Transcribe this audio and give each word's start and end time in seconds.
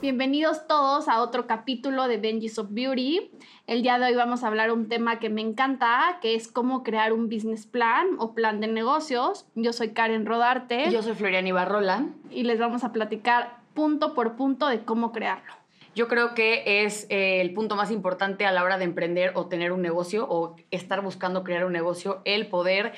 Bienvenidos 0.00 0.66
todos 0.66 1.08
a 1.08 1.20
otro 1.20 1.46
capítulo 1.46 2.08
de 2.08 2.16
Benji's 2.16 2.58
of 2.58 2.68
Beauty. 2.70 3.30
El 3.66 3.82
día 3.82 3.98
de 3.98 4.06
hoy 4.06 4.14
vamos 4.14 4.42
a 4.42 4.46
hablar 4.46 4.72
un 4.72 4.88
tema 4.88 5.18
que 5.18 5.28
me 5.28 5.42
encanta, 5.42 6.18
que 6.22 6.34
es 6.34 6.48
cómo 6.48 6.82
crear 6.82 7.12
un 7.12 7.28
business 7.28 7.66
plan 7.66 8.06
o 8.18 8.32
plan 8.32 8.60
de 8.60 8.66
negocios. 8.66 9.46
Yo 9.54 9.74
soy 9.74 9.90
Karen 9.90 10.24
Rodarte. 10.24 10.90
Yo 10.90 11.02
soy 11.02 11.12
Floriana 11.12 11.48
Ibarrola. 11.48 12.06
Y 12.30 12.44
les 12.44 12.58
vamos 12.58 12.82
a 12.82 12.92
platicar 12.92 13.58
punto 13.74 14.14
por 14.14 14.36
punto 14.36 14.68
de 14.68 14.84
cómo 14.86 15.12
crearlo. 15.12 15.52
Yo 15.94 16.08
creo 16.08 16.34
que 16.34 16.82
es 16.82 17.06
eh, 17.10 17.42
el 17.42 17.52
punto 17.52 17.76
más 17.76 17.90
importante 17.90 18.46
a 18.46 18.52
la 18.52 18.64
hora 18.64 18.78
de 18.78 18.84
emprender 18.84 19.32
o 19.34 19.48
tener 19.48 19.70
un 19.70 19.82
negocio 19.82 20.26
o 20.26 20.56
estar 20.70 21.02
buscando 21.02 21.44
crear 21.44 21.66
un 21.66 21.74
negocio, 21.74 22.22
el 22.24 22.46
poder 22.46 22.94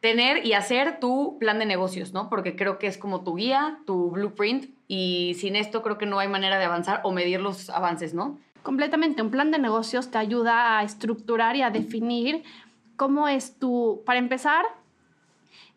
tener 0.00 0.46
y 0.46 0.52
hacer 0.52 1.00
tu 1.00 1.36
plan 1.38 1.58
de 1.58 1.66
negocios, 1.66 2.12
¿no? 2.12 2.28
Porque 2.28 2.56
creo 2.56 2.78
que 2.78 2.86
es 2.86 2.98
como 2.98 3.22
tu 3.22 3.36
guía, 3.36 3.78
tu 3.86 4.10
blueprint 4.10 4.70
y 4.88 5.34
sin 5.38 5.56
esto 5.56 5.82
creo 5.82 5.98
que 5.98 6.06
no 6.06 6.18
hay 6.18 6.28
manera 6.28 6.58
de 6.58 6.64
avanzar 6.64 7.00
o 7.04 7.12
medir 7.12 7.40
los 7.40 7.70
avances, 7.70 8.14
¿no? 8.14 8.38
Completamente, 8.62 9.22
un 9.22 9.30
plan 9.30 9.50
de 9.50 9.58
negocios 9.58 10.10
te 10.10 10.18
ayuda 10.18 10.78
a 10.78 10.82
estructurar 10.82 11.56
y 11.56 11.62
a 11.62 11.70
definir 11.70 12.42
cómo 12.96 13.28
es 13.28 13.58
tu, 13.58 14.02
para 14.04 14.18
empezar, 14.18 14.64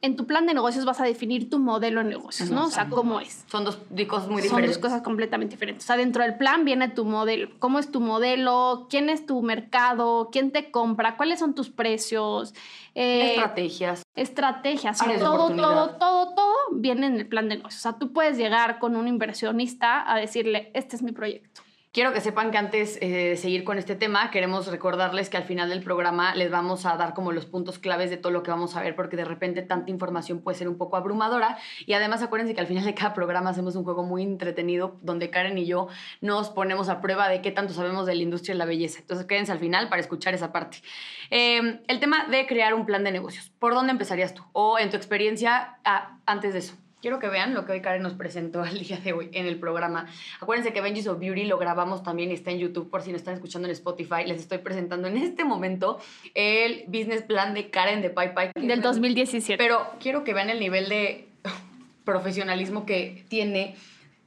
en 0.01 0.15
tu 0.15 0.25
plan 0.25 0.45
de 0.45 0.53
negocios 0.53 0.85
vas 0.85 1.01
a 1.01 1.03
definir 1.03 1.49
tu 1.49 1.59
modelo 1.59 2.01
de 2.01 2.09
negocios, 2.09 2.49
¿no? 2.51 2.67
O 2.67 2.69
sea, 2.69 2.87
cómo 2.89 3.19
es. 3.19 3.43
Son 3.51 3.65
dos 3.65 3.77
cosas 4.07 4.29
muy 4.29 4.41
diferentes. 4.41 4.49
Son 4.49 4.65
dos 4.65 4.77
cosas 4.77 5.01
completamente 5.01 5.55
diferentes. 5.55 5.83
O 5.83 5.87
sea, 5.87 5.97
dentro 5.97 6.23
del 6.23 6.37
plan 6.37 6.63
viene 6.63 6.87
tu 6.87 7.03
modelo. 7.03 7.49
¿Cómo 7.59 7.79
es 7.79 7.91
tu 7.91 7.99
modelo? 7.99 8.87
¿Quién 8.89 9.09
es 9.09 9.25
tu 9.25 9.41
mercado? 9.41 10.29
¿Quién 10.31 10.51
te 10.51 10.71
compra? 10.71 11.17
¿Cuáles 11.17 11.39
son 11.39 11.53
tus 11.53 11.69
precios? 11.69 12.53
Eh, 12.95 13.31
estrategias. 13.31 14.03
Estrategias. 14.15 14.97
todo, 14.97 15.55
todo, 15.55 15.95
todo, 15.97 16.35
todo 16.35 16.55
viene 16.73 17.07
en 17.07 17.15
el 17.15 17.27
plan 17.27 17.49
de 17.49 17.57
negocios. 17.57 17.79
O 17.79 17.83
sea, 17.83 17.99
tú 17.99 18.13
puedes 18.13 18.37
llegar 18.37 18.79
con 18.79 18.95
un 18.95 19.07
inversionista 19.07 20.11
a 20.11 20.17
decirle, 20.17 20.71
este 20.73 20.95
es 20.95 21.01
mi 21.01 21.11
proyecto. 21.11 21.61
Quiero 21.91 22.13
que 22.13 22.21
sepan 22.21 22.51
que 22.51 22.59
antes 22.59 22.99
eh, 23.01 23.29
de 23.29 23.35
seguir 23.35 23.63
con 23.63 23.79
este 23.79 23.95
tema, 23.95 24.29
queremos 24.29 24.67
recordarles 24.67 25.27
que 25.27 25.37
al 25.37 25.43
final 25.45 25.69
del 25.69 25.81
programa 25.81 26.35
les 26.35 26.51
vamos 26.51 26.85
a 26.85 26.95
dar 26.97 27.15
como 27.15 27.31
los 27.31 27.47
puntos 27.47 27.79
claves 27.79 28.11
de 28.11 28.17
todo 28.17 28.31
lo 28.31 28.43
que 28.43 28.51
vamos 28.51 28.75
a 28.75 28.83
ver, 28.83 28.95
porque 28.95 29.17
de 29.17 29.25
repente 29.25 29.63
tanta 29.63 29.89
información 29.89 30.41
puede 30.41 30.55
ser 30.55 30.69
un 30.69 30.77
poco 30.77 30.97
abrumadora. 30.97 31.57
Y 31.87 31.93
además 31.93 32.21
acuérdense 32.21 32.53
que 32.53 32.61
al 32.61 32.67
final 32.67 32.85
de 32.85 32.93
cada 32.93 33.15
programa 33.15 33.49
hacemos 33.49 33.75
un 33.75 33.83
juego 33.85 34.03
muy 34.03 34.21
entretenido 34.21 34.97
donde 35.01 35.31
Karen 35.31 35.57
y 35.57 35.65
yo 35.65 35.87
nos 36.21 36.51
ponemos 36.51 36.89
a 36.89 37.01
prueba 37.01 37.27
de 37.27 37.41
qué 37.41 37.49
tanto 37.49 37.73
sabemos 37.73 38.05
de 38.05 38.13
la 38.13 38.21
industria 38.21 38.53
de 38.53 38.59
la 38.59 38.65
belleza. 38.65 38.99
Entonces 38.99 39.25
quédense 39.25 39.51
al 39.51 39.59
final 39.59 39.89
para 39.89 39.99
escuchar 39.99 40.35
esa 40.35 40.51
parte. 40.51 40.83
Em, 41.31 41.79
el 41.87 41.99
tema 41.99 42.27
de 42.27 42.45
crear 42.45 42.75
un 42.75 42.85
plan 42.85 43.03
de 43.03 43.11
negocios. 43.11 43.51
¿Por 43.57 43.73
dónde 43.73 43.93
empezarías 43.93 44.35
tú? 44.35 44.43
O 44.53 44.77
en 44.77 44.91
tu 44.91 44.95
experiencia, 44.95 45.79
antes 46.27 46.53
de 46.53 46.59
eso. 46.59 46.75
Quiero 47.01 47.19
que 47.19 47.29
vean 47.29 47.53
lo 47.53 47.65
que 47.65 47.71
hoy 47.71 47.81
Karen 47.81 48.03
nos 48.03 48.13
presentó 48.13 48.63
el 48.65 48.79
día 48.79 48.97
de 48.97 49.13
hoy 49.13 49.29
en 49.31 49.45
el 49.45 49.57
programa. 49.57 50.07
Acuérdense 50.41 50.73
que 50.73 50.81
Benji's 50.81 51.07
of 51.07 51.19
Beauty 51.19 51.45
lo 51.45 51.57
grabamos 51.57 52.03
también 52.03 52.31
y 52.31 52.33
está 52.33 52.51
en 52.51 52.59
YouTube 52.59 52.89
por 52.89 53.01
si 53.01 53.11
no 53.11 53.15
están 53.15 53.35
escuchando 53.35 53.67
en 53.67 53.71
Spotify. 53.71 54.25
Les 54.25 54.41
estoy 54.41 54.57
presentando 54.57 55.07
en 55.07 55.15
este 55.17 55.45
momento 55.45 55.99
el 56.33 56.83
business 56.87 57.23
plan 57.23 57.53
de 57.53 57.69
Karen 57.69 58.01
de 58.01 58.09
Pai 58.09 58.33
Pai. 58.33 58.51
Del 58.53 58.81
2017. 58.81 59.61
Pero 59.63 59.87
quiero 60.01 60.25
que 60.25 60.33
vean 60.33 60.49
el 60.49 60.59
nivel 60.59 60.89
de 60.89 61.29
profesionalismo 62.03 62.85
que 62.85 63.23
tiene 63.29 63.75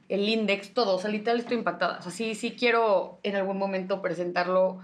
el 0.09 0.27
index, 0.27 0.73
todo. 0.73 0.95
O 0.95 0.99
sea, 0.99 1.11
literal 1.11 1.39
estoy 1.39 1.57
impactada. 1.57 1.99
O 1.99 2.01
sea, 2.01 2.11
sí, 2.11 2.33
sí 2.33 2.55
quiero 2.57 3.19
en 3.21 3.35
algún 3.35 3.59
momento 3.59 4.01
presentarlo 4.01 4.81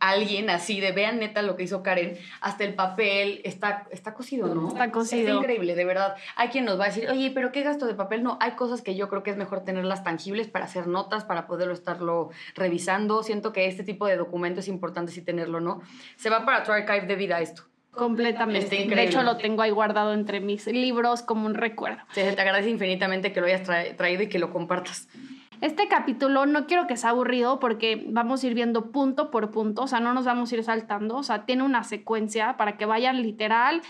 alguien 0.00 0.50
así 0.50 0.80
de 0.80 0.92
vean 0.92 1.18
neta 1.18 1.42
lo 1.42 1.56
que 1.56 1.64
hizo 1.64 1.82
Karen, 1.82 2.18
hasta 2.40 2.64
el 2.64 2.74
papel 2.74 3.40
está, 3.44 3.86
está 3.90 4.14
cosido, 4.14 4.54
¿no? 4.54 4.68
Está 4.68 4.90
cosido. 4.90 5.28
Es 5.28 5.36
increíble, 5.36 5.74
de 5.74 5.84
verdad. 5.84 6.16
Hay 6.36 6.48
quien 6.48 6.64
nos 6.64 6.78
va 6.78 6.84
a 6.84 6.88
decir, 6.88 7.08
oye, 7.08 7.30
pero 7.34 7.52
¿qué 7.52 7.62
gasto 7.62 7.86
de 7.86 7.94
papel? 7.94 8.22
No, 8.22 8.36
hay 8.40 8.52
cosas 8.52 8.82
que 8.82 8.94
yo 8.94 9.08
creo 9.08 9.22
que 9.22 9.30
es 9.30 9.36
mejor 9.36 9.64
tenerlas 9.64 10.04
tangibles 10.04 10.48
para 10.48 10.66
hacer 10.66 10.86
notas, 10.86 11.24
para 11.24 11.46
poderlo 11.46 11.74
estarlo 11.74 12.30
revisando. 12.54 13.22
Siento 13.22 13.52
que 13.52 13.66
este 13.66 13.84
tipo 13.84 14.06
de 14.06 14.16
documento 14.16 14.60
es 14.60 14.68
importante 14.68 15.12
sí 15.12 15.22
tenerlo, 15.22 15.60
¿no? 15.60 15.80
Se 16.16 16.30
va 16.30 16.44
para 16.44 16.64
tu 16.64 16.72
archive 16.72 17.06
de 17.06 17.16
vida 17.16 17.40
esto. 17.40 17.64
Completamente. 17.90 18.86
De 18.86 19.02
hecho, 19.04 19.22
lo 19.22 19.36
tengo 19.36 19.62
ahí 19.62 19.70
guardado 19.70 20.14
entre 20.14 20.40
mis 20.40 20.66
libros 20.66 21.22
como 21.22 21.46
un 21.46 21.54
recuerdo. 21.54 22.02
Sí, 22.12 22.22
te 22.22 22.40
agradece 22.40 22.70
infinitamente 22.70 23.32
que 23.32 23.40
lo 23.40 23.46
hayas 23.46 23.62
traído 23.96 24.24
y 24.24 24.28
que 24.28 24.38
lo 24.38 24.50
compartas. 24.50 25.08
Este 25.64 25.88
capítulo 25.88 26.44
no 26.44 26.66
quiero 26.66 26.86
que 26.86 26.98
sea 26.98 27.08
aburrido 27.08 27.58
porque 27.58 28.04
vamos 28.10 28.44
a 28.44 28.46
ir 28.46 28.52
viendo 28.52 28.92
punto 28.92 29.30
por 29.30 29.50
punto, 29.50 29.84
o 29.84 29.86
sea, 29.86 29.98
no 29.98 30.12
nos 30.12 30.26
vamos 30.26 30.52
a 30.52 30.56
ir 30.56 30.62
saltando, 30.62 31.16
o 31.16 31.22
sea, 31.22 31.46
tiene 31.46 31.62
una 31.62 31.84
secuencia 31.84 32.58
para 32.58 32.76
que 32.76 32.84
vayan 32.84 33.22
literal. 33.22 33.80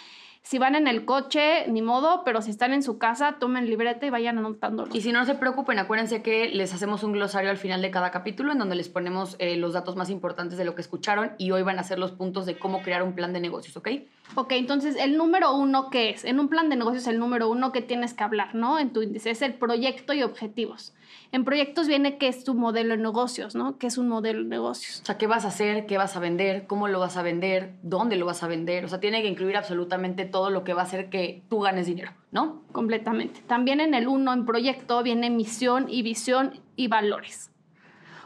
Si 0.47 0.59
van 0.59 0.75
en 0.75 0.87
el 0.87 1.07
coche, 1.07 1.67
ni 1.69 1.81
modo, 1.81 2.21
pero 2.23 2.43
si 2.43 2.51
están 2.51 2.75
en 2.75 2.83
su 2.83 2.99
casa, 2.99 3.37
tomen 3.41 3.65
libreta 3.65 4.05
y 4.05 4.11
vayan 4.11 4.37
anotándolo. 4.37 4.95
Y 4.95 5.01
si 5.01 5.11
no, 5.11 5.25
se 5.25 5.35
preocupen, 5.35 5.79
acuérdense 5.79 6.21
que 6.21 6.51
les 6.51 6.75
hacemos 6.75 7.03
un 7.03 7.13
glosario 7.13 7.49
al 7.49 7.57
final 7.57 7.81
de 7.81 7.91
cada 7.91 8.11
capítulo 8.11 8.53
en 8.53 8.59
donde 8.59 8.75
les 8.75 8.91
ponemos 8.91 9.37
eh, 9.39 9.57
los 9.57 9.73
datos 9.73 9.97
más 9.97 10.11
importantes 10.11 10.59
de 10.59 10.67
lo 10.67 10.75
que 10.75 10.83
escucharon 10.83 11.33
y 11.39 11.51
hoy 11.53 11.63
van 11.63 11.79
a 11.79 11.83
ser 11.83 11.99
los 11.99 12.13
puntos 12.13 12.45
de 12.45 12.59
cómo 12.59 12.83
crear 12.83 13.03
un 13.03 13.15
plan 13.15 13.33
de 13.33 13.41
negocios, 13.41 13.75
¿ok? 13.79 13.89
Ok, 14.35 14.53
entonces 14.53 14.97
el 14.97 15.17
número 15.17 15.57
uno, 15.57 15.89
¿qué 15.89 16.11
es? 16.11 16.27
En 16.27 16.39
un 16.39 16.49
plan 16.49 16.69
de 16.69 16.77
negocios, 16.77 17.07
el 17.07 17.19
número 17.19 17.49
uno 17.49 17.73
que 17.73 17.81
tienes 17.81 18.13
que 18.13 18.25
hablar, 18.25 18.55
¿no? 18.55 18.79
En 18.79 18.93
tu 18.93 19.01
índice 19.01 19.31
es 19.31 19.41
el 19.41 19.55
proyecto 19.55 20.13
y 20.13 20.23
objetivos. 20.23 20.93
En 21.33 21.45
proyectos 21.45 21.89
viene 21.89 22.17
qué 22.17 22.29
es 22.29 22.45
tu 22.45 22.55
modelo 22.55 22.97
de 22.97 23.03
negocios, 23.03 23.55
¿no? 23.55 23.77
¿Qué 23.79 23.89
es 23.89 23.99
un 23.99 24.09
modelo 24.09 24.43
de 24.43 24.49
negocios? 24.49 25.01
O 25.03 25.07
sea, 25.07 25.19
¿qué 25.19 25.27
vas 25.27 25.45
a 25.45 25.49
hacer? 25.49 25.87
¿Qué 25.87 25.99
vas 25.99 26.17
a 26.17 26.21
vender? 26.21 26.67
¿Cómo 26.67 26.87
lo 26.87 27.01
vas 27.01 27.17
a 27.17 27.23
vender? 27.23 27.75
¿Dónde 27.83 28.17
lo 28.17 28.25
vas 28.25 28.43
a 28.43 28.47
vender? 28.47 28.85
O 28.85 28.89
sea, 28.89 29.01
tiene 29.01 29.21
que 29.21 29.29
incluir 29.29 29.57
absolutamente 29.57 30.27
todo 30.35 30.51
lo 30.51 30.65
que 30.65 30.75
va 30.75 30.81
a 30.81 30.85
hacer 30.85 31.11
que 31.11 31.45
tú 31.49 31.61
ganes 31.61 31.87
dinero, 31.87 32.11
¿no? 32.33 32.65
Completamente. 32.73 33.41
También 33.47 33.79
en 33.79 33.95
el 33.95 34.09
uno, 34.09 34.33
en 34.33 34.45
proyecto, 34.45 35.01
viene 35.05 35.31
misión 35.31 35.87
y 35.89 36.03
visión 36.03 36.61
y 36.75 36.89
valores. 36.89 37.53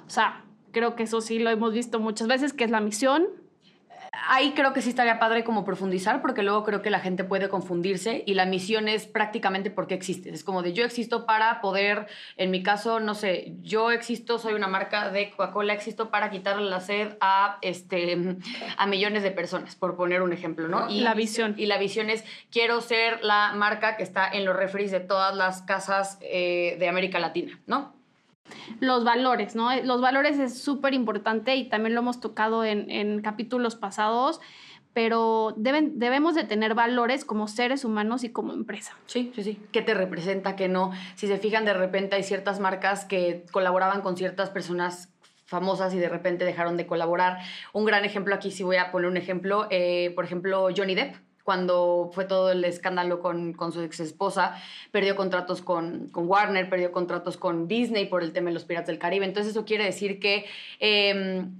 O 0.06 0.08
sea, 0.08 0.42
creo 0.72 0.96
que 0.96 1.02
eso 1.02 1.20
sí 1.20 1.38
lo 1.38 1.50
hemos 1.50 1.74
visto 1.74 2.00
muchas 2.00 2.26
veces, 2.26 2.54
que 2.54 2.64
es 2.64 2.70
la 2.70 2.80
misión, 2.80 3.26
ahí 4.12 4.52
creo 4.52 4.72
que 4.72 4.82
sí 4.82 4.90
estaría 4.90 5.18
padre 5.18 5.44
como 5.44 5.64
profundizar, 5.64 6.20
porque 6.20 6.42
luego 6.42 6.64
creo 6.64 6.82
que 6.82 6.90
la 6.90 7.00
gente 7.00 7.24
puede 7.24 7.48
confundirse 7.48 8.22
y 8.26 8.34
la 8.34 8.46
misión 8.46 8.88
es 8.88 9.06
prácticamente 9.06 9.70
porque 9.70 9.94
existes. 9.94 10.34
Es 10.34 10.44
como 10.44 10.62
de 10.62 10.72
yo 10.72 10.84
existo 10.84 11.26
para 11.26 11.60
poder, 11.60 12.06
en 12.36 12.50
mi 12.50 12.62
caso, 12.62 13.00
no 13.00 13.14
sé, 13.14 13.54
yo 13.62 13.90
existo, 13.90 14.38
soy 14.38 14.54
una 14.54 14.68
marca 14.68 15.10
de 15.10 15.30
Coca-Cola, 15.30 15.72
existo 15.72 16.10
para 16.10 16.30
quitarle 16.30 16.68
la 16.68 16.80
sed 16.80 17.16
a, 17.20 17.58
este, 17.62 18.36
a 18.76 18.86
millones 18.86 19.22
de 19.22 19.30
personas, 19.30 19.76
por 19.76 19.96
poner 19.96 20.22
un 20.22 20.32
ejemplo, 20.32 20.68
¿no? 20.68 20.90
Y 20.90 21.00
la 21.00 21.14
visión. 21.14 21.54
Y 21.56 21.66
la 21.66 21.78
visión 21.78 22.10
es, 22.10 22.24
quiero 22.50 22.80
ser 22.80 23.22
la 23.22 23.52
marca 23.54 23.96
que 23.96 24.02
está 24.02 24.28
en 24.28 24.44
los 24.44 24.56
refres 24.56 24.90
de 24.90 25.00
todas 25.00 25.34
las 25.34 25.62
casas 25.62 26.18
eh, 26.20 26.76
de 26.78 26.88
América 26.88 27.18
Latina, 27.18 27.60
¿no? 27.66 27.97
Los 28.80 29.04
valores, 29.04 29.54
¿no? 29.54 29.74
Los 29.82 30.00
valores 30.00 30.38
es 30.38 30.58
súper 30.58 30.94
importante 30.94 31.56
y 31.56 31.68
también 31.68 31.94
lo 31.94 32.00
hemos 32.00 32.20
tocado 32.20 32.64
en, 32.64 33.22
capítulos 33.22 33.76
pasados, 33.76 34.40
pero 34.92 35.54
deben, 35.56 35.98
debemos 35.98 36.34
de 36.34 36.44
tener 36.44 36.74
valores 36.74 37.24
como 37.24 37.48
seres 37.48 37.84
humanos 37.84 38.24
y 38.24 38.30
como 38.30 38.52
empresa. 38.52 38.96
Sí, 39.06 39.32
sí, 39.34 39.42
sí. 39.42 39.60
¿Qué 39.72 39.82
te 39.82 39.94
representa? 39.94 40.56
¿Qué 40.56 40.68
no? 40.68 40.92
Si 41.14 41.26
se 41.26 41.38
fijan, 41.38 41.64
de 41.64 41.74
repente 41.74 42.16
hay 42.16 42.22
ciertas 42.22 42.60
marcas 42.60 43.04
que 43.04 43.44
colaboraban 43.52 44.02
con 44.02 44.16
ciertas 44.16 44.50
personas 44.50 45.10
famosas 45.44 45.94
y 45.94 45.98
de 45.98 46.08
repente 46.08 46.44
dejaron 46.44 46.76
de 46.76 46.86
colaborar. 46.86 47.38
Un 47.72 47.84
gran 47.84 48.04
ejemplo 48.04 48.34
aquí, 48.34 48.50
si 48.50 48.62
voy 48.62 48.76
a 48.76 48.90
poner 48.90 49.08
un 49.08 49.16
ejemplo, 49.16 49.66
eh, 49.70 50.12
por 50.14 50.24
ejemplo, 50.24 50.68
Johnny 50.76 50.94
Depp 50.94 51.16
cuando 51.48 52.10
fue 52.12 52.26
todo 52.26 52.50
el 52.50 52.62
escándalo 52.62 53.20
con, 53.20 53.54
su 53.72 53.80
ex 53.80 54.00
esposa, 54.00 54.60
perdió 54.90 55.16
contratos 55.16 55.62
con, 55.62 56.10
Warner, 56.12 56.68
perdió 56.68 56.92
contratos 56.92 57.38
con 57.38 57.66
Disney 57.66 58.04
por 58.04 58.22
el 58.22 58.32
tema 58.32 58.50
de 58.50 58.52
los 58.52 58.66
Piratas 58.66 58.88
del 58.88 58.98
Caribe. 58.98 59.24
Entonces 59.24 59.52
eso 59.52 59.64
quiere 59.64 59.84
decir 59.84 60.20
que... 60.20 60.44
Em, 60.78 61.54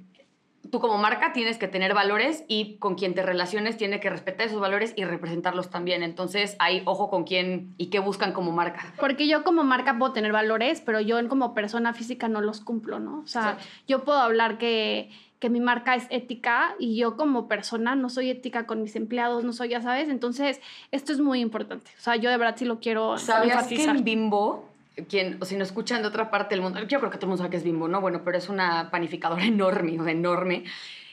tú 0.70 0.80
como 0.80 0.98
marca 0.98 1.32
tienes 1.32 1.56
que 1.56 1.68
tener 1.68 1.94
valores 1.94 2.44
y 2.48 2.76
con 2.76 2.96
quien 2.96 3.14
te 3.14 3.22
relaciones 3.22 3.78
tiene 3.78 3.98
que 3.98 4.10
respetar 4.10 4.48
esos 4.48 4.60
valores 4.60 4.92
y 4.94 5.06
representarlos 5.06 5.70
también. 5.70 6.02
Entonces, 6.02 6.56
hay 6.58 6.82
ojo 6.84 7.08
con 7.08 7.24
quién 7.24 7.72
y 7.78 7.86
qué 7.86 7.98
buscan 7.98 8.34
como 8.34 8.52
marca. 8.52 8.92
Porque 9.00 9.26
yo 9.26 9.42
como 9.42 9.64
marca 9.64 9.96
puedo 9.98 10.12
tener 10.12 10.32
valores, 10.32 10.82
pero 10.82 11.00
yo 11.00 11.16
como 11.30 11.54
persona 11.54 11.94
física 11.94 12.28
no 12.28 12.42
los 12.42 12.60
cumplo, 12.60 12.98
¿no? 12.98 13.20
O 13.20 13.26
sea, 13.26 13.56
yo 13.86 14.04
puedo 14.04 14.18
hablar 14.18 14.58
que 14.58 15.08
que 15.38 15.50
mi 15.50 15.60
marca 15.60 15.94
es 15.94 16.06
ética 16.10 16.74
y 16.78 16.96
yo 16.96 17.16
como 17.16 17.48
persona 17.48 17.94
no 17.94 18.08
soy 18.08 18.30
ética 18.30 18.66
con 18.66 18.82
mis 18.82 18.96
empleados, 18.96 19.44
no 19.44 19.52
soy, 19.52 19.70
ya 19.70 19.80
sabes. 19.80 20.08
Entonces, 20.08 20.60
esto 20.90 21.12
es 21.12 21.20
muy 21.20 21.40
importante. 21.40 21.90
O 21.98 22.00
sea, 22.00 22.16
yo 22.16 22.30
de 22.30 22.36
verdad 22.36 22.56
sí 22.56 22.64
lo 22.64 22.80
quiero 22.80 23.18
¿Sabías 23.18 23.66
que 23.66 23.84
en 23.84 24.04
Bimbo 24.04 24.68
quien, 25.06 25.38
o 25.40 25.44
si 25.44 25.56
no 25.56 25.62
escuchan 25.62 26.02
de 26.02 26.08
otra 26.08 26.30
parte 26.30 26.54
del 26.54 26.62
mundo, 26.62 26.80
yo 26.80 26.98
creo 26.98 27.10
que 27.10 27.18
todo 27.18 27.26
el 27.26 27.30
mundo 27.30 27.38
sabe 27.38 27.50
que 27.50 27.56
es 27.58 27.64
Bimbo, 27.64 27.88
¿no? 27.88 28.00
Bueno, 28.00 28.22
pero 28.24 28.36
es 28.38 28.48
una 28.48 28.90
panificadora 28.90 29.44
enorme, 29.46 29.98
o 30.00 30.04
sea, 30.04 30.12
enorme, 30.12 30.64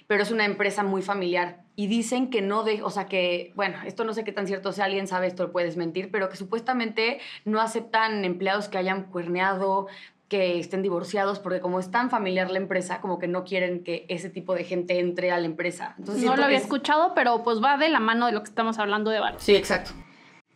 pero 0.08 0.24
es 0.24 0.32
una 0.32 0.46
empresa 0.46 0.84
muy 0.84 1.02
familiar. 1.02 1.62
Y 1.76 1.88
dicen 1.88 2.30
que 2.30 2.42
no 2.42 2.64
de, 2.64 2.82
o 2.84 2.90
sea, 2.90 3.06
que, 3.06 3.52
bueno, 3.56 3.78
esto 3.86 4.06
no 4.06 4.14
sé 4.14 4.24
qué 4.24 4.32
tan 4.32 4.48
cierto 4.48 4.72
sea, 4.72 4.86
alguien 4.86 5.08
sabe 5.08 5.28
esto, 5.28 5.52
puedes 5.52 5.78
mentir, 5.78 6.10
pero 6.12 6.30
que 6.30 6.38
supuestamente 6.38 7.20
no 7.44 7.60
aceptan 7.60 8.24
empleados 8.24 8.70
que 8.70 8.78
hayan 8.78 9.04
cuerneado, 9.04 9.88
que 10.28 10.60
estén 10.60 10.82
divorciados, 10.82 11.40
porque 11.40 11.60
como 11.60 11.80
es 11.80 11.92
tan 11.92 12.10
familiar 12.10 12.50
la 12.50 12.58
empresa, 12.58 13.00
como 13.00 13.20
que 13.20 13.28
no 13.28 13.44
quieren 13.44 13.84
que 13.84 14.06
ese 14.10 14.30
tipo 14.30 14.56
de 14.56 14.64
gente 14.64 15.00
entre 15.00 15.32
a 15.32 15.40
la 15.40 15.46
empresa. 15.46 15.96
Entonces, 16.00 16.24
no 16.24 16.36
lo 16.36 16.44
había 16.44 16.58
escuchado, 16.58 17.14
pero 17.14 17.44
pues 17.44 17.64
va 17.64 17.78
de 17.78 17.90
la 17.90 18.00
mano 18.00 18.26
de 18.26 18.32
lo 18.32 18.42
que 18.42 18.50
estamos 18.50 18.80
hablando 18.80 19.12
de 19.12 19.20
valor. 19.20 19.40
Sí, 19.40 19.56
exacto. 19.56 19.92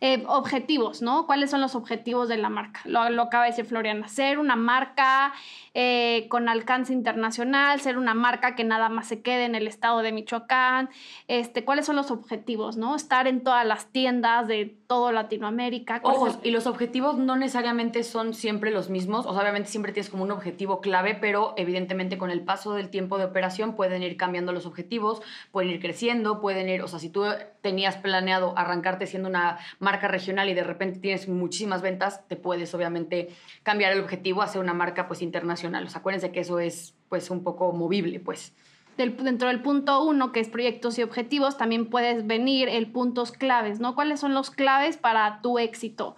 Eh, 0.02 0.24
objetivos, 0.28 1.02
¿no? 1.02 1.26
¿Cuáles 1.26 1.50
son 1.50 1.60
los 1.60 1.74
objetivos 1.74 2.28
de 2.28 2.38
la 2.38 2.48
marca? 2.48 2.80
Lo, 2.84 3.10
lo 3.10 3.22
acaba 3.22 3.44
de 3.44 3.50
decir 3.50 3.66
Floriana. 3.66 4.08
Ser 4.08 4.38
una 4.38 4.56
marca 4.56 5.34
eh, 5.74 6.26
con 6.30 6.48
alcance 6.48 6.94
internacional, 6.94 7.80
ser 7.80 7.98
una 7.98 8.14
marca 8.14 8.56
que 8.56 8.64
nada 8.64 8.88
más 8.88 9.08
se 9.08 9.20
quede 9.20 9.44
en 9.44 9.54
el 9.54 9.66
estado 9.66 10.00
de 10.00 10.10
Michoacán. 10.10 10.88
Este, 11.28 11.66
¿Cuáles 11.66 11.84
son 11.84 11.96
los 11.96 12.10
objetivos, 12.10 12.78
no? 12.78 12.96
Estar 12.96 13.26
en 13.26 13.42
todas 13.44 13.66
las 13.66 13.92
tiendas 13.92 14.48
de 14.48 14.74
todo 14.86 15.12
Latinoamérica. 15.12 16.00
Ojos, 16.02 16.38
y 16.42 16.50
los 16.50 16.66
objetivos 16.66 17.18
no 17.18 17.36
necesariamente 17.36 18.02
son 18.02 18.32
siempre 18.32 18.70
los 18.70 18.88
mismos. 18.88 19.26
O 19.26 19.34
sea, 19.34 19.42
obviamente 19.42 19.68
siempre 19.68 19.92
tienes 19.92 20.08
como 20.08 20.22
un 20.22 20.30
objetivo 20.30 20.80
clave, 20.80 21.14
pero 21.14 21.52
evidentemente 21.58 22.16
con 22.16 22.30
el 22.30 22.40
paso 22.40 22.72
del 22.72 22.88
tiempo 22.88 23.18
de 23.18 23.26
operación 23.26 23.76
pueden 23.76 24.02
ir 24.02 24.16
cambiando 24.16 24.52
los 24.52 24.64
objetivos, 24.64 25.20
pueden 25.52 25.70
ir 25.70 25.80
creciendo, 25.80 26.40
pueden 26.40 26.70
ir, 26.70 26.82
o 26.82 26.88
sea, 26.88 26.98
si 26.98 27.10
tú 27.10 27.24
tenías 27.60 27.96
planeado 27.96 28.54
arrancarte 28.56 29.06
siendo 29.06 29.28
una 29.28 29.58
marca 29.78 29.89
marca 29.90 30.06
regional 30.06 30.48
y 30.48 30.54
de 30.54 30.62
repente 30.62 31.00
tienes 31.00 31.28
muchísimas 31.28 31.82
ventas, 31.82 32.26
te 32.28 32.36
puedes 32.36 32.72
obviamente 32.74 33.30
cambiar 33.64 33.92
el 33.92 34.00
objetivo 34.00 34.40
a 34.40 34.46
ser 34.46 34.60
una 34.60 34.72
marca 34.72 35.08
pues 35.08 35.20
internacional. 35.20 35.88
Acuérdense 35.92 36.30
que 36.30 36.40
eso 36.40 36.60
es 36.60 36.94
pues 37.08 37.28
un 37.30 37.42
poco 37.42 37.72
movible, 37.72 38.20
pues. 38.20 38.54
dentro 38.96 39.48
del 39.48 39.62
punto 39.62 40.04
uno, 40.04 40.30
que 40.30 40.38
es 40.38 40.48
proyectos 40.48 40.96
y 40.98 41.02
objetivos, 41.02 41.56
también 41.56 41.90
puedes 41.90 42.24
venir 42.24 42.68
el 42.68 42.92
puntos 42.92 43.32
claves, 43.32 43.80
¿no? 43.80 43.96
¿Cuáles 43.96 44.20
son 44.20 44.32
los 44.32 44.50
claves 44.50 44.96
para 44.96 45.40
tu 45.42 45.58
éxito? 45.58 46.14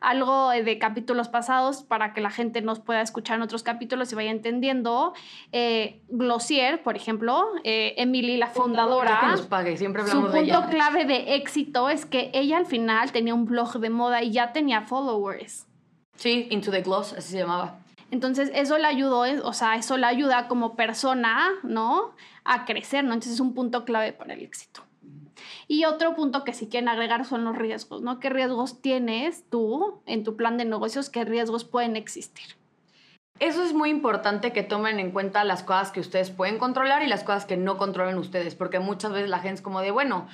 Algo 0.00 0.50
de 0.50 0.78
capítulos 0.78 1.28
pasados 1.28 1.82
para 1.82 2.12
que 2.12 2.20
la 2.20 2.30
gente 2.30 2.62
nos 2.62 2.80
pueda 2.80 3.02
escuchar 3.02 3.36
en 3.36 3.42
otros 3.42 3.62
capítulos 3.62 4.10
y 4.12 4.14
vaya 4.14 4.30
entendiendo. 4.30 5.12
Eh, 5.52 6.00
Glossier, 6.08 6.82
por 6.82 6.96
ejemplo, 6.96 7.44
eh, 7.64 7.94
Emily, 7.98 8.36
la 8.36 8.48
fundadora. 8.48 9.20
Que 9.20 9.26
nos 9.26 9.42
pague, 9.42 9.76
siempre 9.76 10.02
hablamos 10.02 10.32
su 10.32 10.38
punto 10.38 10.66
clave 10.70 11.04
de 11.04 11.36
éxito 11.36 11.88
es 11.88 12.06
que 12.06 12.30
ella 12.34 12.56
al 12.56 12.66
final 12.66 13.12
tenía 13.12 13.34
un 13.34 13.44
blog 13.44 13.78
de 13.78 13.90
moda 13.90 14.22
y 14.22 14.32
ya 14.32 14.52
tenía 14.52 14.82
followers. 14.82 15.66
Sí, 16.16 16.48
Into 16.50 16.70
the 16.70 16.82
Gloss, 16.82 17.12
así 17.12 17.32
se 17.32 17.38
llamaba. 17.38 17.78
Entonces, 18.10 18.50
eso 18.54 18.76
le 18.76 18.86
ayudó, 18.86 19.20
o 19.20 19.52
sea, 19.52 19.76
eso 19.76 19.96
le 19.96 20.06
ayuda 20.06 20.48
como 20.48 20.74
persona, 20.74 21.48
¿no? 21.62 22.14
A 22.44 22.64
crecer, 22.64 23.04
¿no? 23.04 23.14
Entonces, 23.14 23.34
es 23.34 23.40
un 23.40 23.54
punto 23.54 23.84
clave 23.84 24.12
para 24.12 24.34
el 24.34 24.42
éxito. 24.42 24.82
Y 25.70 25.84
otro 25.84 26.16
punto 26.16 26.42
que 26.42 26.52
sí 26.52 26.66
quieren 26.66 26.88
agregar 26.88 27.24
son 27.24 27.44
los 27.44 27.56
riesgos, 27.56 28.02
¿no? 28.02 28.18
¿Qué 28.18 28.28
riesgos 28.28 28.82
tienes 28.82 29.44
tú 29.50 30.02
en 30.04 30.24
tu 30.24 30.34
plan 30.34 30.56
de 30.56 30.64
negocios? 30.64 31.10
¿Qué 31.10 31.24
riesgos 31.24 31.62
pueden 31.62 31.94
existir? 31.94 32.56
Eso 33.38 33.62
es 33.62 33.72
muy 33.72 33.88
importante 33.88 34.52
que 34.52 34.64
tomen 34.64 34.98
en 34.98 35.12
cuenta 35.12 35.44
las 35.44 35.62
cosas 35.62 35.92
que 35.92 36.00
ustedes 36.00 36.30
pueden 36.30 36.58
controlar 36.58 37.04
y 37.04 37.06
las 37.06 37.22
cosas 37.22 37.46
que 37.46 37.56
no 37.56 37.78
controlan 37.78 38.18
ustedes, 38.18 38.56
porque 38.56 38.80
muchas 38.80 39.12
veces 39.12 39.30
la 39.30 39.38
gente 39.38 39.54
es 39.54 39.62
como 39.62 39.80
de, 39.80 39.92
bueno, 39.92 40.26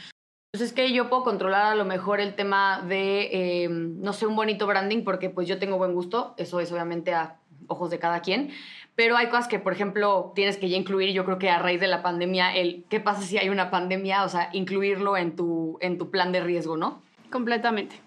pues 0.53 0.63
es 0.63 0.73
que 0.73 0.91
yo 0.95 1.11
puedo 1.11 1.23
controlar 1.23 1.67
a 1.67 1.75
lo 1.75 1.85
mejor 1.85 2.19
el 2.21 2.35
tema 2.35 2.81
de, 2.89 3.29
eh, 3.31 3.69
no 3.69 4.15
sé, 4.15 4.27
un 4.27 4.37
bonito 4.37 4.67
branding, 4.67 5.05
porque 5.05 5.29
pues 5.29 5.47
yo 5.47 5.59
tengo 5.59 5.77
buen 5.77 5.93
gusto, 5.93 6.33
eso 6.39 6.61
es 6.61 6.73
obviamente 6.73 7.13
a 7.13 7.41
ojos 7.67 7.91
de 7.91 7.99
cada 7.99 8.23
quien, 8.23 8.53
pero 8.97 9.17
hay 9.17 9.29
cosas 9.29 9.47
que, 9.47 9.59
por 9.59 9.75
ejemplo, 9.75 10.33
tienes 10.35 10.57
que 10.57 10.69
ya 10.71 10.77
incluir, 10.77 11.13
yo 11.13 11.25
creo 11.27 11.39
que 11.39 11.51
a 11.51 11.59
raíz 11.59 11.81
de 11.81 11.87
la 11.87 12.03
pandemia, 12.03 12.57
el 12.57 12.85
qué 12.89 12.99
pasa 12.99 13.23
si 13.23 13.37
hay 13.37 13.51
una 13.51 13.71
pandemia, 13.71 14.25
o 14.25 14.29
sea, 14.29 14.49
incluirlo 14.55 15.19
en 15.19 15.37
tu, 15.37 15.77
en 15.83 15.99
tu 15.99 16.11
plan 16.11 16.33
de 16.33 16.41
riesgo, 16.41 16.79
¿no? 16.79 17.03
Completamente. 17.31 18.06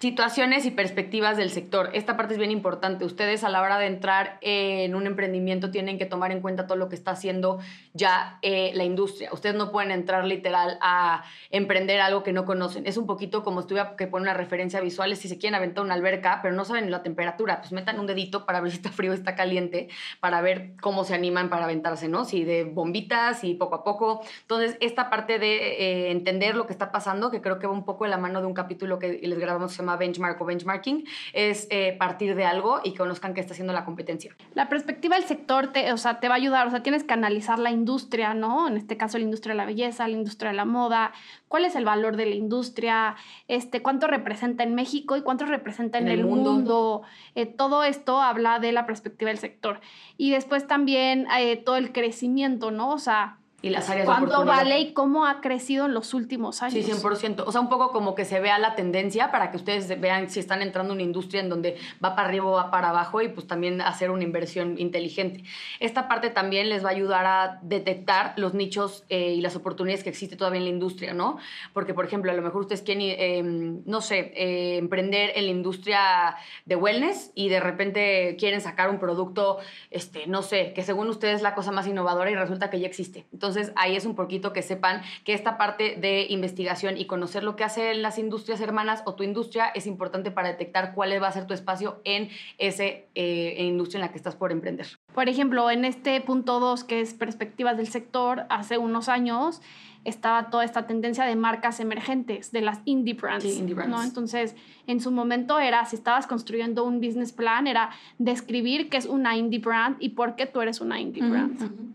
Situaciones 0.00 0.66
y 0.66 0.72
perspectivas 0.72 1.36
del 1.36 1.50
sector. 1.50 1.90
Esta 1.92 2.16
parte 2.16 2.34
es 2.34 2.38
bien 2.38 2.50
importante. 2.50 3.04
Ustedes 3.04 3.44
a 3.44 3.48
la 3.48 3.62
hora 3.62 3.78
de 3.78 3.86
entrar 3.86 4.38
en 4.40 4.96
un 4.96 5.06
emprendimiento 5.06 5.70
tienen 5.70 5.98
que 5.98 6.04
tomar 6.04 6.32
en 6.32 6.40
cuenta 6.40 6.66
todo 6.66 6.76
lo 6.76 6.88
que 6.88 6.96
está 6.96 7.12
haciendo 7.12 7.60
ya 7.92 8.40
eh, 8.42 8.72
la 8.74 8.82
industria. 8.82 9.30
Ustedes 9.32 9.54
no 9.54 9.70
pueden 9.70 9.92
entrar 9.92 10.24
literal 10.24 10.78
a 10.82 11.22
emprender 11.50 12.00
algo 12.00 12.24
que 12.24 12.32
no 12.32 12.44
conocen. 12.44 12.88
Es 12.88 12.96
un 12.96 13.06
poquito 13.06 13.44
como 13.44 13.66
tuviera 13.66 13.94
que 13.94 14.08
poner 14.08 14.24
una 14.24 14.34
referencia 14.34 14.80
visual. 14.80 15.16
Si 15.16 15.28
se 15.28 15.38
quieren 15.38 15.54
aventar 15.54 15.84
una 15.84 15.94
alberca, 15.94 16.40
pero 16.42 16.56
no 16.56 16.64
saben 16.64 16.90
la 16.90 17.04
temperatura, 17.04 17.60
pues 17.60 17.70
metan 17.70 18.00
un 18.00 18.08
dedito 18.08 18.46
para 18.46 18.60
ver 18.60 18.72
si 18.72 18.78
está 18.78 18.90
frío 18.90 19.12
o 19.12 19.14
está 19.14 19.36
caliente, 19.36 19.88
para 20.18 20.40
ver 20.40 20.72
cómo 20.80 21.04
se 21.04 21.14
animan 21.14 21.48
para 21.48 21.64
aventarse, 21.64 22.08
¿no? 22.08 22.24
Si 22.24 22.42
de 22.42 22.64
bombitas 22.64 23.44
y 23.44 23.54
poco 23.54 23.76
a 23.76 23.84
poco. 23.84 24.22
Entonces, 24.40 24.76
esta 24.80 25.08
parte 25.08 25.38
de 25.38 25.56
eh, 25.56 26.10
entender 26.10 26.56
lo 26.56 26.66
que 26.66 26.72
está 26.72 26.90
pasando, 26.90 27.30
que 27.30 27.40
creo 27.40 27.60
que 27.60 27.68
va 27.68 27.72
un 27.72 27.84
poco 27.84 28.04
de 28.04 28.10
la 28.10 28.18
mano 28.18 28.40
de 28.40 28.48
un 28.48 28.54
capítulo 28.54 28.98
que 28.98 29.20
les 29.22 29.38
grabamos 29.38 29.72
benchmark 29.96 30.40
o 30.40 30.44
benchmarking, 30.44 31.04
es 31.32 31.66
eh, 31.70 31.96
partir 31.98 32.34
de 32.34 32.44
algo 32.44 32.80
y 32.82 32.94
conozcan 32.94 33.34
qué 33.34 33.40
está 33.40 33.52
haciendo 33.52 33.72
la 33.72 33.84
competencia. 33.84 34.34
La 34.54 34.68
perspectiva 34.68 35.16
del 35.16 35.24
sector 35.24 35.68
te, 35.68 35.92
o 35.92 35.96
sea, 35.96 36.20
te 36.20 36.28
va 36.28 36.34
a 36.34 36.38
ayudar, 36.38 36.66
o 36.66 36.70
sea, 36.70 36.82
tienes 36.82 37.04
que 37.04 37.14
analizar 37.14 37.58
la 37.58 37.70
industria, 37.70 38.34
¿no? 38.34 38.68
En 38.68 38.76
este 38.76 38.96
caso 38.96 39.18
la 39.18 39.24
industria 39.24 39.52
de 39.52 39.58
la 39.58 39.66
belleza, 39.66 40.08
la 40.08 40.14
industria 40.14 40.50
de 40.50 40.56
la 40.56 40.64
moda, 40.64 41.12
cuál 41.48 41.64
es 41.64 41.76
el 41.76 41.84
valor 41.84 42.16
de 42.16 42.26
la 42.26 42.34
industria, 42.34 43.16
este, 43.48 43.82
cuánto 43.82 44.06
representa 44.06 44.64
en 44.64 44.74
México 44.74 45.16
y 45.16 45.22
cuánto 45.22 45.46
representa 45.46 45.98
en, 45.98 46.08
el, 46.08 46.24
mundo. 46.24 47.02
Eh, 47.34 47.46
todo 47.46 47.84
esto 47.84 48.20
habla 48.20 48.58
de 48.58 48.72
la 48.72 48.86
perspectiva 48.86 49.30
del 49.30 49.38
sector. 49.38 49.80
Y 50.16 50.30
después 50.30 50.66
también 50.66 51.26
eh, 51.38 51.56
todo 51.56 51.76
el 51.76 51.92
crecimiento, 51.92 52.70
¿no? 52.70 52.90
O 52.90 52.98
sea, 52.98 53.38
y 53.64 53.70
las 53.70 53.88
áreas 53.88 54.04
¿Cuánto 54.04 54.44
vale 54.44 54.78
y 54.78 54.92
cómo 54.92 55.24
ha 55.24 55.40
crecido 55.40 55.86
en 55.86 55.94
los 55.94 56.12
últimos 56.12 56.62
años? 56.62 56.84
Sí, 56.84 56.92
100%. 56.92 57.44
O 57.46 57.50
sea, 57.50 57.62
un 57.62 57.70
poco 57.70 57.92
como 57.92 58.14
que 58.14 58.26
se 58.26 58.38
vea 58.38 58.58
la 58.58 58.74
tendencia 58.74 59.30
para 59.30 59.50
que 59.50 59.56
ustedes 59.56 59.98
vean 59.98 60.28
si 60.28 60.38
están 60.38 60.60
entrando 60.60 60.92
en 60.92 60.98
una 60.98 61.02
industria 61.02 61.40
en 61.40 61.48
donde 61.48 61.78
va 62.04 62.14
para 62.14 62.28
arriba 62.28 62.44
o 62.44 62.52
va 62.52 62.70
para 62.70 62.90
abajo 62.90 63.22
y 63.22 63.28
pues 63.28 63.46
también 63.46 63.80
hacer 63.80 64.10
una 64.10 64.22
inversión 64.22 64.78
inteligente. 64.78 65.44
Esta 65.80 66.08
parte 66.08 66.28
también 66.28 66.68
les 66.68 66.84
va 66.84 66.90
a 66.90 66.92
ayudar 66.92 67.24
a 67.24 67.58
detectar 67.62 68.34
los 68.36 68.52
nichos 68.52 69.04
eh, 69.08 69.32
y 69.32 69.40
las 69.40 69.56
oportunidades 69.56 70.04
que 70.04 70.10
existe 70.10 70.36
todavía 70.36 70.58
en 70.58 70.64
la 70.64 70.70
industria, 70.70 71.14
¿no? 71.14 71.38
Porque, 71.72 71.94
por 71.94 72.04
ejemplo, 72.04 72.30
a 72.30 72.34
lo 72.34 72.42
mejor 72.42 72.60
ustedes 72.60 72.82
quieren, 72.82 73.16
em, 73.18 73.82
no 73.86 74.02
sé, 74.02 74.34
eh, 74.36 74.76
emprender 74.76 75.32
en 75.36 75.46
la 75.46 75.50
industria 75.50 76.36
de 76.66 76.76
wellness 76.76 77.32
y 77.34 77.48
de 77.48 77.60
repente 77.60 78.36
quieren 78.38 78.60
sacar 78.60 78.90
un 78.90 78.98
producto, 78.98 79.56
este, 79.90 80.26
no 80.26 80.42
sé, 80.42 80.74
que 80.74 80.82
según 80.82 81.08
ustedes 81.08 81.36
es 81.36 81.42
la 81.42 81.54
cosa 81.54 81.72
más 81.72 81.86
innovadora 81.86 82.30
y 82.30 82.34
resulta 82.34 82.68
que 82.68 82.78
ya 82.78 82.86
existe. 82.86 83.24
Entonces, 83.32 83.53
entonces 83.56 83.72
ahí 83.76 83.96
es 83.96 84.04
un 84.04 84.14
poquito 84.14 84.52
que 84.52 84.62
sepan 84.62 85.02
que 85.24 85.34
esta 85.34 85.56
parte 85.56 85.96
de 85.96 86.26
investigación 86.28 86.96
y 86.96 87.06
conocer 87.06 87.44
lo 87.44 87.56
que 87.56 87.64
hacen 87.64 88.02
las 88.02 88.18
industrias 88.18 88.60
hermanas 88.60 89.02
o 89.06 89.14
tu 89.14 89.22
industria 89.22 89.66
es 89.68 89.86
importante 89.86 90.30
para 90.30 90.48
detectar 90.48 90.94
cuál 90.94 91.14
va 91.22 91.28
a 91.28 91.32
ser 91.32 91.46
tu 91.46 91.54
espacio 91.54 92.00
en 92.04 92.28
esa 92.58 92.84
eh, 92.84 93.56
industria 93.60 93.98
en 93.98 94.06
la 94.06 94.10
que 94.10 94.18
estás 94.18 94.34
por 94.34 94.50
emprender. 94.50 94.86
Por 95.14 95.28
ejemplo, 95.28 95.70
en 95.70 95.84
este 95.84 96.20
punto 96.20 96.58
2, 96.58 96.84
que 96.84 97.00
es 97.00 97.14
perspectivas 97.14 97.76
del 97.76 97.86
sector, 97.86 98.46
hace 98.48 98.78
unos 98.78 99.08
años 99.08 99.60
estaba 100.04 100.50
toda 100.50 100.64
esta 100.64 100.86
tendencia 100.86 101.24
de 101.24 101.34
marcas 101.36 101.80
emergentes, 101.80 102.52
de 102.52 102.60
las 102.60 102.80
indie 102.84 103.14
brands. 103.14 103.44
indie 103.44 103.74
brands. 103.74 103.90
¿no? 103.90 104.02
Entonces, 104.02 104.54
en 104.86 105.00
su 105.00 105.10
momento 105.10 105.58
era, 105.58 105.84
si 105.86 105.96
estabas 105.96 106.26
construyendo 106.26 106.84
un 106.84 107.00
business 107.00 107.32
plan, 107.32 107.66
era 107.66 107.90
describir 108.18 108.90
qué 108.90 108.98
es 108.98 109.06
una 109.06 109.36
indie 109.36 109.60
brand 109.60 109.96
y 110.00 110.10
por 110.10 110.36
qué 110.36 110.46
tú 110.46 110.60
eres 110.60 110.80
una 110.80 111.00
indie 111.00 111.22
brand. 111.22 111.94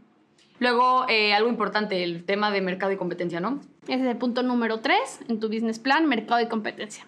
Luego, 0.59 1.05
eh, 1.07 1.33
algo 1.33 1.49
importante, 1.49 2.03
el 2.03 2.25
tema 2.25 2.51
de 2.51 2.61
mercado 2.61 2.91
y 2.91 2.97
competencia, 2.97 3.39
¿no? 3.39 3.61
Ese 3.87 4.01
es 4.03 4.09
el 4.09 4.17
punto 4.17 4.43
número 4.43 4.81
tres 4.81 5.19
en 5.27 5.39
tu 5.39 5.47
business 5.47 5.79
plan, 5.79 6.07
mercado 6.07 6.41
y 6.41 6.47
competencia. 6.47 7.07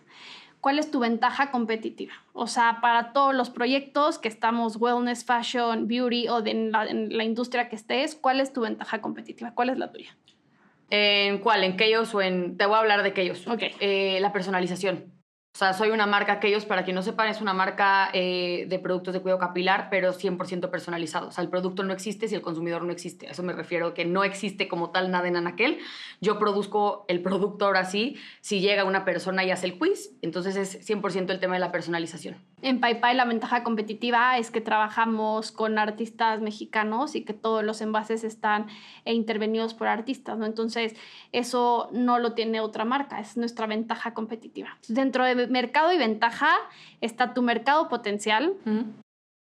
¿Cuál 0.62 0.78
es 0.78 0.92
tu 0.92 1.00
ventaja 1.00 1.52
competitiva? 1.52 2.14
O 2.34 2.48
sea, 2.48 2.80
para 2.82 3.14
todos 3.14 3.34
los 3.34 3.50
proyectos 3.50 4.20
que 4.20 4.28
estamos 4.28 4.78
wellness, 4.78 5.26
fashion, 5.26 5.88
beauty 5.88 6.28
o 6.30 6.46
en, 6.46 6.72
la, 6.72 7.24
industria 7.24 7.68
que 7.68 7.76
estés, 7.76 8.16
¿cuál 8.16 8.40
es 8.40 8.54
tu 8.54 8.62
ventaja 8.62 9.02
competitiva? 9.02 9.54
¿Cuál 9.56 9.70
es 9.70 9.80
la 9.80 9.92
tuya? 9.92 10.16
¿En 10.92 11.40
cuál? 11.40 11.64
¿En 11.64 11.78
Chaos 11.78 12.14
o 12.14 12.22
en...? 12.22 12.58
Te 12.58 12.68
voy 12.68 12.76
a 12.76 12.80
hablar 12.80 13.02
de 13.02 13.14
Chaos. 13.14 13.48
Ok. 13.48 13.64
Eh, 13.80 14.20
la 14.22 14.32
personalización. 14.32 15.21
O 15.54 15.58
sea, 15.58 15.74
soy 15.74 15.90
una 15.90 16.08
marca, 16.08 16.32
aquellos, 16.32 16.66
para 16.66 16.86
quien 16.86 16.96
no 16.96 17.02
sepan, 17.02 17.28
es 17.28 17.42
una 17.42 17.54
marca 17.54 18.10
eh, 18.14 18.66
de 18.70 18.80
productos 18.80 19.14
de 19.14 19.20
cuidado 19.20 19.38
capilar, 19.40 19.90
pero 19.92 20.14
100% 20.14 20.70
personalizado. 20.70 21.28
O 21.28 21.32
sea, 21.32 21.44
el 21.44 21.50
producto 21.50 21.84
no 21.84 21.92
existe 21.92 22.30
si 22.30 22.36
el 22.36 22.42
consumidor 22.42 22.84
no 22.84 22.92
existe. 22.94 23.28
A 23.28 23.32
eso 23.32 23.44
me 23.44 23.52
refiero, 23.52 23.94
que 23.94 24.06
no 24.06 24.24
existe 24.24 24.70
como 24.70 24.92
tal 24.92 25.12
nada 25.12 25.28
en 25.28 25.36
Anaquel. 25.36 25.80
Yo 26.22 26.40
produzco 26.40 27.04
el 27.10 27.22
producto 27.22 27.66
ahora 27.66 27.84
sí, 27.84 28.16
si 28.40 28.62
llega 28.62 28.86
una 28.86 29.04
persona 29.04 29.44
y 29.44 29.52
hace 29.52 29.66
el 29.68 29.78
quiz, 29.78 30.12
entonces 30.22 30.56
es 30.56 30.90
100% 30.90 31.30
el 31.32 31.40
tema 31.42 31.56
de 31.56 31.60
la 31.60 31.72
personalización. 31.74 32.38
En 32.62 32.80
PayPay 32.80 33.16
la 33.16 33.26
ventaja 33.26 33.64
competitiva 33.64 34.38
es 34.38 34.52
que 34.52 34.62
trabajamos 34.62 35.52
con 35.52 35.80
artistas 35.80 36.42
mexicanos 36.42 37.16
y 37.16 37.24
que 37.24 37.34
todos 37.34 37.64
los 37.64 37.82
envases 37.82 38.24
están 38.24 38.68
e 39.04 39.14
intervenidos 39.14 39.74
por 39.74 39.88
artistas, 39.88 40.38
¿no? 40.38 40.46
Entonces, 40.46 40.96
eso 41.32 41.90
no 41.92 42.20
lo 42.20 42.34
tiene 42.34 42.60
otra 42.60 42.86
marca, 42.86 43.20
es 43.20 43.36
nuestra 43.38 43.66
ventaja 43.66 44.14
competitiva. 44.14 44.78
Dentro 44.88 45.26
de 45.26 45.48
mercado 45.48 45.92
y 45.92 45.98
ventaja 45.98 46.50
está 47.02 47.34
tu 47.34 47.42
mercado 47.42 47.90
potencial, 47.90 48.54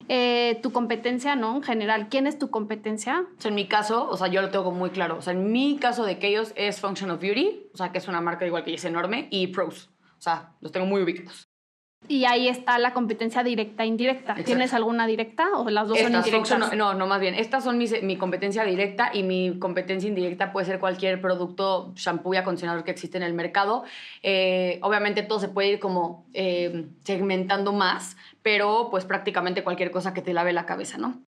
eh, 0.10 0.60
tu 0.62 0.72
competencia, 0.72 1.36
¿no? 1.36 1.55
En 1.55 1.63
general, 1.63 2.10
¿quién 2.10 2.27
es 2.27 2.39
tu 2.39 2.50
competencia? 2.50 3.25
en 3.43 3.55
mi 3.55 3.67
caso, 3.67 4.10
o 4.10 4.17
sea, 4.17 4.27
yo 4.27 4.41
lo 4.41 4.50
tengo 4.50 4.72
muy 4.72 4.89
claro. 4.89 5.17
O 5.17 5.22
sea, 5.22 5.34
en 5.34 5.51
mi 5.51 5.77
caso 5.77 6.03
de 6.03 6.17
ellos 6.22 6.51
es 6.55 6.82
Function 6.82 7.12
of 7.12 7.22
Beauty, 7.22 7.70
o 7.74 7.77
sea, 7.77 7.91
que 7.91 8.00
es 8.00 8.08
una 8.08 8.22
marca 8.22 8.46
igual 8.46 8.63
que 8.63 8.74
es 8.74 8.86
enorme, 8.86 9.27
y 9.29 9.48
Pros. 9.48 9.91
O 10.17 10.22
sea, 10.22 10.55
los 10.62 10.72
tengo 10.72 10.86
muy 10.86 11.01
ubicados. 11.01 11.52
Y 12.07 12.25
ahí 12.25 12.48
está 12.48 12.77
la 12.79 12.93
competencia 12.93 13.43
directa 13.43 13.83
e 13.83 13.88
indirecta. 13.88 14.36
¿Tienes 14.36 14.74
alguna 14.74 15.07
directa 15.07 15.50
o 15.55 15.69
las 15.69 15.88
dos 15.88 16.00
son 16.00 16.13
indirectas? 16.13 16.75
no, 16.75 16.93
no, 16.93 17.07
más 17.07 17.22
bien. 17.22 17.33
Estas 17.33 17.63
son 17.63 17.77
mi 17.77 18.17
competencia 18.17 18.63
directa 18.63 19.12
y 19.13 19.24
mi 19.24 19.57
competencia 19.60 20.07
indirecta 20.07 20.51
puede 20.51 20.65
ser 20.65 20.79
cualquier 20.79 21.22
producto, 21.22 21.93
shampoo 21.95 22.33
y 22.33 22.38
acondicionador 22.38 22.83
que 22.83 22.91
existe 22.91 23.17
en 23.17 23.24
el 23.24 23.33
mercado. 23.33 23.83
Eh, 24.22 24.79
obviamente 24.81 25.24
todo 25.24 25.39
se 25.39 25.48
puede 25.48 25.69
ir 25.69 25.79
como 25.79 26.25
eh, 26.33 26.88
segmentando 27.03 27.72
más, 27.72 28.17
pero 28.41 28.89
pues 28.91 29.05
prácticamente 29.05 29.63
cualquier 29.63 29.91
cosa 29.91 30.13
que 30.13 30.22
te 30.22 30.33
lave 30.33 30.53
la 30.53 30.65
cabeza, 30.65 30.98
¿no? 30.98 31.24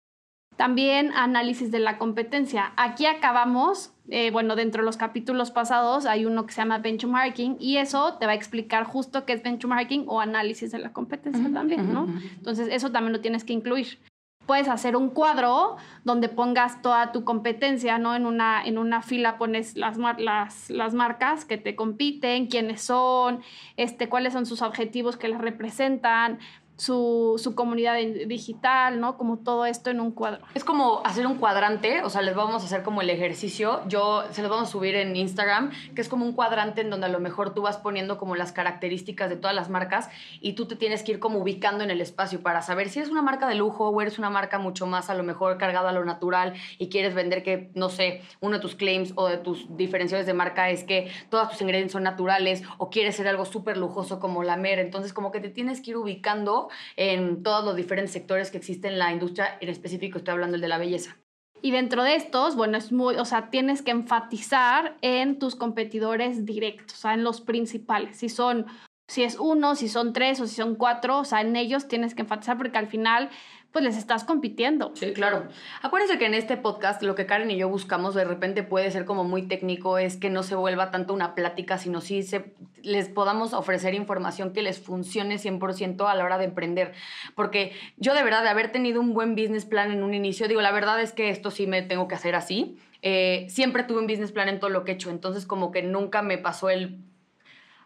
También 0.57 1.13
análisis 1.15 1.71
de 1.71 1.79
la 1.79 1.99
competencia. 1.99 2.73
Aquí 2.77 3.07
acabamos, 3.07 3.92
eh, 4.09 4.31
bueno, 4.31 4.57
dentro 4.57 4.83
de 4.83 4.87
los 4.87 4.97
capítulos 4.97 5.51
pasados 5.51 6.07
hay 6.07 6.27
uno 6.27 6.45
que 6.45 6.53
se 6.53 6.61
llama 6.61 6.79
benchmarking 6.79 7.57
y 7.61 7.77
eso 7.77 8.15
te 8.19 8.27
va 8.27 8.33
a 8.33 8.35
explicar 8.35 8.85
justo 8.85 9.25
qué 9.25 9.33
es 9.35 9.43
benchmarking 9.43 10.05
o 10.09 10.21
análisis 10.21 10.73
de 10.73 10.79
la 10.79 10.93
competencia 10.93 11.51
también, 11.53 11.93
¿no? 11.93 12.09
Entonces, 12.37 12.69
eso 12.71 12.91
también 12.91 13.13
lo 13.13 13.21
tienes 13.21 13.45
que 13.45 13.53
incluir. 13.53 14.01
Puedes 14.45 14.69
hacer 14.69 14.97
un 14.97 15.11
cuadro 15.11 15.77
donde 16.03 16.29
pongas 16.29 16.83
toda 16.83 17.13
tu 17.13 17.23
competencia, 17.23 17.99
¿no? 17.99 18.17
En 18.17 18.27
una, 18.27 18.65
en 18.65 18.77
una 18.77 19.01
fila 19.01 19.39
pones 19.39 19.77
las, 19.77 19.99
las, 20.19 20.69
las 20.69 20.95
marcas 20.95 21.45
que 21.45 21.57
te 21.57 21.77
compiten, 21.77 22.49
quiénes 22.49 22.83
son, 22.83 23.41
este, 23.77 24.09
cuáles 24.09 24.33
son 24.33 24.47
sus 24.47 24.63
objetivos 24.63 25.17
que 25.17 25.29
las 25.29 25.41
representan, 25.41 26.41
su, 26.83 27.53
comunidad 27.55 27.97
digital, 28.27 28.99
¿no? 28.99 29.17
Como 29.17 29.39
todo 29.39 29.67
esto 29.67 29.91
en 29.91 30.01
un 30.01 30.11
cuadro. 30.11 30.45
Es 30.55 30.65
como 30.65 31.01
hacer 31.05 31.27
un 31.29 31.37
cuadrante, 31.37 32.03
o 32.03 32.11
sea, 32.11 32.23
les 32.23 32.35
vamos 32.35 32.63
a 32.63 32.67
hacer 32.67 32.83
como 32.83 33.03
el 33.03 33.11
ejercicio. 33.11 33.83
Yo 33.87 34.25
se 34.33 34.43
los 34.43 34.51
vamos 34.51 34.69
a 34.69 34.73
subir 34.73 34.97
en 34.97 35.15
Instagram, 35.15 35.71
que 35.95 36.01
es 36.01 36.09
como 36.09 36.25
un 36.25 36.33
cuadrante 36.33 36.81
en 36.81 36.91
donde 36.91 37.07
a 37.07 37.09
lo 37.09 37.21
mejor 37.21 37.55
tú 37.55 37.63
vas 37.63 37.77
poniendo 37.77 38.19
como 38.19 38.35
las 38.35 38.51
características 38.51 39.31
de 39.31 39.37
todas 39.37 39.55
las 39.55 39.71
marcas 39.71 40.11
y 40.41 40.55
tú 40.55 40.67
te 40.67 40.75
tienes 40.75 41.05
que 41.05 41.13
ir 41.13 41.19
como 41.21 41.39
ubicando 41.39 41.85
en 41.85 41.91
el 41.91 42.01
espacio 42.01 42.43
para 42.43 42.63
saber 42.63 42.89
si 42.89 42.99
eres 42.99 43.13
una 43.13 43.23
marca 43.23 43.47
de 43.47 43.55
lujo 43.55 43.89
o 43.89 44.03
eres 44.03 44.19
una 44.19 44.31
marca 44.31 44.59
mucho 44.59 44.87
más 44.87 45.09
a 45.09 45.15
lo 45.15 45.23
mejor 45.23 45.59
cargada 45.59 45.91
a 45.91 45.93
lo 45.93 46.05
natural 46.05 46.55
y 46.79 46.89
quieres 46.89 47.15
vender 47.15 47.45
que, 47.45 47.71
no 47.75 47.91
sé, 47.91 48.23
uno 48.41 48.57
de 48.57 48.61
tus 48.61 48.75
claims 48.75 49.13
o 49.15 49.29
de 49.29 49.39
tus 49.39 49.77
diferenciales 49.77 50.27
de 50.27 50.35
marca 50.35 50.71
es 50.71 50.83
que 50.83 51.13
todos 51.29 51.51
tus 51.51 51.61
ingredientes 51.61 51.93
son 51.93 52.03
naturales 52.03 52.65
o 52.79 52.91
quieres 52.91 53.15
ser 53.15 53.29
algo 53.29 53.45
súper 53.45 53.77
lujoso 53.77 54.19
como 54.19 54.43
la 54.43 54.57
Mer. 54.57 54.81
Entonces, 54.81 55.13
como 55.13 55.31
que 55.31 55.41
te 55.41 55.49
tienes 55.49 55.81
que 55.81 55.91
ir 55.91 55.97
ubicando 55.97 56.69
en 56.97 57.43
todos 57.43 57.65
los 57.65 57.77
diferentes 57.77 58.13
sectores 58.13 58.51
que 58.51 58.59
existen 58.59 58.93
en 58.93 58.99
la 58.99 59.13
industria, 59.13 59.59
en 59.61 59.69
específico 59.69 60.19
estoy 60.19 60.33
hablando 60.33 60.57
el 60.57 60.61
de 60.61 60.69
la 60.69 60.79
belleza. 60.79 61.17
Y 61.63 61.71
dentro 61.71 62.03
de 62.03 62.17
estos, 62.17 62.57
bueno, 62.57 62.77
es 62.77 62.91
muy, 62.91 63.15
o 63.15 63.25
sea, 63.25 63.49
tienes 63.49 63.83
que 63.83 63.93
enfatizar 63.93 64.97
en 65.01 65.39
tus 65.39 65.55
competidores 65.55 66.45
directos, 66.45 66.99
o 66.99 67.01
sea, 67.03 67.15
en 67.15 67.23
los 67.23 67.41
principales. 67.41 68.17
Si 68.17 68.29
son, 68.29 68.67
si 69.09 69.23
es 69.23 69.39
uno, 69.39 69.77
si 69.77 69.89
son 69.89 70.13
tres 70.13 70.41
o 70.41 70.49
si 70.49 70.57
son 70.57 70.75
cuatro, 70.75 71.21
o 71.21 71.25
sea, 71.25 71.41
en 71.41 71.55
ellos 71.55 71.87
tienes 71.87 72.17
que 72.17 72.23
enfatizar 72.23 72.59
porque 72.59 72.79
al 72.79 72.89
final 72.89 73.31
pues 73.73 73.85
les 73.85 73.97
estás 73.97 74.25
compitiendo. 74.25 74.93
Sí, 74.95 75.13
claro. 75.13 75.49
Acuérdense 75.81 76.19
que 76.19 76.27
en 76.27 76.35
este 76.35 76.59
podcast 76.59 77.03
lo 77.03 77.15
que 77.15 77.25
Karen 77.25 77.51
y 77.51 77.57
yo 77.57 77.69
buscamos 77.69 78.15
de 78.15 78.25
repente 78.25 78.63
puede 78.63 78.91
ser 78.91 79.07
como 79.07 79.25
muy 79.25 79.43
técnico, 79.49 79.97
es 79.97 80.17
que 80.17 80.29
no 80.29 80.43
se 80.43 80.55
vuelva 80.55 80.91
tanto 80.91 81.15
una 81.15 81.35
plática, 81.35 81.79
sino 81.79 82.03
sí 82.03 82.23
se, 82.23 82.55
les 82.83 83.09
podamos 83.09 83.55
ofrecer 83.55 83.95
información 83.95 84.53
que 84.53 84.61
les 84.61 84.79
funcione 84.79 85.37
100% 85.37 86.07
a 86.07 86.15
la 86.15 86.25
hora 86.25 86.37
de 86.37 86.45
emprender. 86.45 86.93
Porque 87.35 87.73
yo 87.97 88.15
de 88.15 88.23
verdad, 88.23 88.43
de 88.43 88.51
haber 88.51 88.71
tenido 88.71 89.01
un 89.01 89.15
buen 89.15 89.35
business 89.35 89.65
plan 89.65 89.91
en 89.91 90.03
un 90.03 90.13
inicio, 90.13 90.49
digo, 90.49 90.61
la 90.61 90.73
verdad 90.73 91.01
es 91.01 91.13
que 91.13 91.31
esto 91.31 91.51
sí 91.51 91.67
me 91.67 91.81
tengo 91.81 92.09
que 92.09 92.15
hacer 92.15 92.35
así. 92.35 92.77
Eh, 93.01 93.47
siempre 93.49 93.85
tuve 93.85 94.01
un 94.01 94.07
business 94.07 94.33
plan 94.33 94.49
en 94.49 94.61
todo 94.61 94.71
lo 94.71 94.85
que 94.85 94.93
he 94.93 94.95
hecho, 94.95 95.11
entonces 95.11 95.47
como 95.47 95.73
que 95.73 95.83
nunca 95.83 96.23
me 96.23 96.39
pasó 96.39 96.69
el 96.71 97.01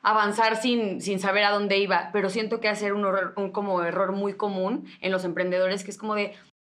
avanzar 0.07 0.55
sin, 0.55 1.01
sin 1.01 1.19
saber 1.19 1.43
a 1.43 1.51
dónde 1.51 1.79
iba, 1.79 2.11
pero 2.13 2.31
siento 2.31 2.61
que 2.61 2.69
hacer 2.69 2.93
un, 2.93 3.51
como 3.51 3.83
error 3.83 4.13
muy 4.13 4.35
común 4.35 4.87
en 5.01 5.11
los 5.11 5.25
emprendedores, 5.25 5.83
que 5.83 5.91
es 5.91 5.99
como 5.99 6.15
de, 6.15 6.33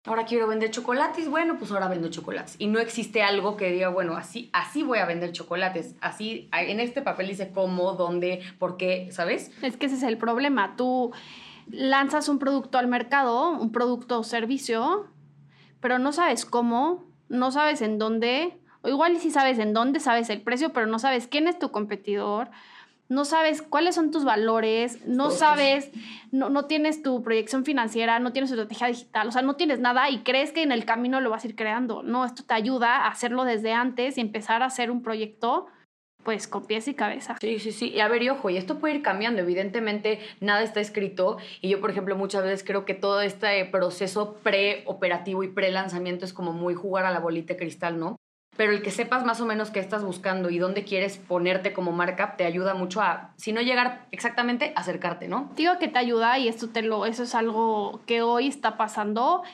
ahora 0.06 0.24
quiero 0.24 0.46
vender 0.46 0.70
chocolates, 0.70 1.28
bueno, 1.28 1.58
pues 1.58 1.70
ahora 1.70 1.88
vendo 1.88 2.08
chocolates. 2.08 2.56
Y 2.58 2.68
no 2.68 2.78
existe 2.78 3.22
algo 3.22 3.58
que 3.58 3.70
diga, 3.70 3.90
bueno, 3.90 4.16
así, 4.16 4.48
así 4.54 4.82
voy 4.82 5.00
a 5.00 5.04
vender 5.04 5.32
chocolates, 5.32 5.94
así, 6.00 6.48
en 6.52 6.80
este 6.80 7.02
papel 7.02 7.28
dice 7.28 7.50
cómo, 7.52 7.92
dónde, 7.92 8.40
por 8.58 8.78
qué, 8.78 9.10
¿sabes? 9.12 9.52
Es 9.60 9.76
que 9.76 9.84
ese 9.84 9.96
es 9.96 10.04
el 10.04 10.16
problema, 10.16 10.74
tú 10.76 11.12
lanzas 11.70 12.30
un 12.30 12.38
producto 12.38 12.78
al 12.78 12.86
mercado, 12.86 13.50
un 13.50 13.72
producto 13.72 14.20
o 14.20 14.24
servicio, 14.24 15.06
pero 15.80 15.98
no 15.98 16.12
sabes 16.12 16.46
cómo, 16.46 17.04
no 17.28 17.50
sabes 17.50 17.82
en 17.82 17.98
dónde, 17.98 18.58
o 18.80 18.88
igual 18.88 19.18
si 19.18 19.30
sabes 19.30 19.58
en 19.58 19.74
dónde, 19.74 20.00
sabes 20.00 20.30
el 20.30 20.40
precio, 20.40 20.72
pero 20.72 20.86
no 20.86 20.98
sabes 20.98 21.28
quién 21.28 21.46
es 21.46 21.58
tu 21.58 21.70
competidor, 21.70 22.48
no 23.08 23.24
sabes 23.24 23.62
cuáles 23.62 23.94
son 23.94 24.10
tus 24.10 24.24
valores, 24.24 25.06
no 25.06 25.30
sabes, 25.30 25.90
no, 26.30 26.50
no, 26.50 26.66
tienes 26.66 27.02
tu 27.02 27.22
proyección 27.22 27.64
financiera, 27.64 28.18
no 28.18 28.32
tienes 28.32 28.50
tu 28.50 28.54
estrategia 28.54 28.88
digital, 28.88 29.28
o 29.28 29.32
sea, 29.32 29.42
no 29.42 29.56
tienes 29.56 29.80
nada 29.80 30.10
y 30.10 30.18
crees 30.18 30.52
que 30.52 30.62
en 30.62 30.72
el 30.72 30.84
camino 30.84 31.20
lo 31.20 31.30
vas 31.30 31.44
a 31.44 31.48
ir 31.48 31.56
creando. 31.56 32.02
No, 32.02 32.24
esto 32.24 32.44
te 32.44 32.54
ayuda 32.54 32.96
a 32.96 33.08
hacerlo 33.08 33.44
desde 33.44 33.72
antes 33.72 34.18
y 34.18 34.20
empezar 34.20 34.62
a 34.62 34.66
hacer 34.66 34.90
un 34.90 35.02
proyecto 35.02 35.66
pues 36.24 36.46
con 36.46 36.66
pies 36.66 36.88
y 36.88 36.94
cabeza. 36.94 37.36
Sí, 37.40 37.58
sí, 37.58 37.72
sí. 37.72 37.88
Y 37.88 38.00
a 38.00 38.08
ver, 38.08 38.22
y 38.22 38.28
ojo, 38.28 38.50
y 38.50 38.58
esto 38.58 38.78
puede 38.78 38.96
ir 38.96 39.02
cambiando. 39.02 39.40
Evidentemente, 39.40 40.20
nada 40.40 40.62
está 40.62 40.80
escrito. 40.80 41.38
Y 41.62 41.70
yo, 41.70 41.80
por 41.80 41.90
ejemplo, 41.90 42.16
muchas 42.16 42.42
veces 42.42 42.64
creo 42.64 42.84
que 42.84 42.92
todo 42.92 43.22
este 43.22 43.64
proceso 43.64 44.34
pre-operativo 44.42 45.42
y 45.42 45.48
pre-lanzamiento 45.48 46.26
es 46.26 46.34
como 46.34 46.52
muy 46.52 46.74
jugar 46.74 47.06
a 47.06 47.12
la 47.12 47.20
bolita 47.20 47.54
de 47.54 47.58
cristal, 47.58 47.98
¿no? 47.98 48.18
Pero 48.58 48.72
el 48.72 48.82
que 48.82 48.90
sepas 48.90 49.24
más 49.24 49.40
o 49.40 49.46
menos 49.46 49.70
qué 49.70 49.78
estás 49.78 50.02
buscando 50.02 50.50
y 50.50 50.58
dónde 50.58 50.82
quieres 50.82 51.16
ponerte 51.16 51.72
como 51.72 51.92
marca 51.92 52.34
te 52.36 52.44
ayuda 52.44 52.74
mucho 52.74 53.00
a, 53.00 53.30
si 53.36 53.52
no 53.52 53.60
llegar 53.60 54.08
exactamente, 54.10 54.72
acercarte, 54.74 55.28
¿no? 55.28 55.48
Digo 55.54 55.78
que 55.78 55.86
te 55.86 56.00
ayuda 56.00 56.40
y 56.40 56.48
esto 56.48 56.68
te 56.68 56.82
lo, 56.82 57.06
eso 57.06 57.22
es 57.22 57.36
algo 57.36 58.00
que 58.04 58.20
hoy 58.20 58.48
está 58.48 58.76
pasando. 58.76 59.44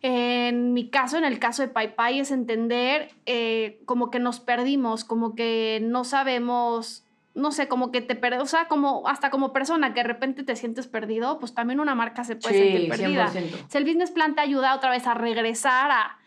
En 0.00 0.72
mi 0.72 0.88
caso, 0.88 1.18
en 1.18 1.24
el 1.24 1.38
caso 1.38 1.62
de 1.62 1.68
PayPay, 1.68 2.18
es 2.18 2.32
entender 2.32 3.12
eh, 3.26 3.80
como 3.84 4.10
que 4.10 4.18
nos 4.18 4.40
perdimos, 4.40 5.04
como 5.04 5.36
que 5.36 5.78
no 5.80 6.02
sabemos 6.02 7.04
no 7.34 7.50
sé, 7.50 7.66
como 7.66 7.92
que 7.92 8.02
te 8.02 8.14
perdes, 8.14 8.42
o 8.42 8.46
sea, 8.46 8.68
como 8.68 9.08
hasta 9.08 9.30
como 9.30 9.54
persona 9.54 9.94
que 9.94 10.00
de 10.00 10.08
repente 10.08 10.42
te 10.42 10.54
sientes 10.54 10.86
perdido, 10.86 11.38
pues 11.38 11.54
también 11.54 11.80
una 11.80 11.94
marca 11.94 12.24
se 12.24 12.36
puede 12.36 12.58
sentir 12.58 12.90
perdida. 12.90 13.28
Si 13.68 13.78
el 13.78 13.84
business 13.84 14.10
plan 14.10 14.34
te 14.34 14.42
ayuda 14.42 14.74
otra 14.74 14.90
vez 14.90 15.06
a 15.06 15.14
regresar 15.14 15.90
a 15.92 16.18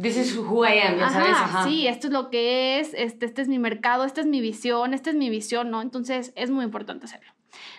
This 0.00 0.16
is 0.16 0.36
who 0.36 0.64
I 0.64 0.78
am, 0.78 0.98
ya 0.98 1.10
sabes. 1.10 1.64
Sí, 1.64 1.86
esto 1.86 2.06
es 2.06 2.12
lo 2.12 2.30
que 2.30 2.80
es, 2.80 2.94
este, 2.94 3.26
este 3.26 3.42
es 3.42 3.48
mi 3.48 3.58
mercado, 3.58 4.04
esta 4.04 4.20
es 4.20 4.26
mi 4.26 4.40
visión, 4.40 4.94
esta 4.94 5.10
es 5.10 5.16
mi 5.16 5.28
visión, 5.28 5.70
¿no? 5.70 5.82
Entonces 5.82 6.32
es 6.34 6.50
muy 6.50 6.64
importante 6.64 7.04
hacerlo. 7.04 7.30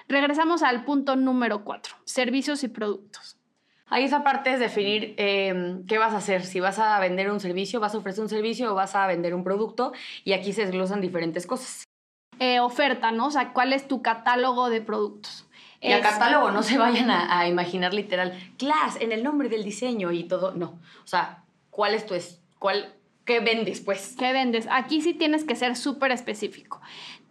Regresamos 0.08 0.62
al 0.62 0.86
punto 0.86 1.16
número 1.16 1.64
cuatro, 1.64 1.96
servicios 2.06 2.64
y 2.64 2.68
productos. 2.68 3.38
Ahí 3.88 4.06
esa 4.06 4.24
parte 4.24 4.54
es 4.54 4.60
definir 4.60 5.14
em, 5.18 5.86
qué 5.86 5.98
vas 5.98 6.14
a 6.14 6.18
hacer, 6.18 6.46
si 6.46 6.60
vas 6.60 6.80
a 6.80 7.00
vender 7.00 7.32
un 7.32 7.40
servicio, 7.40 7.80
vas 7.80 7.94
a 7.94 7.98
ofrecer 7.98 8.24
un 8.24 8.30
servicio 8.30 8.72
o 8.72 8.76
vas 8.76 8.96
a 8.96 9.06
vender 9.08 9.36
un 9.36 9.44
producto 9.44 9.94
y 10.24 10.34
aquí 10.34 10.54
se 10.54 10.62
desglosan 10.62 11.02
diferentes 11.02 11.46
cosas. 11.46 11.84
Eh, 12.40 12.60
oferta, 12.60 13.12
¿no? 13.12 13.28
O 13.28 13.32
sea, 13.32 13.54
¿cuál 13.54 13.74
es 13.74 13.88
tu 13.88 14.02
catálogo 14.02 14.70
de 14.70 14.82
productos? 14.82 15.48
Y 15.80 15.92
a 15.92 16.02
catálogo 16.02 16.50
no 16.52 16.64
se 16.64 16.78
vayan 16.78 17.12
a, 17.12 17.38
a 17.38 17.48
imaginar 17.48 17.94
literal, 17.94 18.34
class, 18.58 18.98
en 19.02 19.12
el 19.12 19.22
nombre 19.22 19.50
del 19.50 19.64
diseño 19.64 20.12
y 20.12 20.24
todo, 20.24 20.54
no. 20.54 20.80
O 21.04 21.08
sea, 21.08 21.43
cuál 21.74 21.96
es 21.96 22.06
tu, 22.06 22.16
cuál, 22.60 22.94
qué 23.26 23.40
vendes, 23.42 23.82
pues. 23.82 24.16
¿Qué 24.18 24.32
vendes? 24.32 24.68
Aquí 24.72 25.02
sí 25.02 25.14
tienes 25.14 25.44
que 25.44 25.56
ser 25.56 25.76
súper 25.76 26.12
específico. 26.12 26.80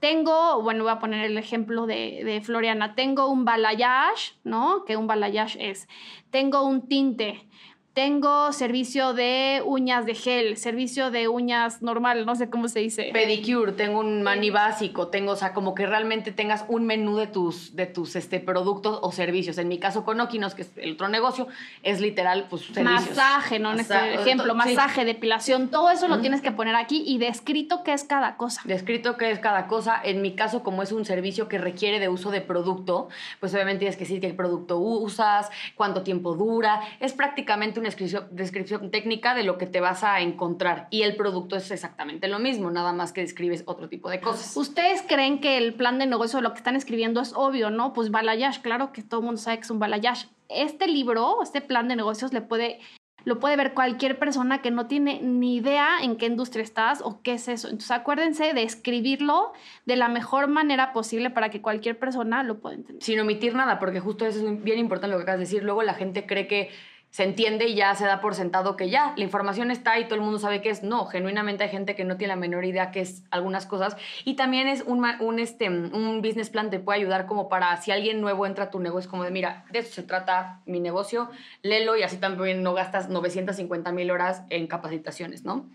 Tengo, 0.01 0.61
bueno, 0.63 0.83
voy 0.83 0.93
a 0.93 0.99
poner 0.99 1.25
el 1.25 1.39
ejemplo 1.39 1.87
de, 1.87 2.23
de, 2.25 2.41
Floriana. 2.43 2.97
Tengo 2.97 3.29
un 3.29 3.45
balayage, 3.45 4.35
¿no? 4.43 4.85
Que 4.85 4.97
un 4.97 5.07
balayage 5.07 5.71
es. 5.71 5.89
Tengo 6.31 6.65
un 6.65 6.89
tinte. 6.89 7.49
Tengo 7.95 8.53
servicio 8.53 9.13
de 9.13 9.63
uñas 9.67 10.07
de 10.07 10.15
gel, 10.15 10.57
servicio 10.57 11.11
de 11.11 11.29
uñas 11.29 11.83
normal, 11.83 12.25
no 12.25 12.35
sé 12.35 12.49
cómo 12.49 12.69
se 12.69 12.81
dice. 12.81 13.11
Pedicure, 13.13 13.73
tengo 13.73 14.01
un 14.01 14.23
mani 14.23 14.49
básico, 14.49 15.09
tengo, 15.09 15.33
o 15.33 15.37
sea, 15.37 15.53
como 15.53 15.75
que 15.75 15.87
realmente 15.87 16.33
tengas 16.33 16.65
un 16.69 16.87
menú 16.87 17.17
de 17.19 17.27
tus, 17.27 17.77
de 17.77 17.85
tus 17.85 18.17
este, 18.17 18.41
productos 18.41 18.99
o 19.03 19.13
servicios. 19.13 19.59
En 19.59 19.69
mi 19.69 19.79
caso 19.79 20.05
con 20.05 20.21
Okinos, 20.21 20.55
que 20.55 20.63
es 20.63 20.71
el 20.77 20.93
otro 20.93 21.09
negocio, 21.09 21.49
es 21.83 22.01
literal, 22.01 22.47
pues, 22.49 22.63
servicios. 22.63 23.11
Masaje, 23.11 23.59
¿no? 23.59 23.73
En 23.73 23.81
este 23.81 24.15
ejemplo, 24.15 24.55
masaje, 24.55 25.05
depilación, 25.05 25.69
todo 25.69 25.91
eso 25.91 26.09
lo 26.09 26.21
tienes 26.21 26.41
que 26.41 26.51
poner 26.51 26.77
aquí 26.77 27.05
y 27.07 27.19
descrito 27.19 27.83
qué 27.85 27.93
es 27.93 28.05
cada 28.05 28.37
cosa. 28.37 28.63
Descrito 28.65 29.19
qué 29.19 29.31
es 29.31 29.39
cada 29.39 29.67
cosa. 29.67 30.01
En 30.03 30.23
mi 30.23 30.35
caso, 30.35 30.63
como 30.63 30.83
es 30.83 30.93
un 30.93 31.05
servicio 31.05 31.47
que 31.47 31.59
requiere 31.59 32.01
de 32.01 32.09
uso 32.09 32.31
de 32.31 32.41
producto, 32.41 33.11
pues 33.39 33.53
obviamente 33.53 33.81
tienes 33.81 33.97
que 33.97 34.05
decir 34.05 34.21
qué 34.21 34.33
producto 34.33 34.79
usas, 34.79 35.51
cuánto 35.75 36.03
tiempo 36.03 36.35
dura. 36.35 36.81
Es 36.99 37.13
prácticamente 37.13 37.82
una 37.83 37.89
descripción, 37.89 38.29
descripción 38.31 38.91
técnica 38.91 39.35
de 39.35 39.43
lo 39.43 39.59
que 39.59 39.67
te 39.67 39.81
vas 39.81 40.05
a 40.05 40.21
encontrar 40.21 40.87
y 40.91 41.03
el 41.03 41.17
producto 41.17 41.57
es 41.57 41.71
exactamente 41.71 42.29
lo 42.29 42.39
mismo, 42.39 42.71
nada 42.71 42.93
más 42.93 43.13
que 43.13 43.21
describes 43.21 43.65
otro 43.67 43.89
tipo 43.89 44.09
de 44.09 44.21
cosas. 44.21 44.57
¿Ustedes 44.57 45.03
creen 45.03 45.41
que 45.41 45.59
el 45.59 45.75
plan 45.75 45.99
de 45.99 46.07
negocio, 46.07 46.41
lo 46.41 46.53
que 46.53 46.59
están 46.59 46.77
escribiendo 46.77 47.21
es 47.21 47.33
obvio, 47.35 47.71
no? 47.71 47.93
Pues 47.93 48.11
balayage, 48.11 48.63
claro 48.63 48.93
que 48.93 49.03
todo 49.03 49.21
el 49.21 49.27
mundo 49.27 49.41
sabe 49.41 49.59
que 49.59 49.65
es 49.65 49.71
un 49.71 49.79
balayage. 49.79 50.29
Este 50.49 50.87
libro, 50.87 51.43
este 51.43 51.61
plan 51.61 51.89
de 51.89 51.97
negocios 51.97 52.33
le 52.33 52.41
puede 52.41 52.79
lo 53.25 53.39
puede 53.39 53.57
ver 53.57 53.73
cualquier 53.75 54.19
persona 54.19 54.63
que 54.63 54.71
no 54.71 54.87
tiene 54.87 55.21
ni 55.23 55.57
idea 55.57 55.99
en 56.03 56.17
qué 56.17 56.27
industria 56.27 56.63
estás 56.63 57.03
o 57.03 57.23
qué 57.23 57.35
es 57.35 57.49
eso. 57.49 57.69
Entonces 57.69 57.93
acuérdense 57.93 58.53
de 58.53 58.63
escribirlo 58.63 59.53
de 59.87 59.97
la 59.97 60.09
mejor 60.09 60.49
manera 60.49 60.93
posible 60.93 61.31
para 61.31 61.51
que 61.51 61.61
cualquier 61.63 61.99
persona 61.99 62.43
lo 62.43 62.59
pueda 62.59 62.77
entender. 62.77 63.03
Sin 63.03 63.21
omitir 63.21 63.55
nada, 63.55 63.79
porque 63.79 64.01
justo 64.01 64.27
eso 64.27 64.47
es 64.47 64.65
bien 64.65 64.79
importante 64.79 65.13
lo 65.13 65.19
que 65.19 65.23
acabas 65.23 65.39
de 65.39 65.45
decir. 65.45 65.63
Luego 65.63 65.83
la 65.83 65.95
gente 65.95 66.27
cree 66.27 66.47
que 66.47 66.71
se 67.13 67.25
entiende 67.25 67.69
y 67.69 67.75
ya 67.75 67.95
se 67.95 68.07
da 68.07 68.23
por 68.23 68.35
sentado 68.35 68.75
que 68.75 68.89
ya, 68.89 69.13
la 69.19 69.23
información 69.23 69.71
está 69.71 69.99
y 69.99 70.05
todo 70.05 70.15
el 70.15 70.23
mundo 70.23 70.39
sabe 70.39 70.63
que 70.63 70.71
es. 70.71 70.83
No, 70.83 71.05
genuinamente 71.05 71.63
hay 71.63 71.69
gente 71.69 71.95
que 71.95 72.05
no 72.05 72.17
tiene 72.17 72.33
la 72.35 72.41
menor 72.41 72.65
idea 72.65 72.91
que 72.91 73.01
es 73.01 73.23
algunas 73.31 73.67
cosas. 73.67 73.99
Y 74.25 74.35
también 74.35 74.67
es 74.67 74.83
un, 74.87 75.05
un, 75.21 75.39
este, 75.39 75.69
un 75.69 76.23
business 76.23 76.49
plan 76.49 76.71
te 76.71 76.81
puede 76.81 77.01
ayudar 77.01 77.27
como 77.27 77.51
para 77.51 77.77
si 77.77 77.91
alguien 77.91 78.23
nuevo 78.23 78.47
entra 78.47 78.65
a 78.65 78.71
tu 78.71 78.81
negocio, 78.81 79.11
como 79.11 79.25
de, 79.25 79.31
mira, 79.31 79.67
de 79.71 79.81
eso 79.81 79.93
se 79.93 80.03
trata 80.03 80.63
mi 80.65 80.81
negocio, 80.81 81.31
léelo 81.61 81.99
y 81.99 82.03
así 82.03 82.17
también 82.17 82.63
no 82.63 82.73
gastas 82.73 83.11
950 83.11 83.93
mil 83.93 84.11
horas 84.11 84.45
en 84.49 84.67
capacitaciones, 84.67 85.45
¿no? 85.45 85.67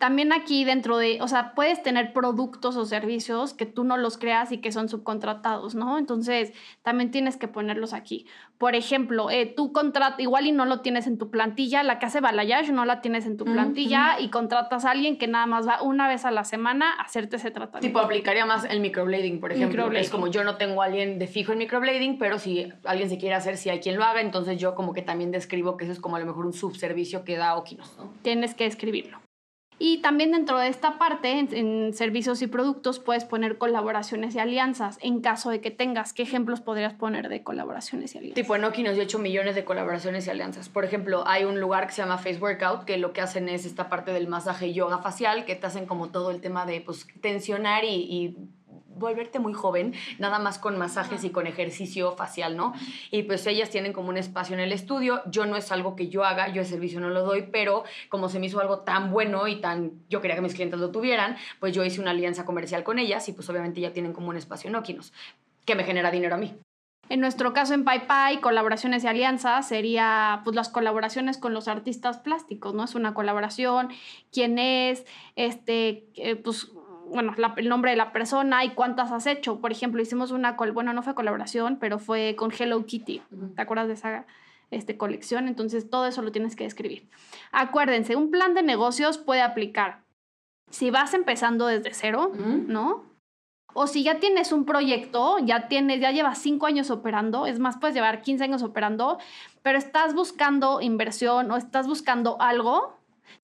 También 0.00 0.32
aquí 0.32 0.64
dentro 0.64 0.96
de, 0.96 1.18
o 1.20 1.28
sea, 1.28 1.54
puedes 1.54 1.82
tener 1.82 2.14
productos 2.14 2.74
o 2.76 2.86
servicios 2.86 3.52
que 3.52 3.66
tú 3.66 3.84
no 3.84 3.98
los 3.98 4.16
creas 4.16 4.50
y 4.50 4.56
que 4.56 4.72
son 4.72 4.88
subcontratados, 4.88 5.74
¿no? 5.74 5.98
Entonces, 5.98 6.54
también 6.80 7.10
tienes 7.10 7.36
que 7.36 7.48
ponerlos 7.48 7.92
aquí. 7.92 8.24
Por 8.56 8.74
ejemplo, 8.74 9.30
eh, 9.30 9.44
tú 9.44 9.72
contratas, 9.72 10.18
igual 10.18 10.46
y 10.46 10.52
no 10.52 10.64
lo 10.64 10.80
tienes 10.80 11.06
en 11.06 11.18
tu 11.18 11.30
plantilla, 11.30 11.82
la 11.82 11.98
que 11.98 12.06
hace 12.06 12.20
balayage 12.22 12.72
no 12.72 12.86
la 12.86 13.02
tienes 13.02 13.26
en 13.26 13.36
tu 13.36 13.44
plantilla 13.44 14.18
y 14.18 14.30
contratas 14.30 14.86
a 14.86 14.90
alguien 14.92 15.18
que 15.18 15.28
nada 15.28 15.44
más 15.44 15.68
va 15.68 15.82
una 15.82 16.08
vez 16.08 16.24
a 16.24 16.30
la 16.30 16.44
semana 16.44 16.94
a 16.94 17.02
hacerte 17.02 17.36
ese 17.36 17.50
tratamiento. 17.50 17.86
Tipo, 17.86 17.98
aplicaría 17.98 18.46
más 18.46 18.64
el 18.64 18.80
microblading, 18.80 19.38
por 19.38 19.52
ejemplo. 19.52 19.92
Es 19.92 20.08
como 20.08 20.28
yo 20.28 20.44
no 20.44 20.56
tengo 20.56 20.80
a 20.80 20.86
alguien 20.86 21.18
de 21.18 21.26
fijo 21.26 21.52
en 21.52 21.58
microblading, 21.58 22.18
pero 22.18 22.38
si 22.38 22.72
alguien 22.84 23.10
se 23.10 23.18
quiere 23.18 23.34
hacer, 23.34 23.58
si 23.58 23.68
hay 23.68 23.80
quien 23.80 23.98
lo 23.98 24.04
haga, 24.04 24.22
entonces 24.22 24.58
yo 24.58 24.74
como 24.74 24.94
que 24.94 25.02
también 25.02 25.30
describo 25.30 25.76
que 25.76 25.84
eso 25.84 25.92
es 25.92 26.00
como 26.00 26.16
a 26.16 26.20
lo 26.20 26.24
mejor 26.24 26.46
un 26.46 26.54
subservicio 26.54 27.22
que 27.22 27.36
da 27.36 27.54
Okinos, 27.56 27.98
¿no? 27.98 28.14
Tienes 28.22 28.54
que 28.54 28.64
escribirlo. 28.64 29.18
Y 29.82 30.02
también 30.02 30.30
dentro 30.30 30.58
de 30.58 30.68
esta 30.68 30.98
parte, 30.98 31.38
en, 31.38 31.94
servicios 31.94 32.42
y 32.42 32.46
productos, 32.46 32.98
puedes 32.98 33.24
poner 33.24 33.56
colaboraciones 33.56 34.34
y 34.34 34.38
alianzas 34.38 34.98
en 35.00 35.22
caso 35.22 35.48
de 35.48 35.62
que 35.62 35.70
tengas. 35.70 36.12
¿Qué 36.12 36.22
ejemplos 36.22 36.60
podrías 36.60 36.92
poner 36.92 37.30
de 37.30 37.42
colaboraciones 37.42 38.14
y 38.14 38.18
alianzas? 38.18 38.34
Tipo, 38.34 38.54
en 38.56 38.60
nos 38.60 38.72
dio 38.94 39.02
8 39.02 39.18
millones 39.18 39.54
de 39.54 39.64
colaboraciones 39.64 40.26
y 40.26 40.30
alianzas. 40.30 40.68
Por 40.68 40.84
ejemplo, 40.84 41.24
hay 41.26 41.44
un 41.44 41.60
lugar 41.60 41.86
que 41.86 41.94
se 41.94 42.02
llama 42.02 42.18
Face 42.18 42.36
Workout, 42.36 42.84
que 42.84 42.98
lo 42.98 43.14
que 43.14 43.22
hacen 43.22 43.48
es 43.48 43.64
esta 43.64 43.88
parte 43.88 44.12
del 44.12 44.28
masaje 44.28 44.74
yoga 44.74 44.98
facial, 44.98 45.46
que 45.46 45.56
te 45.56 45.66
hacen 45.66 45.86
como 45.86 46.10
todo 46.10 46.30
el 46.30 46.42
tema 46.42 46.66
de 46.66 46.82
pues, 46.82 47.06
tensionar 47.22 47.84
y 47.84 48.36
volverte 49.00 49.40
muy 49.40 49.52
joven, 49.52 49.94
nada 50.18 50.38
más 50.38 50.60
con 50.60 50.78
masajes 50.78 51.24
y 51.24 51.30
con 51.30 51.48
ejercicio 51.48 52.12
facial, 52.12 52.56
¿no? 52.56 52.74
Y 53.10 53.24
pues 53.24 53.44
ellas 53.48 53.70
tienen 53.70 53.92
como 53.92 54.10
un 54.10 54.16
espacio 54.16 54.54
en 54.54 54.60
el 54.60 54.70
estudio. 54.70 55.22
Yo 55.26 55.46
no 55.46 55.56
es 55.56 55.72
algo 55.72 55.96
que 55.96 56.08
yo 56.08 56.24
haga, 56.24 56.52
yo 56.52 56.60
el 56.60 56.68
servicio 56.68 57.00
no 57.00 57.10
lo 57.10 57.24
doy, 57.24 57.48
pero 57.50 57.82
como 58.08 58.28
se 58.28 58.38
me 58.38 58.46
hizo 58.46 58.60
algo 58.60 58.80
tan 58.80 59.10
bueno 59.10 59.48
y 59.48 59.60
tan, 59.60 59.92
yo 60.08 60.20
quería 60.20 60.36
que 60.36 60.42
mis 60.42 60.54
clientes 60.54 60.78
lo 60.78 60.92
tuvieran, 60.92 61.36
pues 61.58 61.74
yo 61.74 61.82
hice 61.82 62.00
una 62.00 62.12
alianza 62.12 62.44
comercial 62.44 62.84
con 62.84 63.00
ellas 63.00 63.28
y 63.28 63.32
pues 63.32 63.48
obviamente 63.48 63.80
ya 63.80 63.92
tienen 63.92 64.12
como 64.12 64.28
un 64.28 64.36
espacio 64.36 64.68
en 64.68 64.76
Okinos, 64.76 65.12
que 65.64 65.74
me 65.74 65.82
genera 65.82 66.10
dinero 66.12 66.36
a 66.36 66.38
mí. 66.38 66.54
En 67.10 67.18
nuestro 67.18 67.52
caso 67.52 67.74
en 67.74 67.82
PayPay, 67.82 68.40
colaboraciones 68.40 69.02
y 69.02 69.08
alianzas 69.08 69.66
sería 69.66 70.42
pues 70.44 70.54
las 70.54 70.68
colaboraciones 70.68 71.38
con 71.38 71.52
los 71.52 71.66
artistas 71.66 72.18
plásticos, 72.18 72.72
¿no? 72.72 72.84
Es 72.84 72.94
una 72.94 73.14
colaboración, 73.14 73.88
quién 74.30 74.60
es, 74.60 75.04
este, 75.34 76.06
eh, 76.14 76.36
pues 76.36 76.70
bueno, 77.10 77.34
el 77.56 77.68
nombre 77.68 77.90
de 77.90 77.96
la 77.96 78.12
persona 78.12 78.64
y 78.64 78.70
cuántas 78.70 79.12
has 79.12 79.26
hecho. 79.26 79.60
Por 79.60 79.72
ejemplo, 79.72 80.00
hicimos 80.00 80.30
una, 80.30 80.52
bueno, 80.52 80.92
no 80.92 81.02
fue 81.02 81.14
colaboración, 81.14 81.76
pero 81.78 81.98
fue 81.98 82.36
con 82.36 82.52
Hello 82.56 82.84
Kitty. 82.86 83.22
¿Te 83.54 83.62
acuerdas 83.62 83.88
de 83.88 83.94
esa 83.94 84.26
este, 84.70 84.96
colección? 84.96 85.48
Entonces, 85.48 85.90
todo 85.90 86.06
eso 86.06 86.22
lo 86.22 86.32
tienes 86.32 86.56
que 86.56 86.64
escribir. 86.64 87.08
Acuérdense, 87.52 88.16
un 88.16 88.30
plan 88.30 88.54
de 88.54 88.62
negocios 88.62 89.18
puede 89.18 89.42
aplicar 89.42 90.02
si 90.70 90.90
vas 90.90 91.14
empezando 91.14 91.66
desde 91.66 91.92
cero, 91.92 92.32
¿no? 92.34 93.04
O 93.72 93.86
si 93.86 94.02
ya 94.02 94.18
tienes 94.18 94.52
un 94.52 94.64
proyecto, 94.64 95.38
ya 95.38 95.68
tienes, 95.68 96.00
ya 96.00 96.10
llevas 96.10 96.38
cinco 96.38 96.66
años 96.66 96.90
operando, 96.90 97.46
es 97.46 97.58
más, 97.58 97.78
puedes 97.78 97.94
llevar 97.94 98.22
15 98.22 98.44
años 98.44 98.62
operando, 98.62 99.18
pero 99.62 99.78
estás 99.78 100.14
buscando 100.14 100.80
inversión 100.80 101.50
o 101.50 101.56
estás 101.56 101.86
buscando 101.86 102.40
algo, 102.40 102.99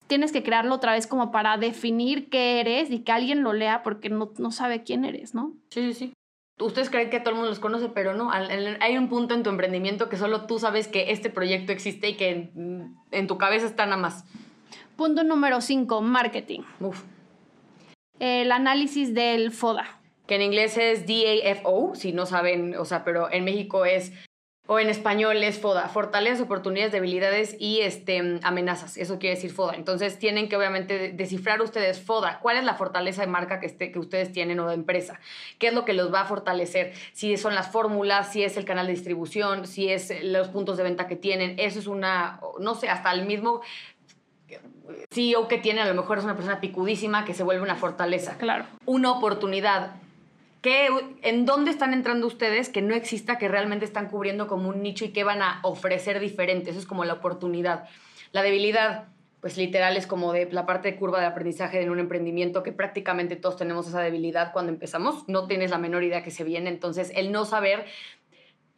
tienes 0.07 0.33
que 0.33 0.43
crearlo 0.43 0.75
otra 0.75 0.93
vez 0.93 1.07
como 1.07 1.31
para 1.31 1.57
definir 1.57 2.29
qué 2.29 2.61
eres 2.61 2.91
y 2.91 3.01
que 3.01 3.13
alguien 3.13 3.43
lo 3.43 3.53
lea 3.53 3.83
porque 3.83 4.09
no, 4.09 4.33
no 4.39 4.51
sabe 4.51 4.83
quién 4.83 5.05
eres, 5.05 5.35
¿no? 5.35 5.55
Sí, 5.71 5.93
sí, 5.93 5.95
sí. 5.95 6.13
Ustedes 6.59 6.89
creen 6.89 7.11
que 7.11 7.21
todo 7.21 7.31
el 7.31 7.37
mundo 7.37 7.51
los 7.51 7.59
conoce, 7.59 7.91
pero 7.91 8.15
no. 8.15 8.31
Hay 8.31 8.97
un 8.97 9.09
punto 9.09 9.35
en 9.35 9.43
tu 9.43 9.51
emprendimiento 9.51 10.09
que 10.09 10.17
solo 10.17 10.47
tú 10.47 10.59
sabes 10.59 10.89
que 10.89 11.11
este 11.11 11.29
proyecto 11.29 11.73
existe 11.73 12.09
y 12.09 12.15
que 12.15 12.51
en, 13.13 13.27
tu 13.27 13.37
cabeza 13.37 13.67
está 13.67 13.85
nada 13.85 13.99
más. 13.99 14.25
Punto 14.97 15.23
número 15.23 15.61
5, 15.61 16.01
marketing. 16.01 16.61
Uf. 16.81 17.03
El 18.21 18.53
análisis 18.53 19.13
del 19.13 19.53
FODA. 19.53 20.01
Que 20.27 20.37
en 20.37 20.43
inglés 20.43 20.79
es 20.79 21.05
DAFO, 21.07 21.95
si 21.95 22.13
no 22.13 22.25
saben, 22.25 22.75
o 22.77 22.87
sea, 22.87 23.05
pero 23.05 23.31
en 23.31 23.45
México 23.45 23.85
es 23.85 24.13
o 24.67 24.79
en 24.81 24.89
español 24.89 25.43
es 25.43 25.59
FODA, 25.59 25.89
fortalezas, 25.89 26.41
oportunidades, 26.41 26.93
debilidades 26.93 27.57
y 27.59 27.81
este, 27.81 28.41
amenazas. 28.43 28.97
Eso 28.97 29.19
quiere 29.19 29.37
decir 29.37 29.53
FODA. 29.53 29.75
Entonces 29.75 30.19
tienen 30.19 30.49
que 30.49 30.57
obviamente 30.57 31.13
descifrar 31.13 31.63
ustedes 31.63 32.01
FODA. 32.01 32.41
¿Cuál 32.41 32.57
es 32.57 32.65
la 32.65 32.75
fortaleza 32.75 33.21
de 33.21 33.29
marca 33.29 33.61
que, 33.61 33.67
este, 33.67 33.93
que 33.93 33.99
ustedes 33.99 34.33
tienen 34.33 34.59
o 34.61 34.69
de 34.69 34.75
empresa? 34.75 35.21
¿Qué 35.59 35.69
es 35.69 35.75
lo 35.75 35.85
que 35.85 35.93
los 35.93 36.13
va 36.13 36.23
a 36.23 36.25
fortalecer? 36.27 36.95
Si 37.13 37.37
son 37.37 37.55
las 37.55 37.69
fórmulas, 37.69 38.33
si 38.33 38.43
es 38.43 38.57
el 38.57 38.65
canal 38.65 38.87
de 38.87 38.93
distribución, 38.93 39.67
si 39.67 39.89
es 39.89 40.13
los 40.23 40.49
puntos 40.49 40.77
de 40.77 40.83
venta 40.83 41.07
que 41.07 41.17
tienen. 41.17 41.59
Eso 41.59 41.79
es 41.79 41.87
una, 41.87 42.41
no 42.59 42.75
sé, 42.75 42.89
hasta 42.89 43.13
el 43.13 43.25
mismo 43.25 43.63
CEO 45.11 45.49
que 45.49 45.59
tiene 45.59 45.81
a 45.81 45.87
lo 45.87 45.95
mejor 45.95 46.19
es 46.19 46.25
una 46.25 46.37
persona 46.37 46.61
picudísima 46.61 47.25
que 47.25 47.35
se 47.35 47.43
vuelve 47.43 47.63
una 47.63 47.77
fortaleza. 47.77 48.37
Claro. 48.39 48.67
Una 48.85 49.13
oportunidad 49.13 49.93
¿En 51.23 51.45
dónde 51.45 51.71
están 51.71 51.93
entrando 51.93 52.27
ustedes 52.27 52.69
que 52.69 52.83
no 52.83 52.95
exista, 52.95 53.39
que 53.39 53.49
realmente 53.49 53.85
están 53.85 54.09
cubriendo 54.09 54.47
como 54.47 54.69
un 54.69 54.83
nicho 54.83 55.05
y 55.05 55.11
que 55.11 55.25
van 55.25 55.43
a 55.43 55.61
ofrecer 55.63 56.21
diferente? 56.21 56.71
Eso 56.71 56.79
es 56.79 56.87
como 56.87 57.05
la 57.05 57.15
oportunidad. 57.15 57.89
La 58.33 58.43
debilidad, 58.43 59.09
pues 59.41 59.57
literal 59.57 59.97
es 59.97 60.07
como 60.07 60.33
de 60.33 60.51
la 60.51 60.67
parte 60.67 60.91
de 60.91 60.97
curva 60.97 61.21
de 61.21 61.27
aprendizaje 61.27 61.81
en 61.81 61.91
un 61.91 61.99
emprendimiento 61.99 62.63
que 62.63 62.73
prácticamente 62.73 63.37
todos 63.37 63.57
tenemos 63.57 63.87
esa 63.87 64.01
debilidad 64.01 64.53
cuando 64.53 64.73
empezamos. 64.73 65.29
No 65.29 65.47
tienes 65.47 65.71
la 65.71 65.79
menor 65.79 66.05
idea 66.05 66.23
que 66.23 66.31
se 66.31 66.45
viene. 66.45 66.71
Entonces, 66.71 67.13
el 67.15 67.33
no 67.33 67.45
saber 67.45 67.85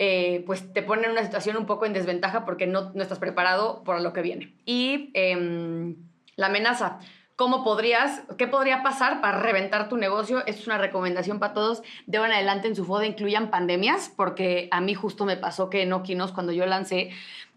eh, 0.01 0.44
pues 0.46 0.72
te 0.72 0.83
pone 0.83 1.07
en 1.07 1.11
una 1.11 1.24
situación 1.24 1.57
un 1.57 1.66
poco 1.66 1.85
en 1.85 1.92
desventaja 1.92 2.44
porque 2.44 2.68
no, 2.68 2.92
no 2.94 3.03
estás 3.03 3.18
preparado 3.18 3.83
para 3.83 3.98
lo 3.98 4.12
que 4.12 4.22
viene. 4.22 4.55
Y 4.64 5.11
em, 5.14 5.96
la 6.37 6.46
amenaza. 6.46 7.01
¿Cómo 7.38 7.62
podrías, 7.62 8.24
qué 8.37 8.48
podría 8.48 8.83
pasar 8.83 9.20
para 9.20 9.38
reventar 9.38 9.88
tu 9.88 9.96
negocio? 9.96 10.44
Es 10.46 10.66
una 10.66 10.77
recomendación 10.77 11.38
para 11.38 11.55
todos. 11.55 11.85
De 12.09 12.18
en 12.18 12.33
adelante 12.33 12.66
en 12.66 12.74
su 12.74 12.85
FODA 12.85 13.07
incluyan 13.07 13.48
pandemias, 13.48 14.12
porque 14.16 14.66
a 14.72 14.81
mí 14.81 14.94
justo 14.94 15.24
me 15.24 15.37
pasó 15.37 15.70
que 15.70 15.83
en 15.83 15.92
Okinos, 15.92 16.33
cuando 16.33 16.51
yo 16.51 16.66
lancé, 16.66 17.11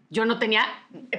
yo 0.08 0.24
no 0.24 0.38
tenía, 0.38 0.66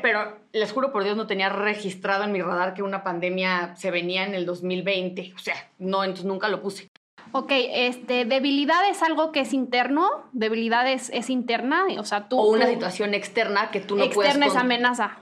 pero 0.01 0.39
les 0.53 0.71
juro 0.71 0.93
por 0.93 1.03
Dios, 1.03 1.17
no 1.17 1.27
tenía 1.27 1.49
registrado 1.49 2.23
en 2.23 2.31
mi 2.31 2.41
radar 2.41 2.73
que 2.73 2.83
una 2.83 3.03
pandemia 3.03 3.75
se 3.75 3.91
venía 3.91 4.23
en 4.23 4.33
el 4.33 4.45
2020. 4.45 5.33
O 5.35 5.39
sea, 5.39 5.55
no, 5.77 6.05
entonces 6.05 6.25
nunca 6.25 6.47
lo 6.47 6.61
puse. 6.61 6.89
Ok, 7.33 7.51
este, 7.51 8.23
debilidad 8.23 8.89
es 8.89 9.03
algo 9.03 9.33
que 9.33 9.41
es 9.41 9.51
interno, 9.51 10.07
debilidad 10.31 10.89
es, 10.89 11.11
interna, 11.29 11.83
o 11.99 12.05
sea, 12.05 12.29
tú... 12.29 12.39
O 12.39 12.49
una 12.51 12.67
situación 12.67 13.13
externa 13.13 13.71
que 13.71 13.81
tú 13.81 13.97
no 13.97 14.09
puedes... 14.09 14.35
Externa 14.35 14.45
es 14.45 14.55
amenaza. 14.55 15.17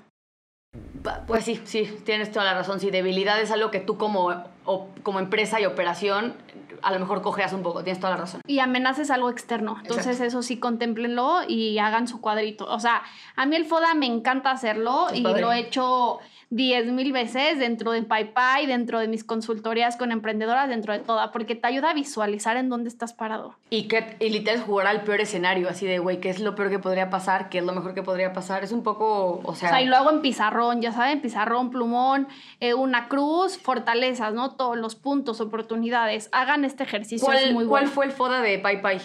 Pues 1.28 1.46
sí, 1.46 1.62
sí, 1.66 1.98
tienes 2.06 2.32
toda 2.32 2.46
la 2.46 2.54
razón. 2.54 2.80
Si 2.80 2.92
debilidad 2.92 3.40
es 3.42 3.52
algo 3.52 3.72
que 3.72 3.80
tú 3.80 3.98
como 3.98 4.44
o 4.66 4.88
como 5.04 5.20
empresa 5.20 5.60
y 5.60 5.66
operación, 5.66 6.36
a 6.82 6.92
lo 6.92 7.00
mejor 7.00 7.22
cojeas 7.22 7.54
un 7.54 7.64
poco, 7.64 7.84
tienes 7.84 8.00
toda 8.00 8.12
la 8.12 8.18
razón. 8.18 8.42
Y 8.48 8.60
amenaza 8.60 9.02
es 9.02 9.12
algo 9.12 9.30
externo, 9.30 9.78
entonces 9.82 10.20
eso 10.22 10.42
sí 10.42 10.60
contemplenlo 10.60 11.40
y 11.48 11.78
hagan 11.80 12.08
su 12.08 12.22
cuadrito. 12.22 12.66
O 12.66 12.80
sea, 12.80 13.04
a 13.36 13.46
mí 13.46 13.56
el 13.56 13.66
FODA 13.66 13.94
me 13.94 14.08
encanta 14.08 14.52
hacerlo 14.52 15.08
y 15.14 15.22
lo 15.22 15.52
he 15.52 15.60
hecho 15.60 16.20
diez 16.52 16.92
mil 16.92 17.14
veces 17.14 17.60
dentro 17.60 17.94
de 17.94 18.04
PayPay, 18.04 18.66
dentro 18.66 19.00
de 19.00 19.08
mis 19.08 19.24
consultorías 19.24 19.96
con 19.96 20.12
emprendedoras, 20.12 20.68
dentro 20.68 20.92
de 20.92 21.00
toda, 21.00 21.32
porque 21.32 21.56
te 21.56 21.66
ayuda 21.66 21.92
a 21.92 21.94
visualizar 21.94 22.58
en 22.58 22.68
dónde 22.68 22.90
estás 22.90 23.14
parado. 23.14 23.56
Y, 23.70 23.88
que, 23.88 24.18
y 24.20 24.30
literal 24.30 24.62
jugar 24.62 24.88
al 24.88 25.04
peor 25.04 25.22
escenario, 25.22 25.70
así 25.70 25.88
de, 25.88 26.00
güey, 26.00 26.20
¿qué 26.20 26.30
es 26.30 26.42
lo 26.42 26.54
peor 26.54 26.70
que 26.70 26.78
podría 26.78 27.10
pasar? 27.10 27.48
¿Qué 27.48 27.60
es 27.60 27.64
lo 27.64 27.72
mejor 27.72 27.94
que 27.94 28.04
podría 28.04 28.34
pasar? 28.34 28.66
Es 28.66 28.74
un 28.74 28.84
poco, 28.84 29.40
o 29.46 29.56
sea... 29.56 29.70
O 29.70 29.72
sea, 29.72 29.82
y 29.82 29.86
lo 29.86 29.96
hago 29.96 30.12
en 30.12 30.22
pizarrón, 30.22 30.82
ya 30.82 30.92
saben, 30.92 31.22
pizarrón, 31.22 31.70
plumón, 31.70 32.28
eh, 32.60 32.74
una 32.74 33.08
cruz, 33.08 33.58
fortalezas, 33.58 34.34
¿no? 34.34 34.51
Todos 34.58 34.78
los 34.78 34.96
puntos, 34.96 35.42
oportunidades. 35.42 36.30
Hagan 36.32 36.66
este 36.66 36.84
ejercicio, 36.84 37.32
es 37.32 37.54
muy 37.54 37.66
bueno. 37.66 37.70
¿Cuál 37.70 37.88
fue 37.88 38.06
el 38.06 38.12
FODA 38.12 38.42
de 38.42 38.60
PayPay? 38.60 39.00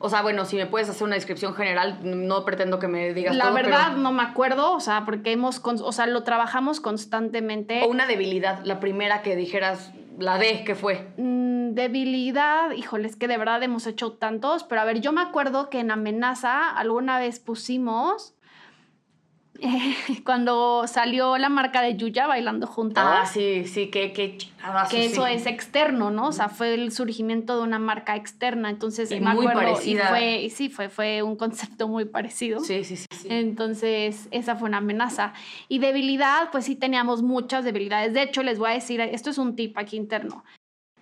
O 0.00 0.08
sea, 0.08 0.22
bueno, 0.22 0.44
si 0.44 0.56
me 0.56 0.66
puedes 0.66 0.88
hacer 0.88 1.04
una 1.04 1.16
descripción 1.16 1.54
general, 1.54 1.98
no 2.02 2.44
pretendo 2.44 2.78
que 2.78 2.86
me 2.86 3.12
digas 3.12 3.34
La 3.34 3.50
verdad 3.50 3.96
no 3.96 4.12
me 4.12 4.22
acuerdo, 4.22 4.72
o 4.72 4.80
sea, 4.80 5.04
porque 5.04 5.32
hemos, 5.32 5.60
o 5.64 5.92
sea, 5.92 6.06
lo 6.06 6.22
trabajamos 6.22 6.80
constantemente. 6.80 7.82
O 7.84 7.88
una 7.88 8.06
debilidad, 8.06 8.64
la 8.64 8.78
primera 8.78 9.22
que 9.22 9.34
dijeras, 9.34 9.92
la 10.18 10.38
D, 10.38 10.62
¿qué 10.64 10.76
fue? 10.76 11.08
Mm, 11.16 11.74
debilidad, 11.74 12.70
híjole, 12.72 13.08
es 13.08 13.16
que 13.16 13.26
de 13.26 13.38
verdad 13.38 13.62
hemos 13.62 13.86
hecho 13.86 14.12
tantos, 14.12 14.62
pero 14.62 14.80
a 14.80 14.84
ver, 14.84 15.00
yo 15.00 15.12
me 15.12 15.20
acuerdo 15.20 15.68
que 15.68 15.80
en 15.80 15.90
Amenaza 15.90 16.70
alguna 16.70 17.18
vez 17.18 17.40
pusimos 17.40 18.34
cuando 20.24 20.86
salió 20.86 21.36
la 21.36 21.48
marca 21.48 21.82
de 21.82 21.96
Yuya 21.96 22.26
bailando 22.26 22.66
juntos. 22.66 23.02
Ah, 23.04 23.26
sí, 23.26 23.66
sí, 23.66 23.88
que, 23.88 24.12
que, 24.12 24.38
que 24.90 25.04
eso 25.04 25.26
es 25.26 25.46
externo, 25.46 26.10
¿no? 26.10 26.28
O 26.28 26.32
sea, 26.32 26.48
fue 26.48 26.74
el 26.74 26.92
surgimiento 26.92 27.56
de 27.56 27.62
una 27.62 27.78
marca 27.78 28.14
externa, 28.14 28.70
entonces 28.70 29.10
y 29.10 29.20
muy 29.20 29.46
parecida. 29.46 30.04
Y, 30.04 30.08
fue, 30.08 30.42
y 30.42 30.50
sí, 30.50 30.68
fue, 30.68 30.88
fue 30.88 31.22
un 31.22 31.36
concepto 31.36 31.88
muy 31.88 32.04
parecido. 32.04 32.60
Sí, 32.60 32.84
sí, 32.84 32.96
sí, 32.96 33.06
sí, 33.10 33.28
Entonces, 33.30 34.28
esa 34.30 34.54
fue 34.56 34.68
una 34.68 34.78
amenaza. 34.78 35.32
Y 35.68 35.80
debilidad, 35.80 36.50
pues 36.52 36.64
sí 36.64 36.76
teníamos 36.76 37.22
muchas 37.22 37.64
debilidades. 37.64 38.14
De 38.14 38.22
hecho, 38.22 38.42
les 38.42 38.58
voy 38.58 38.70
a 38.70 38.74
decir, 38.74 39.00
esto 39.00 39.30
es 39.30 39.38
un 39.38 39.56
tip 39.56 39.76
aquí 39.76 39.96
interno. 39.96 40.44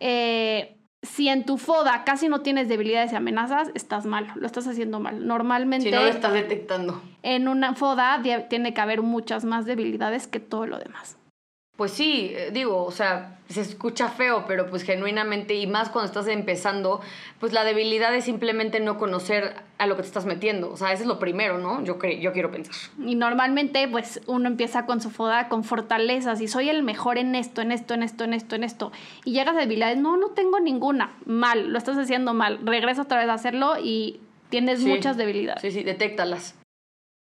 Eh, 0.00 0.76
si 1.06 1.28
en 1.28 1.44
tu 1.44 1.56
FODA 1.58 2.04
casi 2.04 2.28
no 2.28 2.40
tienes 2.42 2.68
debilidades 2.68 3.12
y 3.12 3.16
amenazas, 3.16 3.70
estás 3.74 4.06
mal, 4.06 4.32
lo 4.34 4.46
estás 4.46 4.66
haciendo 4.66 5.00
mal. 5.00 5.26
Normalmente... 5.26 5.86
Si 5.88 5.94
no 5.94 6.02
lo 6.02 6.08
estás 6.08 6.32
detectando. 6.32 7.00
En 7.22 7.48
una 7.48 7.74
FODA 7.74 8.22
tiene 8.48 8.74
que 8.74 8.80
haber 8.80 9.02
muchas 9.02 9.44
más 9.44 9.66
debilidades 9.66 10.26
que 10.26 10.40
todo 10.40 10.66
lo 10.66 10.78
demás. 10.78 11.16
Pues 11.76 11.92
sí, 11.92 12.32
eh, 12.34 12.50
digo, 12.52 12.84
o 12.84 12.90
sea, 12.90 13.38
se 13.48 13.60
escucha 13.60 14.08
feo, 14.08 14.44
pero 14.46 14.68
pues 14.70 14.82
genuinamente, 14.82 15.54
y 15.54 15.66
más 15.66 15.90
cuando 15.90 16.06
estás 16.06 16.26
empezando, 16.26 17.02
pues 17.38 17.52
la 17.52 17.64
debilidad 17.64 18.14
es 18.14 18.24
simplemente 18.24 18.80
no 18.80 18.98
conocer 18.98 19.54
a 19.76 19.86
lo 19.86 19.94
que 19.94 20.02
te 20.02 20.08
estás 20.08 20.24
metiendo. 20.24 20.72
O 20.72 20.76
sea, 20.78 20.92
eso 20.92 21.02
es 21.02 21.06
lo 21.06 21.18
primero, 21.18 21.58
¿no? 21.58 21.84
Yo, 21.84 21.98
yo 22.02 22.32
quiero 22.32 22.50
pensar. 22.50 22.74
Y 23.04 23.14
normalmente, 23.14 23.86
pues 23.88 24.22
uno 24.26 24.48
empieza 24.48 24.86
con 24.86 25.02
su 25.02 25.10
foda, 25.10 25.48
con 25.48 25.64
fortalezas, 25.64 26.40
y 26.40 26.48
soy 26.48 26.70
el 26.70 26.82
mejor 26.82 27.18
en 27.18 27.34
esto, 27.34 27.60
en 27.60 27.72
esto, 27.72 27.92
en 27.92 28.02
esto, 28.02 28.24
en 28.24 28.32
esto, 28.32 28.56
en 28.56 28.64
esto. 28.64 28.92
Y 29.24 29.32
llegas 29.32 29.54
a 29.54 29.60
debilidades, 29.60 29.98
no, 29.98 30.16
no 30.16 30.30
tengo 30.30 30.58
ninguna. 30.60 31.12
Mal, 31.26 31.68
lo 31.68 31.78
estás 31.78 31.98
haciendo 31.98 32.32
mal. 32.32 32.60
Regresa 32.64 33.02
otra 33.02 33.18
vez 33.20 33.28
a 33.28 33.34
hacerlo 33.34 33.74
y 33.78 34.20
tienes 34.48 34.80
muchas 34.80 35.18
debilidades. 35.18 35.60
Sí, 35.60 35.70
sí, 35.70 35.82
detéctalas. 35.82 36.58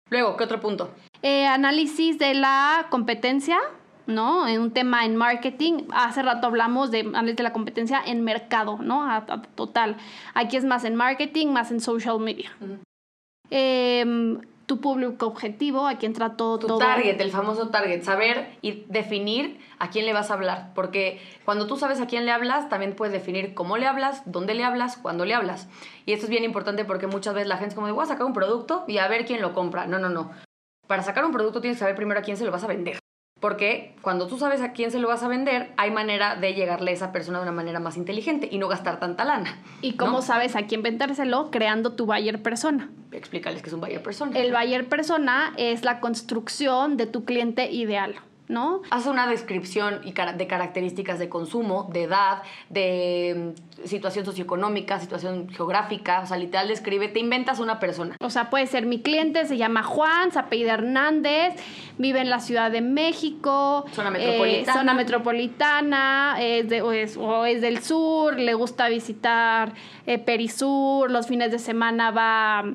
Luego, 0.09 0.35
¿qué 0.35 0.43
otro 0.43 0.59
punto? 0.59 0.91
Eh, 1.21 1.47
análisis 1.47 2.19
de 2.19 2.33
la 2.33 2.87
competencia 2.89 3.57
¿no? 4.07 4.47
En 4.47 4.61
un 4.61 4.71
tema 4.71 5.05
en 5.05 5.15
marketing. 5.15 5.83
Hace 5.93 6.23
rato 6.23 6.47
hablamos 6.47 6.91
de 6.91 7.11
antes 7.13 7.35
de 7.35 7.43
la 7.43 7.53
competencia 7.53 8.01
en 8.05 8.23
mercado, 8.23 8.77
¿no? 8.81 9.09
A, 9.09 9.25
total. 9.55 9.97
Aquí 10.33 10.57
es 10.57 10.65
más 10.65 10.83
en 10.83 10.95
marketing, 10.95 11.47
más 11.47 11.71
en 11.71 11.79
social 11.79 12.19
media. 12.19 12.51
Em, 13.49 14.41
tu 14.65 14.79
público 14.79 15.27
objetivo, 15.27 15.87
aquí 15.87 16.05
entra 16.05 16.35
todo. 16.37 16.59
Tu 16.59 16.77
target, 16.77 17.19
el 17.19 17.31
famoso 17.31 17.69
target. 17.69 18.03
Saber 18.03 18.57
y 18.61 18.85
definir 18.87 19.59
a 19.79 19.89
quién 19.89 20.05
le 20.05 20.13
vas 20.13 20.31
a 20.31 20.35
hablar. 20.35 20.71
Porque 20.73 21.21
cuando 21.45 21.67
tú 21.67 21.77
sabes 21.77 21.99
a 21.99 22.07
quién 22.07 22.25
le 22.25 22.31
hablas, 22.31 22.69
también 22.69 22.95
puedes 22.95 23.13
definir 23.13 23.53
cómo 23.53 23.77
le 23.77 23.85
hablas, 23.85 24.23
dónde 24.25 24.53
le 24.53 24.63
hablas, 24.63 24.97
cuándo 24.97 25.25
le 25.25 25.33
hablas. 25.33 25.67
Y 26.05 26.13
esto 26.13 26.25
es 26.25 26.29
bien 26.29 26.43
importante 26.43 26.85
porque 26.85 27.07
muchas 27.07 27.33
veces 27.33 27.49
la 27.49 27.57
gente 27.57 27.69
es 27.69 27.75
como 27.75 27.87
de, 27.87 27.93
voy 27.93 28.03
a 28.03 28.07
sacar 28.07 28.25
un 28.25 28.33
producto 28.33 28.85
y 28.87 28.97
a 28.97 29.07
ver 29.07 29.25
quién 29.25 29.41
lo 29.41 29.53
compra. 29.53 29.85
No, 29.85 29.99
no, 29.99 30.09
no. 30.09 30.31
Para 30.87 31.03
sacar 31.03 31.25
un 31.25 31.31
producto 31.31 31.61
tienes 31.61 31.77
que 31.77 31.81
saber 31.81 31.95
primero 31.95 32.19
a 32.19 32.23
quién 32.23 32.37
se 32.37 32.45
lo 32.45 32.51
vas 32.51 32.63
a 32.63 32.67
vender. 32.67 32.99
Porque 33.43 33.93
cuando 34.01 34.27
tú 34.27 34.37
sabes 34.37 34.61
a 34.61 34.71
quién 34.71 34.89
se 34.89 34.99
lo 34.99 35.09
vas 35.09 35.21
a 35.21 35.27
vender, 35.27 35.73
hay 35.75 35.91
manera 35.91 36.37
de 36.37 36.53
llegarle 36.53 36.91
a 36.91 36.93
esa 36.93 37.11
persona 37.11 37.39
de 37.39 37.43
una 37.43 37.51
manera 37.51 37.81
más 37.81 37.97
inteligente 37.97 38.47
y 38.49 38.57
no 38.57 38.69
gastar 38.69 39.01
tanta 39.01 39.25
lana. 39.25 39.59
¿Y 39.81 39.97
cómo 39.97 40.21
sabes 40.21 40.55
a 40.55 40.65
quién 40.65 40.81
vendérselo? 40.81 41.51
Creando 41.51 41.91
tu 41.91 42.05
buyer 42.05 42.41
persona. 42.41 42.89
Explícales 43.11 43.61
qué 43.61 43.67
es 43.67 43.73
un 43.73 43.81
buyer 43.81 44.01
persona. 44.01 44.39
El 44.39 44.53
buyer 44.53 44.87
persona 44.87 45.51
es 45.57 45.83
la 45.83 45.99
construcción 45.99 46.95
de 46.95 47.05
tu 47.05 47.25
cliente 47.25 47.69
ideal. 47.69 48.15
¿No? 48.53 48.81
Haz 48.91 49.07
una 49.07 49.27
descripción 49.27 50.01
de 50.03 50.47
características 50.47 51.19
de 51.19 51.27
consumo, 51.27 51.89
de 51.91 52.03
edad, 52.03 52.43
de 52.69 53.53
mm, 53.55 53.87
situación 53.87 54.23
socioeconómica, 54.23 54.99
situación 54.99 55.49
geográfica, 55.49 56.21
o 56.21 56.25
sea, 56.27 56.37
literal 56.37 56.67
describe, 56.67 57.09
te 57.09 57.19
inventas 57.19 57.59
una 57.59 57.79
persona. 57.79 58.15
O 58.21 58.29
sea, 58.29 58.49
puede 58.49 58.67
ser 58.67 58.85
mi 58.85 59.01
cliente, 59.01 59.45
se 59.45 59.57
llama 59.57 59.83
Juan, 59.83 60.31
se 60.31 60.39
apellida 60.39 60.75
Hernández, 60.75 61.55
vive 61.97 62.21
en 62.21 62.29
la 62.29 62.39
Ciudad 62.39 62.71
de 62.71 62.81
México, 62.81 63.85
zona 63.91 64.11
metropolitana, 64.11 64.71
eh, 64.71 64.73
zona 64.73 64.93
metropolitana 64.93 66.35
es 66.39 66.69
de, 66.69 66.81
o, 66.81 66.93
es, 67.45 67.61
del 67.61 67.83
sur, 67.83 68.39
le 68.39 68.53
gusta 68.53 68.87
visitar 68.87 69.73
eh, 70.05 70.19
Perisur, 70.19 71.09
los 71.09 71.27
fines 71.27 71.51
de 71.51 71.59
semana 71.59 72.11
va 72.11 72.65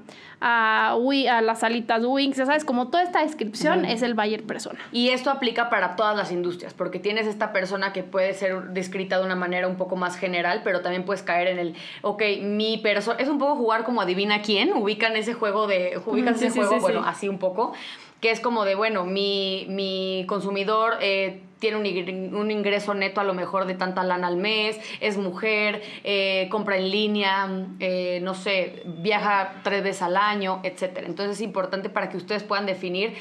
a, 0.40 0.94
a 0.94 1.42
las 1.42 1.60
salitas 1.60 2.04
Wings, 2.04 2.36
¿sabes? 2.36 2.64
Como 2.64 2.88
toda 2.88 3.02
esta 3.02 3.22
descripción 3.22 3.84
es 3.84 4.02
el 4.02 4.14
Bayer 4.14 4.44
persona. 4.44 4.78
Y 4.92 5.10
esto 5.10 5.30
aplica 5.30 5.70
para 5.70 5.96
todas 5.96 6.16
las 6.16 6.30
industrias, 6.30 6.74
porque 6.74 6.98
tienes 6.98 7.26
esta 7.26 7.52
persona 7.52 7.92
que 7.92 8.02
puede 8.02 8.34
ser 8.34 8.68
descrita 8.70 9.18
de 9.18 9.24
una 9.24 9.36
manera 9.36 9.68
un 9.68 9.76
poco 9.76 9.96
más 9.96 10.16
general, 10.16 10.62
pero 10.64 10.80
también 10.80 11.04
puedes 11.04 11.22
caer 11.22 11.48
en 11.48 11.58
el, 11.58 11.74
ok, 12.02 12.22
mi 12.42 12.78
persona, 12.78 13.18
es 13.18 13.28
un 13.28 13.38
poco 13.38 13.56
jugar 13.56 13.84
como 13.84 14.00
adivina 14.00 14.42
quién, 14.42 14.72
ubican 14.72 15.16
ese 15.16 15.34
juego 15.34 15.66
de, 15.66 16.00
ubican 16.06 16.34
ese 16.34 16.50
juego, 16.50 16.78
bueno, 16.80 17.02
así 17.04 17.28
un 17.28 17.38
poco 17.38 17.72
que 18.20 18.30
es 18.30 18.40
como 18.40 18.64
de, 18.64 18.74
bueno, 18.74 19.04
mi, 19.04 19.66
mi 19.68 20.24
consumidor 20.26 20.94
eh, 21.00 21.42
tiene 21.58 21.76
un, 21.76 22.50
ingreso 22.50 22.94
neto 22.94 23.20
a 23.20 23.24
lo 23.24 23.34
mejor 23.34 23.66
de 23.66 23.74
tanta 23.74 24.02
lana 24.04 24.28
al 24.28 24.36
mes, 24.36 24.78
es 25.00 25.16
mujer, 25.16 25.82
eh, 26.04 26.48
compra 26.50 26.76
en 26.76 26.90
línea, 26.90 27.48
eh, 27.80 28.20
no 28.22 28.34
sé, 28.34 28.82
viaja 28.84 29.60
tres 29.62 29.82
veces 29.82 30.02
al 30.02 30.16
año, 30.16 30.60
etc. 30.62 31.02
Entonces 31.06 31.36
es 31.36 31.40
importante 31.40 31.88
para 31.88 32.08
que 32.10 32.16
ustedes 32.16 32.42
puedan 32.42 32.66
definir 32.66 33.14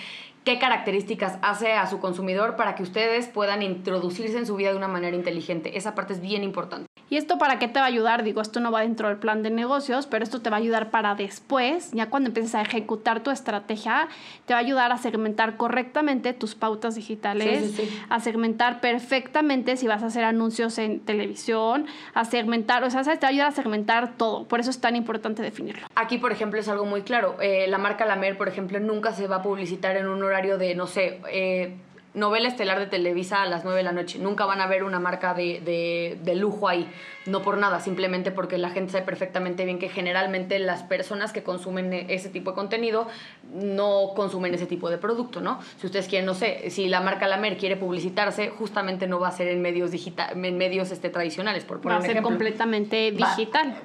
qué 0.47 0.59
características 0.59 1.39
hace 1.41 1.73
a 1.73 1.87
su 1.87 1.99
consumidor 1.99 2.55
para 2.55 2.73
que 2.73 2.81
ustedes 2.81 3.27
puedan 3.27 3.61
introducirse 3.61 4.37
en 4.37 4.45
su 4.45 4.55
vida 4.55 4.71
de 4.71 4.77
una 4.77 4.87
manera 4.87 5.13
inteligente. 5.13 5.77
Esa 5.77 5.93
parte 5.93 6.13
es 6.13 6.21
bien 6.21 6.41
importante. 6.41 6.87
¿Y 7.09 7.17
esto 7.17 7.37
para 7.37 7.59
qué 7.59 7.67
te 7.67 7.79
va 7.79 7.85
a 7.85 7.89
ayudar? 7.89 8.23
Digo, 8.23 8.41
esto 8.41 8.61
no 8.61 8.71
va 8.71 8.81
dentro 8.81 9.09
del 9.09 9.17
plan 9.17 9.43
de 9.43 9.49
negocios, 9.49 10.07
pero 10.07 10.23
esto 10.23 10.41
te 10.41 10.49
va 10.49 10.57
a 10.57 10.59
ayudar 10.59 10.89
para 10.89 11.15
después, 11.15 11.91
ya 11.91 12.09
cuando 12.09 12.29
empieces 12.29 12.55
a 12.55 12.61
ejecutar 12.61 13.23
tu 13.23 13.31
estrategia, 13.31 14.07
te 14.45 14.53
va 14.53 14.59
a 14.59 14.61
ayudar 14.61 14.91
a 14.91 14.97
segmentar 14.97 15.57
correctamente 15.57 16.33
tus 16.33 16.55
pautas 16.55 16.95
digitales, 16.95 17.81
a 18.09 18.19
segmentar 18.19 18.81
perfectamente 18.81 19.77
si 19.77 19.87
vas 19.87 20.03
a 20.03 20.07
hacer 20.07 20.23
anuncios 20.25 20.77
en 20.77 21.01
televisión, 21.01 21.87
a 22.13 22.25
segmentar, 22.25 22.83
o 22.83 22.89
sea, 22.89 23.03
te 23.03 23.09
va 23.09 23.17
a 23.21 23.27
ayudar 23.27 23.47
a 23.47 23.51
segmentar 23.51 24.15
todo. 24.17 24.45
Por 24.45 24.59
eso 24.59 24.69
es 24.69 24.79
tan 24.79 24.95
importante 24.95 25.41
definirlo. 25.41 25.87
Aquí, 25.95 26.17
por 26.17 26.31
ejemplo, 26.31 26.59
es 26.59 26.67
algo 26.67 26.85
muy 26.85 27.03
claro. 27.03 27.37
Eh, 27.41 27.67
la 27.67 27.77
marca 27.77 28.05
Lamer, 28.05 28.37
por 28.37 28.49
ejemplo, 28.49 28.79
nunca 28.81 29.13
se 29.13 29.27
va 29.27 29.37
a 29.37 29.41
publicitar 29.41 29.95
en 29.95 30.07
un 30.07 30.23
horario 30.23 30.36
de, 30.57 30.75
no 30.75 30.87
sé, 30.87 31.19
eh, 31.31 31.73
novela 32.17 32.47
estelar 32.47 32.79
de 32.79 32.87
Televisa 32.87 33.43
a 33.43 33.45
las 33.45 33.63
9 33.63 33.77
de 33.77 33.83
la 33.83 33.91
noche. 33.91 34.19
Nunca 34.19 34.45
van 34.45 34.59
a 34.59 34.67
ver 34.67 34.83
una 34.83 34.99
marca 34.99 35.33
de, 35.33 35.61
de, 35.61 36.17
de, 36.23 36.35
lujo 36.35 36.67
ahí. 36.67 36.89
No 37.25 37.41
por 37.41 37.57
nada, 37.57 37.79
simplemente 37.79 38.31
porque 38.31 38.57
la 38.57 38.69
gente 38.69 38.91
sabe 38.93 39.05
perfectamente 39.05 39.65
bien 39.65 39.79
que 39.79 39.89
generalmente 39.89 40.59
las 40.59 40.83
personas 40.83 41.33
que 41.33 41.43
consumen 41.43 41.93
ese 41.93 42.29
tipo 42.29 42.51
de 42.51 42.55
contenido 42.55 43.07
no 43.53 44.13
consumen 44.15 44.53
ese 44.53 44.65
tipo 44.65 44.89
de 44.89 44.97
producto, 44.97 45.41
¿no? 45.41 45.59
Si 45.79 45.87
ustedes 45.87 46.07
quieren, 46.07 46.25
no 46.25 46.33
sé, 46.33 46.69
si 46.69 46.87
la 46.87 47.01
marca 47.01 47.27
Lamer 47.27 47.57
quiere 47.57 47.75
publicitarse, 47.75 48.49
justamente 48.49 49.07
no 49.07 49.19
va 49.19 49.27
a 49.27 49.31
ser 49.31 49.49
en 49.49 49.61
medios 49.61 49.91
digital, 49.91 50.43
en 50.43 50.57
medios 50.57 50.91
este, 50.91 51.09
tradicionales, 51.09 51.65
por 51.65 51.81
poner 51.81 51.99
Va 51.99 52.03
a 52.03 52.07
ser 52.07 52.21
completamente 52.21 53.11
digital. 53.11 53.75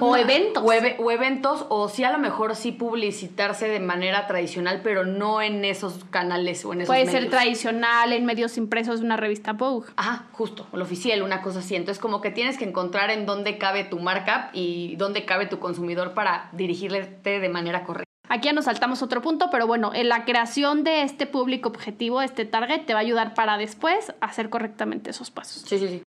o 0.00 0.16
eventos. 0.16 0.62
O, 0.64 1.10
eventos, 1.10 1.66
o 1.68 1.88
sí 1.88 2.04
a 2.04 2.12
lo 2.12 2.18
mejor 2.18 2.54
sí 2.54 2.72
publicitarse 2.72 3.68
de 3.68 3.80
manera 3.80 4.26
tradicional, 4.26 4.80
pero 4.82 5.04
no 5.04 5.42
en 5.42 5.64
esos 5.64 6.04
canales 6.10 6.64
o 6.64 6.72
en 6.72 6.82
esos 6.82 6.94
Puede 6.94 7.06
ser 7.06 7.30
tradicional, 7.34 8.12
en 8.12 8.24
medios 8.24 8.56
impresos 8.56 9.00
de 9.00 9.06
una 9.06 9.16
revista 9.16 9.52
Vogue. 9.52 9.88
Ajá, 9.96 10.26
justo, 10.32 10.66
el 10.72 10.82
oficial, 10.82 11.22
una 11.22 11.42
cosa 11.42 11.60
así. 11.60 11.74
Entonces, 11.76 12.00
como 12.00 12.20
que 12.20 12.30
tienes 12.30 12.58
que 12.58 12.64
encontrar 12.64 13.10
en 13.10 13.26
dónde 13.26 13.58
cabe 13.58 13.84
tu 13.84 13.98
marca 13.98 14.50
y 14.52 14.96
dónde 14.96 15.24
cabe 15.24 15.46
tu 15.46 15.58
consumidor 15.58 16.14
para 16.14 16.48
dirigirte 16.52 17.40
de 17.40 17.48
manera 17.48 17.84
correcta. 17.84 18.04
Aquí 18.28 18.46
ya 18.46 18.52
nos 18.52 18.64
saltamos 18.64 19.02
otro 19.02 19.20
punto, 19.20 19.48
pero 19.50 19.66
bueno, 19.66 19.92
en 19.94 20.08
la 20.08 20.24
creación 20.24 20.82
de 20.82 21.02
este 21.02 21.26
público 21.26 21.68
objetivo, 21.68 22.22
este 22.22 22.44
target, 22.44 22.86
te 22.86 22.94
va 22.94 23.00
a 23.00 23.02
ayudar 23.02 23.34
para 23.34 23.58
después 23.58 24.14
hacer 24.20 24.48
correctamente 24.48 25.10
esos 25.10 25.30
pasos. 25.30 25.62
Sí, 25.66 25.78
sí, 25.78 25.88
sí. 25.88 26.02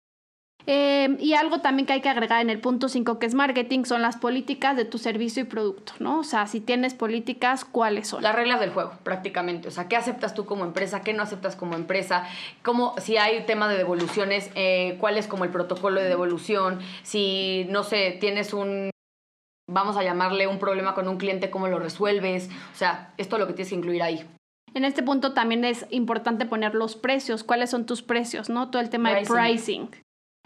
Eh, 0.69 1.15
y 1.21 1.33
algo 1.33 1.61
también 1.61 1.85
que 1.85 1.93
hay 1.93 2.01
que 2.01 2.09
agregar 2.09 2.41
en 2.41 2.49
el 2.49 2.59
punto 2.59 2.89
5 2.89 3.19
que 3.19 3.25
es 3.25 3.33
marketing 3.33 3.85
son 3.85 4.01
las 4.01 4.17
políticas 4.17 4.75
de 4.75 4.83
tu 4.83 4.97
servicio 4.97 5.41
y 5.41 5.45
producto, 5.45 5.93
¿no? 5.99 6.19
O 6.19 6.23
sea, 6.25 6.45
si 6.45 6.59
tienes 6.59 6.93
políticas, 6.93 7.63
¿cuáles 7.63 8.09
son? 8.09 8.21
Las 8.21 8.35
reglas 8.35 8.59
del 8.59 8.71
juego, 8.71 8.91
prácticamente. 9.03 9.69
O 9.69 9.71
sea, 9.71 9.87
¿qué 9.87 9.95
aceptas 9.95 10.33
tú 10.33 10.45
como 10.45 10.65
empresa? 10.65 11.03
¿Qué 11.03 11.13
no 11.13 11.23
aceptas 11.23 11.55
como 11.55 11.75
empresa? 11.75 12.27
¿Cómo, 12.63 12.95
si 12.97 13.15
hay 13.15 13.45
tema 13.45 13.69
de 13.69 13.77
devoluciones, 13.77 14.51
eh, 14.55 14.97
cuál 14.99 15.17
es 15.17 15.27
como 15.27 15.45
el 15.45 15.51
protocolo 15.51 16.01
de 16.01 16.09
devolución? 16.09 16.79
Si, 17.01 17.65
no 17.69 17.83
sé, 17.83 18.17
tienes 18.19 18.53
un 18.53 18.91
vamos 19.69 19.95
a 19.97 20.03
llamarle 20.03 20.47
un 20.47 20.59
problema 20.59 20.93
con 20.93 21.07
un 21.07 21.17
cliente, 21.17 21.49
cómo 21.49 21.69
lo 21.69 21.79
resuelves. 21.79 22.49
O 22.73 22.75
sea, 22.75 23.13
esto 23.17 23.37
es 23.37 23.39
lo 23.39 23.47
que 23.47 23.53
tienes 23.53 23.69
que 23.69 23.75
incluir 23.75 24.03
ahí. 24.03 24.25
En 24.73 24.83
este 24.83 25.01
punto 25.01 25.33
también 25.33 25.63
es 25.63 25.85
importante 25.91 26.45
poner 26.45 26.75
los 26.75 26.97
precios, 26.97 27.43
cuáles 27.43 27.69
son 27.69 27.85
tus 27.85 28.01
precios, 28.01 28.49
¿no? 28.49 28.69
Todo 28.69 28.81
el 28.81 28.89
tema 28.89 29.13
de 29.13 29.25
pricing. 29.25 29.89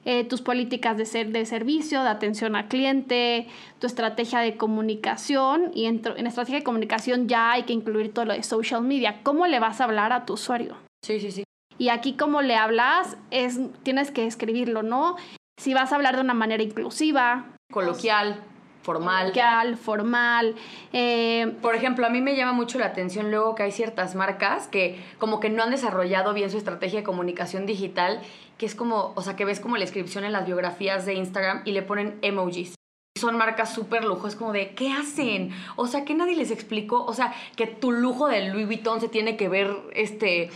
Eh, 0.03 0.23
tus 0.23 0.41
políticas 0.41 0.97
de, 0.97 1.05
ser, 1.05 1.29
de 1.29 1.45
servicio, 1.45 2.01
de 2.01 2.09
atención 2.09 2.55
al 2.55 2.67
cliente, 2.67 3.47
tu 3.77 3.85
estrategia 3.85 4.39
de 4.39 4.57
comunicación 4.57 5.69
y 5.75 5.85
en, 5.85 6.01
en, 6.17 6.25
estrategia 6.25 6.57
de 6.59 6.63
comunicación 6.63 7.27
ya 7.27 7.51
hay 7.51 7.63
que 7.63 7.73
incluir 7.73 8.11
todo 8.11 8.25
lo 8.25 8.33
de 8.33 8.41
social 8.41 8.81
media. 8.81 9.19
¿Cómo 9.21 9.45
le 9.45 9.59
vas 9.59 9.79
a 9.79 9.83
hablar 9.83 10.11
a 10.11 10.25
tu 10.25 10.33
usuario? 10.33 10.75
Sí, 11.05 11.19
sí, 11.19 11.31
sí. 11.31 11.43
Y 11.77 11.89
aquí 11.89 12.13
cómo 12.13 12.41
le 12.41 12.55
hablas 12.55 13.15
es 13.29 13.59
tienes 13.83 14.09
que 14.09 14.25
escribirlo, 14.25 14.81
¿no? 14.81 15.17
Si 15.59 15.75
vas 15.75 15.91
a 15.91 15.95
hablar 15.97 16.15
de 16.15 16.21
una 16.21 16.33
manera 16.33 16.63
inclusiva, 16.63 17.45
coloquial, 17.71 18.39
formal. 18.81 19.21
Coloquial, 19.21 19.77
formal. 19.77 20.55
Eh, 20.93 21.55
Por 21.61 21.75
ejemplo, 21.75 22.05
a 22.05 22.09
mí 22.09 22.21
me 22.21 22.35
llama 22.35 22.53
mucho 22.53 22.79
la 22.79 22.87
atención 22.87 23.31
luego 23.31 23.55
que 23.55 23.63
hay 23.63 23.71
ciertas 23.71 24.15
marcas 24.15 24.67
que 24.67 24.99
como 25.17 25.39
que 25.39 25.49
no 25.49 25.63
han 25.63 25.71
desarrollado 25.71 26.33
bien 26.33 26.49
su 26.49 26.57
estrategia 26.57 26.99
de 26.99 27.03
comunicación 27.03 27.65
digital 27.65 28.21
que 28.61 28.67
es 28.67 28.75
como, 28.75 29.11
o 29.15 29.21
sea, 29.23 29.35
que 29.35 29.43
ves 29.43 29.59
como 29.59 29.75
la 29.75 29.81
descripción 29.81 30.23
en 30.23 30.33
las 30.33 30.45
biografías 30.45 31.07
de 31.07 31.15
Instagram 31.15 31.63
y 31.65 31.71
le 31.71 31.81
ponen 31.81 32.19
emojis. 32.21 32.75
Son 33.19 33.35
marcas 33.35 33.73
súper 33.73 34.05
lujo, 34.05 34.27
es 34.27 34.35
como 34.35 34.53
de, 34.53 34.75
¿qué 34.75 34.91
hacen? 34.93 35.49
O 35.77 35.87
sea, 35.87 36.05
que 36.05 36.13
nadie 36.13 36.35
les 36.35 36.51
explicó, 36.51 37.03
o 37.03 37.13
sea, 37.15 37.33
que 37.55 37.65
tu 37.65 37.91
lujo 37.91 38.27
de 38.27 38.49
Louis 38.49 38.67
Vuitton 38.67 39.01
se 39.01 39.09
tiene 39.09 39.35
que 39.35 39.49
ver, 39.49 39.75
este, 39.93 40.51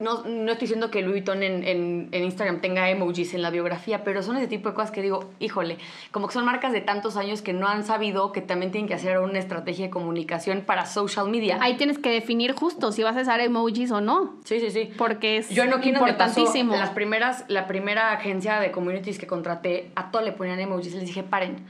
no, 0.00 0.22
no 0.22 0.52
estoy 0.52 0.66
diciendo 0.66 0.92
que 0.92 1.02
Louis 1.02 1.24
Vuitton 1.24 1.42
en, 1.42 1.66
en, 1.66 2.08
en, 2.12 2.24
Instagram 2.24 2.60
tenga 2.60 2.88
emojis 2.88 3.34
en 3.34 3.42
la 3.42 3.50
biografía, 3.50 4.04
pero 4.04 4.22
son 4.22 4.36
ese 4.36 4.46
tipo 4.46 4.68
de 4.68 4.74
cosas 4.76 4.92
que 4.92 5.02
digo, 5.02 5.30
híjole, 5.40 5.76
como 6.12 6.28
que 6.28 6.34
son 6.34 6.44
marcas 6.44 6.72
de 6.72 6.80
tantos 6.80 7.16
años 7.16 7.42
que 7.42 7.52
no 7.52 7.66
han 7.66 7.82
sabido 7.82 8.30
que 8.30 8.40
también 8.40 8.70
tienen 8.70 8.86
que 8.86 8.94
hacer 8.94 9.18
una 9.18 9.40
estrategia 9.40 9.86
de 9.86 9.90
comunicación 9.90 10.60
para 10.60 10.86
social 10.86 11.28
media. 11.28 11.58
Ahí 11.60 11.76
tienes 11.76 11.98
que 11.98 12.10
definir 12.10 12.52
justo 12.52 12.92
si 12.92 13.02
vas 13.02 13.16
a 13.16 13.22
usar 13.22 13.40
emojis 13.40 13.90
o 13.90 14.00
no. 14.00 14.36
Sí, 14.44 14.60
sí, 14.60 14.70
sí. 14.70 14.90
Porque 14.96 15.38
es 15.38 15.50
Yo 15.50 15.64
Okino 15.64 15.98
importantísimo. 15.98 16.70
Pasó, 16.70 16.84
las 16.84 16.90
primeras, 16.90 17.44
la 17.48 17.66
primera 17.66 18.12
agencia 18.12 18.60
de 18.60 18.70
communities 18.70 19.18
que 19.18 19.26
contraté, 19.26 19.90
a 19.96 20.12
todo 20.12 20.22
le 20.22 20.30
ponían 20.30 20.60
emojis. 20.60 20.94
Les 20.94 21.06
dije, 21.06 21.24
paren, 21.24 21.66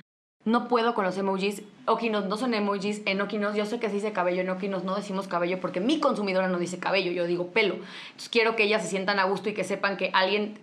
no 0.49 0.67
puedo 0.67 0.95
con 0.95 1.05
los 1.05 1.17
emojis. 1.19 1.63
Okinos 1.87 2.27
no 2.27 2.37
son 2.37 2.55
emojis. 2.55 3.03
En 3.05 3.21
Okinos, 3.21 3.55
yo 3.55 3.67
sé 3.67 3.79
que 3.79 3.89
se 3.89 3.97
dice 3.97 4.13
cabello, 4.13 4.41
en 4.41 4.51
Okinos 4.51 4.83
no 4.85 4.97
decimos 4.97 5.29
cabello 5.29 5.61
porque 5.61 5.81
mi 5.81 6.01
consumidora 6.01 6.49
no 6.49 6.59
dice 6.59 6.79
cabello, 6.79 7.13
yo 7.13 7.27
digo 7.27 7.49
pelo. 7.49 7.75
Entonces 7.75 8.29
quiero 8.31 8.57
que 8.57 8.65
ellas 8.65 8.83
se 8.83 8.89
sientan 8.89 9.19
a 9.19 9.25
gusto 9.25 9.51
y 9.51 9.55
que 9.55 9.65
sepan 9.65 9.97
que 9.97 10.11
alguien 10.15 10.59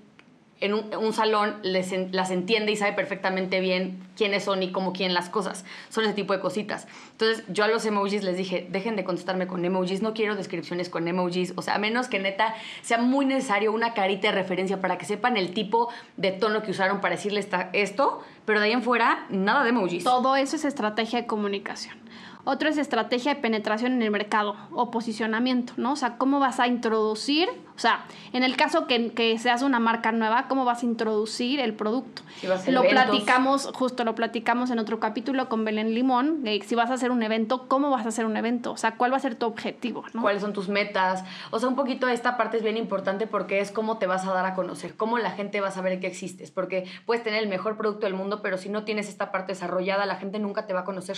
en 0.62 0.74
un, 0.74 0.96
un 0.96 1.14
salón 1.14 1.56
les, 1.64 1.94
las 2.14 2.32
entiende 2.32 2.72
y 2.72 2.76
sabe 2.76 2.94
perfectamente 2.94 3.60
bien 3.60 4.00
quiénes 4.16 4.44
son 4.44 4.64
y 4.64 4.72
cómo 4.72 4.94
quieren 4.94 5.14
las 5.14 5.30
cosas. 5.30 5.66
Son 5.90 6.04
ese 6.04 6.14
tipo 6.14 6.34
de 6.34 6.40
cositas. 6.40 6.88
Entonces 7.12 7.44
yo 7.48 7.64
a 7.64 7.68
los 7.68 7.86
emojis 7.86 8.24
les 8.24 8.38
dije, 8.38 8.68
dejen 8.70 8.96
de 8.96 9.04
contestarme 9.04 9.48
con 9.48 9.64
emojis, 9.64 10.02
no 10.02 10.14
quiero 10.14 10.36
descripciones 10.36 10.90
con 10.90 11.08
emojis. 11.08 11.54
O 11.56 11.62
sea, 11.62 11.76
a 11.76 11.78
menos 11.78 12.08
que 12.08 12.20
neta 12.20 12.56
sea 12.82 12.98
muy 12.98 13.26
necesario 13.26 13.72
una 13.72 13.94
carita 13.94 14.30
de 14.30 14.36
referencia 14.36 14.82
para 14.82 14.98
que 14.98 15.06
sepan 15.06 15.38
el 15.38 15.54
tipo 15.54 15.90
de 16.18 16.32
tono 16.32 16.62
que 16.62 16.72
usaron 16.72 17.02
para 17.02 17.16
decirles 17.16 17.48
esto, 17.74 18.22
pero 18.46 18.60
de 18.60 18.68
ahí 18.68 18.72
en 18.72 18.84
fuera, 18.84 19.26
nada 19.30 19.64
de 19.64 19.70
emojis. 19.70 20.04
Todo 20.04 20.36
eso 20.36 20.56
es 20.56 20.66
estrategia 20.66 21.22
de 21.22 21.28
comunicación. 21.28 22.06
Otro 22.48 22.70
es 22.70 22.78
estrategia 22.78 23.34
de 23.34 23.42
penetración 23.42 23.94
en 23.94 24.04
el 24.04 24.12
mercado 24.12 24.56
o 24.72 24.92
posicionamiento, 24.92 25.74
¿no? 25.78 25.94
O 25.94 25.96
sea, 25.96 26.18
cómo 26.20 26.40
vas 26.40 26.60
a 26.60 26.68
introducir, 26.68 27.50
o 27.76 27.80
sea, 27.80 28.06
en 28.34 28.44
el 28.44 28.56
caso 28.56 28.86
que, 28.86 29.12
que 29.14 29.40
seas 29.40 29.64
una 29.64 29.80
marca 29.80 30.12
nueva, 30.12 30.48
cómo 30.48 30.64
vas 30.64 30.84
a 30.84 30.86
introducir 30.86 31.60
el 31.60 31.74
producto. 31.74 32.22
Si 32.40 32.46
lo 32.72 32.84
eventos. 32.84 33.06
platicamos, 33.06 33.72
justo 33.74 34.05
lo 34.06 34.16
platicamos 34.16 34.70
en 34.72 34.80
otro 34.80 35.00
capítulo 35.00 35.50
con 35.50 35.66
Belén 35.66 35.94
Limón, 35.94 36.44
si 36.66 36.76
vas 36.76 36.92
a 36.92 36.94
hacer 36.94 37.12
un 37.12 37.24
evento, 37.24 37.68
cómo 37.68 37.90
vas 37.90 38.06
a 38.06 38.10
hacer 38.10 38.26
un 38.26 38.38
evento, 38.38 38.72
o 38.72 38.78
sea, 38.78 38.96
cuál 38.96 39.12
va 39.12 39.18
a 39.18 39.20
ser 39.20 39.36
tu 39.36 39.46
objetivo, 39.46 40.06
¿no? 40.14 40.22
¿Cuáles 40.22 40.42
son 40.42 40.54
tus 40.54 40.70
metas? 40.70 41.26
O 41.52 41.60
sea, 41.60 41.68
un 41.68 41.76
poquito 41.76 42.08
esta 42.08 42.38
parte 42.38 42.58
es 42.58 42.64
bien 42.64 42.78
importante 42.78 43.28
porque 43.28 43.60
es 43.60 43.72
cómo 43.72 43.98
te 43.98 44.08
vas 44.08 44.26
a 44.26 44.34
dar 44.34 44.46
a 44.46 44.54
conocer, 44.54 44.96
cómo 44.96 45.18
la 45.18 45.32
gente 45.32 45.60
va 45.60 45.70
a 45.70 45.72
saber 45.72 46.00
que 46.00 46.08
existes, 46.08 46.52
porque 46.52 46.86
puedes 47.06 47.24
tener 47.24 47.42
el 47.42 47.50
mejor 47.50 47.78
producto 47.78 48.06
del 48.06 48.14
mundo, 48.14 48.42
pero 48.42 48.58
si 48.58 48.70
no 48.70 48.84
tienes 48.84 49.10
esta 49.10 49.32
parte 49.32 49.54
desarrollada, 49.54 50.06
la 50.06 50.16
gente 50.16 50.40
nunca 50.40 50.68
te 50.68 50.74
va 50.74 50.82
a 50.82 50.86
conocer. 50.86 51.18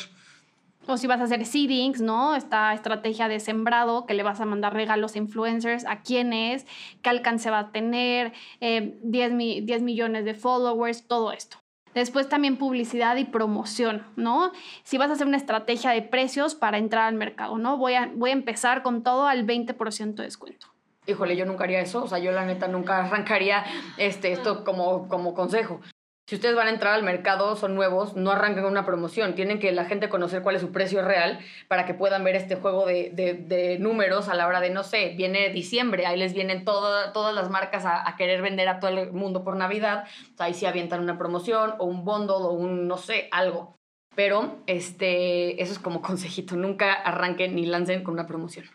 O 0.88 0.96
si 0.96 1.06
vas 1.06 1.20
a 1.20 1.26
hacer 1.26 1.46
seedings, 1.46 2.00
¿no? 2.00 2.34
Esta 2.34 2.74
estrategia 2.74 3.28
de 3.28 3.42
sembrado, 3.42 4.06
que 4.06 4.14
le 4.14 4.24
vas 4.24 4.40
a 4.40 4.46
mandar 4.46 4.74
regalos 4.74 5.16
a 5.16 5.18
influencers, 5.18 5.86
a 5.86 6.02
quiénes, 6.02 6.66
qué 7.02 7.10
alcance 7.10 7.50
va 7.50 7.60
a 7.60 7.72
tener, 7.74 8.32
eh, 8.62 8.98
10, 9.04 9.34
mi 9.34 9.60
10 9.60 9.82
millones 9.82 10.24
de 10.24 10.34
followers, 10.34 11.06
todo 11.06 11.34
esto. 11.34 11.58
Después 11.98 12.30
también 12.30 12.58
publicidad 12.58 13.16
y 13.16 13.26
promoción, 13.26 14.04
¿no? 14.16 14.52
Si 14.84 15.00
vas 15.00 15.10
a 15.10 15.14
hacer 15.14 15.26
una 15.26 15.38
estrategia 15.38 15.90
de 15.90 16.04
precios 16.04 16.54
para 16.54 16.78
entrar 16.78 17.08
al 17.08 17.16
mercado, 17.16 17.58
¿no? 17.58 17.78
Voy 17.78 17.96
a, 17.96 18.12
voy 18.14 18.30
a 18.30 18.34
empezar 18.34 18.84
con 18.84 19.02
todo 19.02 19.26
al 19.26 19.48
20% 19.48 20.14
de 20.14 20.24
descuento. 20.24 20.68
Híjole, 21.08 21.36
yo 21.36 21.46
nunca 21.46 21.64
haría 21.64 21.80
eso, 21.80 22.04
o 22.04 22.08
sea, 22.08 22.20
yo 22.20 22.32
la 22.32 22.46
neta 22.46 22.68
nunca 22.68 22.98
arrancaría 23.06 23.66
este, 23.98 24.32
esto 24.32 24.64
como, 24.64 25.08
como 25.08 25.34
consejo. 25.34 25.80
Si 26.28 26.36
ustedes 26.36 26.58
van 26.58 26.68
a 26.68 26.72
entrar 26.72 26.94
al 26.94 27.04
mercado, 27.04 27.56
son 27.56 27.74
nuevos, 27.74 28.18
no 28.18 28.32
arranquen 28.32 28.64
con 28.64 28.74
una 28.74 28.86
promoción. 28.86 29.34
Tienen 29.34 29.60
que 29.60 29.72
la 29.72 29.86
gente 29.86 30.10
conocer 30.10 30.42
cuál 30.42 30.58
es 30.58 30.62
su 30.62 30.74
precio 30.74 31.02
real 31.02 31.40
para 31.70 31.86
que 31.86 31.94
puedan 31.94 32.26
ver 32.26 32.36
este 32.36 32.58
juego 32.58 32.86
de, 32.86 33.12
de, 33.14 33.80
números 33.80 34.28
a 34.28 34.36
la 34.36 34.46
hora 34.46 34.60
de, 34.60 34.70
no 34.70 34.84
sé, 34.84 35.14
viene 35.16 35.52
diciembre, 35.52 36.06
ahí 36.06 36.18
les 36.18 36.34
vienen 36.34 36.66
todo, 36.66 37.14
todas 37.14 37.34
las 37.34 37.50
marcas 37.50 37.86
a, 37.86 38.14
querer 38.18 38.42
vender 38.42 38.68
a 38.68 38.82
todo 38.82 38.92
el 38.92 39.14
mundo 39.14 39.46
por 39.46 39.56
Navidad. 39.56 40.04
O 40.34 40.36
sea, 40.36 40.48
ahí 40.48 40.54
sí 40.54 40.66
avientan 40.66 41.00
una 41.00 41.18
promoción 41.18 41.76
o 41.80 41.86
un 41.86 42.04
bundle 42.04 42.36
o 42.36 42.52
un, 42.52 42.90
no 42.90 42.98
sé, 42.98 43.30
algo. 43.32 43.78
Pero 44.14 44.58
este, 44.68 45.64
eso 45.64 45.72
es 45.72 45.80
como 45.80 46.02
consejito, 46.02 46.58
nunca 46.58 46.92
arranquen 46.92 47.56
ni 47.56 47.66
lancen 47.66 48.04
con 48.04 48.16
una 48.16 48.28
promoción 48.28 48.66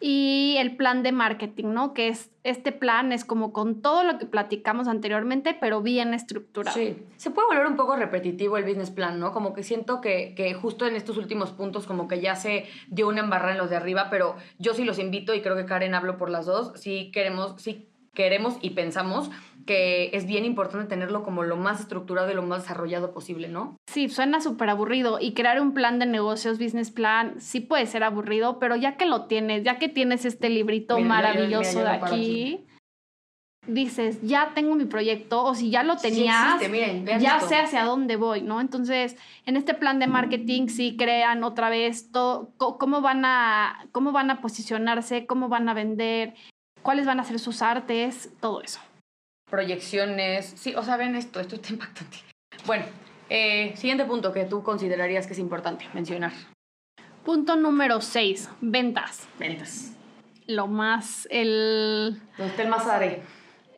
y 0.00 0.56
el 0.58 0.76
plan 0.76 1.02
de 1.02 1.12
marketing, 1.12 1.66
¿no? 1.72 1.94
Que 1.94 2.08
es 2.08 2.30
este 2.42 2.72
plan 2.72 3.10
es 3.10 3.24
como 3.24 3.52
con 3.52 3.80
todo 3.80 4.04
lo 4.04 4.18
que 4.18 4.26
platicamos 4.26 4.86
anteriormente, 4.86 5.56
pero 5.58 5.80
bien 5.80 6.12
estructurado. 6.12 6.76
Sí, 6.76 6.98
se 7.16 7.30
puede 7.30 7.48
volver 7.48 7.66
un 7.66 7.76
poco 7.76 7.96
repetitivo 7.96 8.58
el 8.58 8.64
business 8.64 8.90
plan, 8.90 9.18
¿no? 9.18 9.32
Como 9.32 9.54
que 9.54 9.62
siento 9.62 10.02
que, 10.02 10.34
que 10.36 10.52
justo 10.52 10.86
en 10.86 10.94
estos 10.94 11.16
últimos 11.16 11.52
puntos 11.52 11.86
como 11.86 12.06
que 12.06 12.20
ya 12.20 12.36
se 12.36 12.66
dio 12.88 13.08
una 13.08 13.20
embarrada 13.20 13.52
en 13.52 13.58
los 13.58 13.70
de 13.70 13.76
arriba, 13.76 14.08
pero 14.10 14.36
yo 14.58 14.74
sí 14.74 14.84
los 14.84 14.98
invito 14.98 15.32
y 15.32 15.40
creo 15.40 15.56
que 15.56 15.64
Karen 15.64 15.94
hablo 15.94 16.18
por 16.18 16.28
las 16.28 16.44
dos, 16.44 16.72
si 16.78 17.10
queremos, 17.10 17.60
si 17.62 17.88
queremos 18.14 18.56
y 18.60 18.70
pensamos 18.70 19.30
que 19.66 20.10
es 20.12 20.26
bien 20.26 20.44
importante 20.44 20.86
tenerlo 20.86 21.22
como 21.22 21.42
lo 21.42 21.56
más 21.56 21.80
estructurado 21.80 22.30
y 22.30 22.34
lo 22.34 22.42
más 22.42 22.62
desarrollado 22.62 23.12
posible, 23.12 23.48
¿no? 23.48 23.76
Sí, 23.90 24.08
suena 24.08 24.40
súper 24.40 24.68
aburrido 24.70 25.18
y 25.20 25.32
crear 25.32 25.60
un 25.60 25.72
plan 25.72 25.98
de 25.98 26.06
negocios, 26.06 26.58
business 26.58 26.90
plan, 26.90 27.40
sí 27.40 27.60
puede 27.60 27.86
ser 27.86 28.04
aburrido, 28.04 28.58
pero 28.58 28.76
ya 28.76 28.96
que 28.96 29.06
lo 29.06 29.24
tienes, 29.26 29.62
ya 29.62 29.78
que 29.78 29.88
tienes 29.88 30.24
este 30.24 30.50
librito 30.50 30.96
Mira, 30.96 31.08
maravilloso 31.08 31.78
mira, 31.78 31.92
de 31.92 31.96
aquí, 31.96 32.66
dices, 33.66 34.20
ya 34.22 34.52
tengo 34.54 34.74
mi 34.74 34.84
proyecto 34.84 35.42
o 35.42 35.54
si 35.54 35.70
ya 35.70 35.82
lo 35.82 35.96
Sí 35.96 36.08
tenías, 36.08 36.56
existe, 36.56 36.68
miren, 36.68 37.06
ya 37.06 37.36
esto. 37.36 37.48
sé 37.48 37.56
hacia 37.56 37.84
dónde 37.84 38.16
voy, 38.16 38.42
¿no? 38.42 38.60
Entonces, 38.60 39.16
en 39.46 39.56
este 39.56 39.74
plan 39.74 39.98
de 39.98 40.06
marketing 40.06 40.68
sí 40.68 40.96
crean 40.98 41.44
otra 41.44 41.70
vez 41.70 42.10
todo, 42.12 42.52
cómo 42.58 43.00
van 43.00 43.24
a, 43.24 43.86
cómo 43.92 44.12
van 44.12 44.30
a 44.30 44.40
posicionarse, 44.40 45.26
cómo 45.26 45.48
van 45.48 45.68
a 45.68 45.74
vender, 45.74 46.34
cuáles 46.84 47.06
van 47.06 47.18
a 47.18 47.24
ser 47.24 47.40
sus 47.40 47.62
artes, 47.62 48.30
todo 48.40 48.62
eso. 48.62 48.78
proyecciones. 49.50 50.46
Sí, 50.56 50.74
o 50.74 50.82
sea, 50.82 50.96
ven 50.96 51.14
esto, 51.14 51.40
esto 51.40 51.56
está 51.56 51.72
impactante. 51.72 52.18
Bueno, 52.66 52.84
eh, 53.30 53.72
siguiente 53.76 54.04
punto 54.04 54.32
que 54.32 54.44
tú 54.44 54.62
considerarías 54.62 55.26
que 55.26 55.32
es 55.32 55.38
importante 55.38 55.86
mencionar. 55.94 56.32
Punto 57.24 57.56
número 57.56 58.00
6, 58.00 58.48
ventas. 58.60 59.26
Ventas. 59.38 59.92
Lo 60.46 60.66
más, 60.66 61.26
el, 61.30 62.20
Donde 62.36 62.50
esté 62.50 62.62
el 62.62 62.68
más 62.68 62.86
adre. 62.86 63.22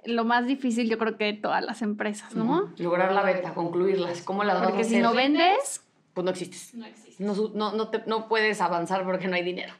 lo 0.06 0.24
más 0.24 0.46
difícil 0.46 0.88
yo 0.88 0.98
creo 0.98 1.16
que 1.16 1.24
de 1.24 1.32
todas 1.34 1.62
las 1.64 1.82
empresas, 1.82 2.34
¿no? 2.34 2.72
Lograr 2.78 3.12
la 3.12 3.22
venta, 3.22 3.52
concluirlas. 3.54 4.22
¿Cómo 4.22 4.42
las 4.44 4.54
vas 4.58 4.64
a 4.64 4.68
Porque 4.70 4.84
si 4.84 4.94
hacer? 4.94 5.02
no 5.02 5.14
vendes, 5.14 5.84
Pues 6.14 6.24
no 6.24 6.30
existes. 6.30 6.74
no 6.74 6.86
existe. 6.86 7.22
No, 7.22 7.34
no, 7.54 7.72
no, 7.72 7.88
te- 7.90 8.02
no 8.06 8.28
puedes 8.28 8.60
avanzar 8.60 9.04
porque 9.04 9.28
no 9.28 9.36
hay 9.36 9.42
dinero. 9.44 9.74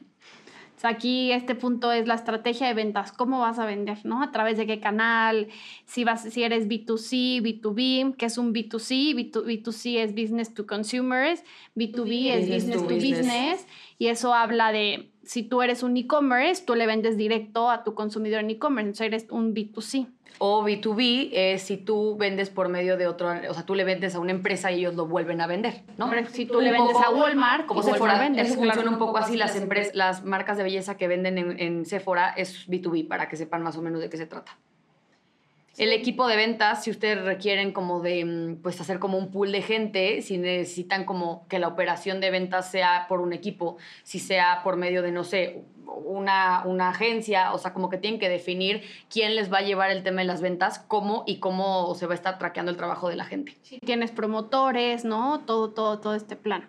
O 0.77 0.79
sea, 0.79 0.91
aquí 0.91 1.31
este 1.31 1.55
punto 1.55 1.91
es 1.91 2.07
la 2.07 2.13
estrategia 2.13 2.67
de 2.67 2.75
ventas, 2.75 3.11
cómo 3.11 3.39
vas 3.39 3.57
a 3.57 3.65
vender, 3.65 4.05
¿no? 4.05 4.21
A 4.21 4.31
través 4.31 4.57
de 4.57 4.67
qué 4.67 4.79
canal, 4.79 5.47
si, 5.87 6.03
vas, 6.03 6.21
si 6.21 6.43
eres 6.43 6.67
B2C, 6.67 7.41
B2B, 7.41 8.15
que 8.15 8.27
es 8.27 8.37
un 8.37 8.53
B2C, 8.53 9.15
B2, 9.15 9.71
c 9.71 10.03
es 10.03 10.13
business 10.13 10.53
to 10.53 10.67
consumers, 10.67 11.43
B2B 11.75 12.31
es 12.31 12.47
business, 12.47 12.87
to, 12.87 12.93
business. 12.93 13.65
y 13.97 14.07
eso 14.07 14.35
habla 14.35 14.71
de 14.71 15.09
si 15.23 15.41
tú 15.41 15.63
eres 15.63 15.81
un 15.81 15.97
e-commerce, 15.97 16.63
tú 16.63 16.75
le 16.75 16.85
vendes 16.85 17.17
directo 17.17 17.71
a 17.71 17.83
tu 17.83 17.95
consumidor 17.95 18.41
en 18.41 18.51
e-commerce, 18.51 18.87
entonces 18.87 19.07
eres 19.07 19.31
un 19.31 19.55
B2C. 19.55 20.07
O 20.39 20.63
B2B 20.63 21.29
es 21.31 21.63
si 21.63 21.77
tú 21.77 22.15
vendes 22.17 22.49
por 22.49 22.69
medio 22.69 22.97
de 22.97 23.07
otro, 23.07 23.31
o 23.49 23.53
sea, 23.53 23.65
tú 23.65 23.75
le 23.75 23.83
vendes 23.83 24.15
a 24.15 24.19
una 24.19 24.31
empresa 24.31 24.71
y 24.71 24.79
ellos 24.79 24.95
lo 24.95 25.07
vuelven 25.07 25.41
a 25.41 25.47
vender, 25.47 25.83
¿no? 25.97 26.09
Pero 26.09 26.27
si 26.29 26.45
tú 26.45 26.61
le 26.61 26.71
vendes 26.71 26.95
a 26.95 27.09
Walmart, 27.09 27.65
como 27.65 27.83
Sephora, 27.83 28.19
vendes, 28.19 28.49
eso 28.49 28.59
funciona 28.59 28.91
un 28.91 28.97
poco 28.97 29.17
así, 29.17 29.35
las 29.37 29.55
empresas, 29.55 29.95
las 29.95 30.23
marcas 30.23 30.57
de 30.57 30.63
belleza 30.63 30.97
que 30.97 31.07
venden 31.07 31.37
en, 31.37 31.59
en 31.59 31.85
Sephora 31.85 32.29
es 32.29 32.67
B2B, 32.67 33.07
para 33.07 33.29
que 33.29 33.37
sepan 33.37 33.63
más 33.63 33.77
o 33.77 33.81
menos 33.81 34.01
de 34.01 34.09
qué 34.09 34.17
se 34.17 34.25
trata. 34.25 34.57
El 35.77 35.93
equipo 35.93 36.27
de 36.27 36.35
ventas, 36.35 36.83
si 36.83 36.89
ustedes 36.89 37.23
requieren 37.23 37.71
como 37.71 38.01
de, 38.01 38.25
mm, 38.25 38.61
pues 38.63 38.81
hacer 38.81 38.97
como 38.97 39.17
un 39.19 39.29
pool 39.29 39.51
de 39.51 39.61
gente, 39.61 40.23
si 40.23 40.39
necesitan 40.39 41.05
como 41.05 41.47
que 41.47 41.59
la 41.59 41.67
operación 41.67 42.19
de 42.19 42.31
ventas 42.31 42.71
sea 42.71 43.05
por 43.07 43.21
un 43.21 43.31
equipo, 43.31 43.77
si 44.01 44.17
sea 44.17 44.61
por 44.63 44.75
medio 44.75 45.03
de, 45.03 45.11
no 45.11 45.23
sé, 45.23 45.63
una, 45.85 46.63
una 46.65 46.89
agencia, 46.89 47.53
o 47.53 47.59
sea, 47.59 47.73
como 47.73 47.89
que 47.89 47.97
tienen 47.97 48.19
que 48.19 48.27
definir 48.27 48.81
quién 49.07 49.35
les 49.35 49.53
va 49.53 49.59
a 49.59 49.61
llevar 49.61 49.91
el 49.91 50.01
tema 50.01 50.21
de 50.21 50.27
las 50.27 50.41
ventas, 50.41 50.79
cómo 50.79 51.23
y 51.27 51.37
cómo 51.37 51.93
se 51.93 52.07
va 52.07 52.13
a 52.13 52.15
estar 52.15 52.39
traqueando 52.39 52.71
el 52.71 52.77
trabajo 52.77 53.07
de 53.07 53.15
la 53.15 53.25
gente. 53.25 53.55
Si 53.61 53.79
tienes 53.79 54.11
promotores, 54.11 55.05
¿no? 55.05 55.41
Todo, 55.41 55.69
todo, 55.69 55.99
todo 55.99 56.15
este 56.15 56.35
plan. 56.35 56.67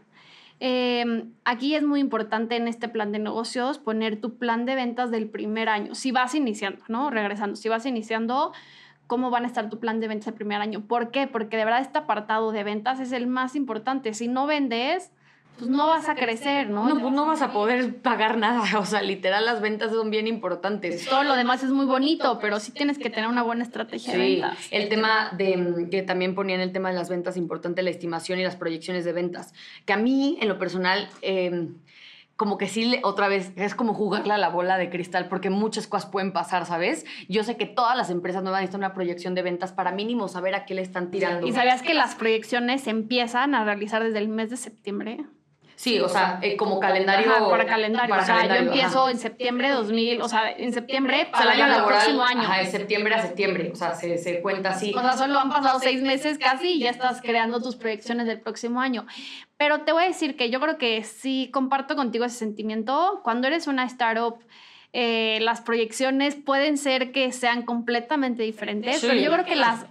Em, 0.61 1.33
aquí 1.45 1.75
es 1.75 1.83
muy 1.83 2.01
importante 2.01 2.57
en 2.57 2.69
este 2.69 2.89
plan 2.89 3.13
de 3.13 3.21
negocios 3.21 3.79
poner 3.79 4.21
tu 4.21 4.37
plan 4.37 4.67
de 4.67 4.75
ventas 4.75 5.11
del 5.11 5.29
primer 5.31 5.69
año. 5.69 5.95
Si 5.95 6.11
vas 6.11 6.35
iniciando, 6.35 6.85
¿no? 6.89 7.11
Regresando, 7.11 7.57
si 7.57 7.69
vas 7.69 7.87
iniciando, 7.87 8.53
cómo 9.09 9.31
van 9.31 9.45
a 9.45 9.49
estar 9.49 9.69
tu 9.69 9.81
plan 9.81 9.99
de 9.99 10.07
ventas 10.07 10.29
el 10.29 10.35
primer 10.35 10.61
año. 10.61 10.83
¿Por 10.87 11.11
qué? 11.11 11.27
Porque 11.27 11.57
de 11.57 11.65
verdad 11.65 11.81
este 11.81 11.99
apartado 11.99 12.53
de 12.53 12.63
ventas 12.63 13.01
es 13.01 13.11
el 13.11 13.27
más 13.27 13.57
importante. 13.57 14.15
Si 14.15 14.29
no 14.29 14.47
vendes, 14.47 15.11
pues 15.57 15.71
no 15.71 15.89
vas 15.89 16.09
a 16.11 16.15
crecer, 16.15 16.69
¿no? 16.69 16.89
No, 16.89 17.01
pues 17.01 17.13
no 17.13 17.27
vas 17.27 17.41
a 17.41 17.51
poder 17.51 17.97
pagar 17.97 18.37
nada. 18.37 18.63
O 18.79 18.85
sea, 18.85 19.03
literal, 19.03 19.47
las 19.47 19.61
ventas 19.61 19.91
son 19.91 20.11
bien 20.11 20.27
importantes. 20.27 21.07
Todo 21.07 21.25
lo 21.25 21.35
demás 21.35 21.65
es 21.65 21.71
muy 21.71 21.87
bonito, 21.87 22.39
pero 22.39 22.61
sí 22.61 22.71
tienes 22.71 22.99
que 22.99 23.09
tener 23.09 23.29
una 23.29 23.43
buena 23.43 23.65
estrategia 23.65 24.13
de 24.13 24.19
ventas. 24.19 24.59
El 24.71 24.91
tema 24.91 25.31
de 25.37 25.89
que 25.91 26.03
también 26.03 26.35
ponían 26.35 26.61
el 26.61 26.71
tema 26.71 26.91
de 26.91 26.95
las 26.95 27.09
ventas, 27.09 27.37
importante 27.39 27.83
la 27.83 27.91
estimación 27.91 28.39
y 28.39 28.45
las 28.45 28.57
proyecciones 28.57 29.07
de 29.07 29.13
ventas. 29.15 29.55
Que 29.87 29.95
a 29.95 29.97
mí, 29.97 30.37
en 30.41 30.49
lo 30.49 30.59
personal, 30.59 31.09
eh, 31.23 31.71
como 32.39 32.57
que 32.57 32.69
sí, 32.69 33.01
otra 33.03 33.27
vez, 33.27 33.53
es 33.57 33.75
como 33.75 33.95
jugarle 33.95 34.33
a 34.33 34.39
la 34.39 34.49
bola 34.49 34.79
de 34.79 34.91
cristal, 34.91 35.27
porque 35.29 35.51
muchas 35.51 35.89
cosas 35.89 36.09
pueden 36.09 36.33
pasar, 36.33 36.67
¿sabes? 36.67 37.05
Yo 37.29 37.43
sé 37.43 37.57
que 37.57 37.67
todas 37.67 37.97
las 37.97 38.11
empresas 38.11 38.45
nuevas 38.45 38.61
necesitan 38.61 38.83
una 38.83 38.95
proyección 38.95 39.35
de 39.35 39.43
ventas 39.43 39.73
para 39.73 39.91
mínimo 39.91 40.29
saber 40.29 40.55
a 40.55 40.65
qué 40.65 40.75
le 40.75 40.83
están 40.83 41.11
tirando. 41.11 41.45
¿Y 41.49 41.53
sabías 41.53 41.83
que 41.83 41.95
las 41.95 42.15
proyecciones 42.15 42.83
se 42.83 42.91
empiezan 42.91 43.57
a 43.57 43.65
realizar 43.65 44.05
desde 44.05 44.19
el 44.21 44.29
mes 44.29 44.51
de 44.51 44.57
septiembre? 44.57 45.27
Sí, 45.79 46.01
o 46.01 46.09
sea, 46.09 46.41
eh, 46.43 46.57
como, 46.57 46.81
calendario. 46.81 47.49
para 47.49 47.65
calendario. 47.65 48.13
o 48.13 48.21
sea, 48.21 48.49
yo 48.49 48.55
empiezo 48.57 49.09
en 49.09 49.17
septiembre 49.17 49.69
de 49.69 49.75
2000, 49.75 50.23
o 50.23 50.29
sea, 50.29 50.51
en 50.51 50.73
septiembre 50.73 51.29
para 51.31 51.55
el, 51.55 51.63
año 51.63 51.87
próximo 51.87 52.25
año. 52.25 52.41
Ajá, 52.41 52.59
de 52.59 52.67
septiembre 52.67 53.15
a 53.15 53.23
septiembre, 53.23 53.71
o 53.73 53.77
sea, 53.77 53.95
se, 53.95 54.19
se, 54.19 54.41
cuenta 54.43 54.71
así. 54.71 54.93
O 54.93 55.01
sea, 55.01 55.17
solo 55.17 55.39
han 55.39 55.51
pasado 55.51 55.79
seis 55.79 56.03
meses 56.03 56.37
casi 56.37 56.71
y 56.73 56.81
ya 56.81 56.91
estás 56.91 57.23
creando 57.23 57.63
tus 57.63 57.77
proyecciones 57.77 58.27
del 58.27 58.41
próximo 58.41 58.81
año. 58.81 59.07
Pero 59.57 59.83
te 59.83 59.93
voy 59.93 60.03
a 60.03 60.07
decir 60.07 60.37
que 60.37 60.51
yo 60.51 60.59
creo 60.59 60.79
que 60.79 61.05
sí 61.05 61.49
comparto 61.53 61.95
contigo 61.95 62.25
ese 62.25 62.39
sentimiento. 62.39 63.21
Cuando 63.23 63.47
eres 63.47 63.69
una 63.69 63.85
startup, 63.85 64.37
eh, 64.93 65.39
las 65.43 65.61
proyecciones 65.61 66.35
pueden 66.35 66.77
ser 66.77 67.13
que 67.13 67.31
sean 67.31 67.63
completamente 67.63 68.43
diferentes, 68.43 69.01
pero 69.01 69.15
yo 69.15 69.31
creo 69.31 69.45
que 69.45 69.55
las 69.55 69.87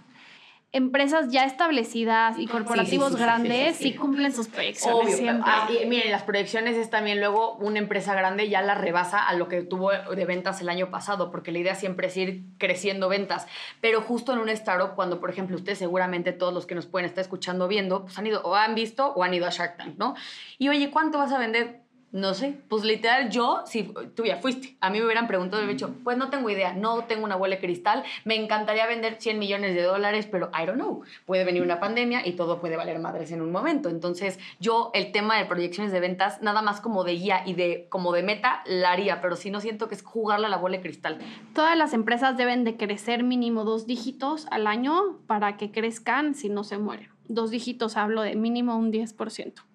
empresas 0.72 1.30
ya 1.30 1.44
establecidas 1.44 2.38
y 2.38 2.46
corporativos 2.46 3.16
grandes 3.16 3.76
sí, 3.76 3.94
cumplen 3.94 4.32
sus 4.32 4.48
proyecciones 4.48 5.16
siempre. 5.16 5.50
Ah, 5.50 5.66
miren, 5.86 6.10
las 6.10 6.24
proyecciones 6.24 6.76
es 6.76 6.90
también 6.90 7.20
luego 7.20 7.54
una 7.56 7.78
empresa 7.78 8.14
grande 8.14 8.50
ya 8.50 8.60
la 8.60 8.74
rebasa 8.74 9.26
a 9.26 9.32
lo 9.34 9.48
que 9.48 9.62
tuvo 9.62 9.90
de 9.92 10.24
ventas 10.26 10.60
el 10.60 10.68
año 10.68 10.90
pasado, 10.90 11.30
porque 11.30 11.52
la 11.52 11.58
idea 11.58 11.74
siempre 11.74 12.08
es 12.08 12.16
ir 12.18 12.42
creciendo 12.58 13.08
ventas. 13.08 13.46
Pero 13.80 14.02
justo 14.02 14.34
en 14.34 14.40
un 14.40 14.50
startup, 14.50 14.94
cuando 14.94 15.20
por 15.20 15.30
ejemplo 15.30 15.56
ustedes 15.56 15.78
seguramente 15.78 16.32
todos 16.32 16.52
los 16.52 16.66
que 16.66 16.74
nos 16.74 16.86
pueden 16.86 17.06
estar 17.06 17.22
escuchando 17.22 17.66
viendo, 17.66 18.02
pues 18.02 18.18
han 18.18 18.26
ido 18.26 18.42
o 18.42 18.54
han 18.54 18.74
visto 18.74 19.08
o 19.14 19.24
han 19.24 19.32
ido 19.32 19.46
a 19.46 19.50
Shark 19.50 19.78
Tank, 19.78 19.96
¿no? 19.96 20.14
Y 20.58 20.68
oye, 20.68 20.90
¿cuánto 20.90 21.16
vas 21.16 21.32
a 21.32 21.38
vender? 21.38 21.87
No 22.10 22.32
sé, 22.32 22.58
pues 22.68 22.84
literal 22.84 23.28
yo, 23.28 23.62
si 23.66 23.92
tú 24.14 24.24
ya 24.24 24.38
fuiste, 24.38 24.78
a 24.80 24.88
mí 24.88 24.98
me 24.98 25.04
hubieran 25.04 25.26
preguntado, 25.26 25.62
me 25.62 25.72
dicho, 25.72 25.94
pues 26.04 26.16
no 26.16 26.30
tengo 26.30 26.48
idea, 26.48 26.72
no 26.72 27.04
tengo 27.04 27.22
una 27.22 27.36
bola 27.36 27.56
de 27.56 27.60
cristal, 27.60 28.02
me 28.24 28.34
encantaría 28.34 28.86
vender 28.86 29.16
100 29.20 29.38
millones 29.38 29.74
de 29.74 29.82
dólares, 29.82 30.26
pero 30.30 30.50
I 30.58 30.64
don't 30.64 30.80
know, 30.80 31.02
puede 31.26 31.44
venir 31.44 31.60
una 31.62 31.80
pandemia 31.80 32.26
y 32.26 32.32
todo 32.32 32.62
puede 32.62 32.76
valer 32.76 32.98
madres 32.98 33.30
en 33.30 33.42
un 33.42 33.52
momento. 33.52 33.90
Entonces 33.90 34.38
yo 34.58 34.90
el 34.94 35.12
tema 35.12 35.36
de 35.36 35.44
proyecciones 35.44 35.92
de 35.92 36.00
ventas, 36.00 36.40
nada 36.40 36.62
más 36.62 36.80
como 36.80 37.04
de 37.04 37.12
guía 37.12 37.42
y 37.44 37.52
de 37.52 37.88
como 37.90 38.12
de 38.12 38.22
meta, 38.22 38.62
la 38.64 38.92
haría, 38.92 39.20
pero 39.20 39.36
si 39.36 39.50
no 39.50 39.60
siento 39.60 39.88
que 39.88 39.94
es 39.94 40.02
jugarle 40.02 40.46
a 40.46 40.50
la 40.50 40.56
bola 40.56 40.78
de 40.78 40.82
cristal. 40.82 41.18
Todas 41.52 41.76
las 41.76 41.92
empresas 41.92 42.38
deben 42.38 42.64
de 42.64 42.78
crecer 42.78 43.22
mínimo 43.22 43.64
dos 43.64 43.86
dígitos 43.86 44.46
al 44.50 44.66
año 44.66 45.18
para 45.26 45.58
que 45.58 45.70
crezcan 45.70 46.34
si 46.34 46.48
no 46.48 46.64
se 46.64 46.78
mueren. 46.78 47.10
Dos 47.28 47.50
dígitos 47.50 47.98
hablo 47.98 48.22
de 48.22 48.34
mínimo 48.34 48.78
un 48.78 48.90
10% 48.90 49.68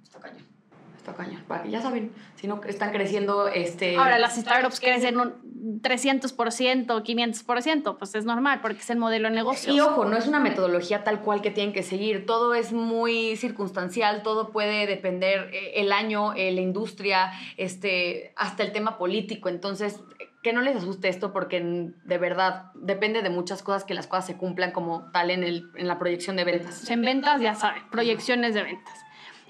está 1.04 1.14
cañón. 1.14 1.44
ya 1.70 1.82
saben, 1.82 2.12
si 2.36 2.48
no 2.48 2.62
están 2.66 2.92
creciendo, 2.92 3.48
este... 3.48 3.98
Ahora 3.98 4.18
las 4.20 4.38
startups 4.38 4.80
crecen 4.80 5.20
un 5.20 5.34
300%, 5.82 6.34
500%, 6.34 7.98
pues 7.98 8.16
es 8.16 8.26
normal 8.26 8.60
porque 8.62 8.80
es 8.80 8.90
el 8.90 8.98
modelo 8.98 9.30
de 9.30 9.36
negocio. 9.36 9.74
Y 9.74 9.80
ojo, 9.82 10.06
no 10.06 10.16
es 10.18 10.28
una 10.28 10.40
metodología 10.40 11.04
tal 11.04 11.22
cual 11.22 11.42
que 11.42 11.52
tienen 11.52 11.74
que 11.74 11.84
seguir, 11.84 12.26
todo 12.26 12.54
es 12.54 12.72
muy 12.72 13.36
circunstancial, 13.36 14.24
todo 14.24 14.52
puede 14.52 14.88
depender 14.88 15.50
eh, 15.54 15.74
el 15.76 15.92
año, 15.92 16.34
eh, 16.34 16.52
la 16.52 16.62
industria, 16.62 17.32
este, 17.58 18.34
hasta 18.38 18.64
el 18.64 18.72
tema 18.72 18.98
político, 18.98 19.50
entonces 19.50 20.00
que 20.42 20.52
no 20.52 20.62
les 20.62 20.76
asuste 20.76 21.08
esto 21.08 21.32
porque 21.32 21.62
de 22.04 22.18
verdad 22.18 22.72
depende 22.76 23.22
de 23.22 23.30
muchas 23.30 23.64
cosas 23.64 23.86
que 23.86 23.94
las 23.94 24.08
cosas 24.08 24.26
se 24.26 24.38
cumplan 24.38 24.72
como 24.72 25.10
tal 25.12 25.32
en, 25.32 25.44
el, 25.44 25.70
en 25.76 25.88
la 25.88 25.98
proyección 25.98 26.36
de 26.36 26.44
ventas. 26.44 26.90
En 26.90 27.02
ventas 27.02 27.42
ya 27.42 27.56
saben, 27.56 27.84
proyecciones 27.90 28.54
de 28.54 28.64
ventas. 28.64 29.04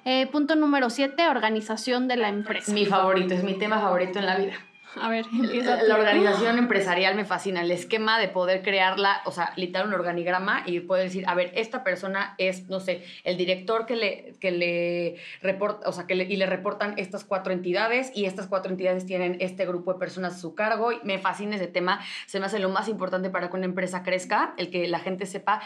Eh, 0.05 0.27
punto 0.27 0.55
número 0.55 0.89
siete, 0.89 1.27
organización 1.27 2.07
de 2.07 2.17
la 2.17 2.29
empresa. 2.29 2.71
Mi 2.73 2.85
favorito, 2.85 3.33
es 3.33 3.43
mi 3.43 3.53
tema 3.53 3.79
favorito 3.79 4.19
en 4.19 4.25
la 4.25 4.37
vida. 4.37 4.53
A 5.01 5.09
ver, 5.09 5.25
empieza. 5.31 5.81
La, 5.83 5.95
organización 5.95 6.57
empresarial 6.57 7.15
me 7.15 7.25
fascina, 7.25 7.61
el 7.61 7.71
esquema 7.71 8.19
de 8.19 8.27
poder 8.27 8.61
crearla, 8.61 9.21
o 9.25 9.31
sea, 9.31 9.53
literal 9.55 9.87
un 9.87 9.93
organigrama 9.93 10.63
y 10.65 10.81
poder 10.81 11.05
decir, 11.05 11.23
a 11.27 11.33
ver, 11.33 11.51
esta 11.55 11.83
persona 11.83 12.35
es, 12.37 12.69
no 12.69 12.79
sé, 12.79 13.03
el 13.23 13.37
director 13.37 13.85
que 13.85 13.95
le, 13.95 14.35
que 14.39 14.51
le 14.51 15.15
reporta, 15.41 15.89
o 15.89 15.93
sea, 15.93 16.05
que 16.05 16.15
le, 16.15 16.25
y 16.25 16.35
le 16.35 16.45
reportan 16.45 16.93
estas 16.97 17.23
cuatro 17.23 17.53
entidades 17.53 18.11
y 18.13 18.25
estas 18.25 18.47
cuatro 18.47 18.71
entidades 18.71 19.05
tienen 19.05 19.37
este 19.39 19.65
grupo 19.65 19.93
de 19.93 19.99
personas 19.99 20.35
a 20.35 20.37
su 20.37 20.53
cargo. 20.53 20.91
Y 20.91 20.99
me 21.03 21.17
fascina 21.17 21.55
ese 21.55 21.67
tema, 21.67 21.99
se 22.27 22.39
me 22.39 22.45
hace 22.45 22.59
lo 22.59 22.69
más 22.69 22.87
importante 22.87 23.29
para 23.29 23.49
que 23.49 23.55
una 23.55 23.65
empresa 23.65 24.03
crezca, 24.03 24.53
el 24.57 24.69
que 24.69 24.87
la 24.87 24.99
gente 24.99 25.25
sepa 25.25 25.61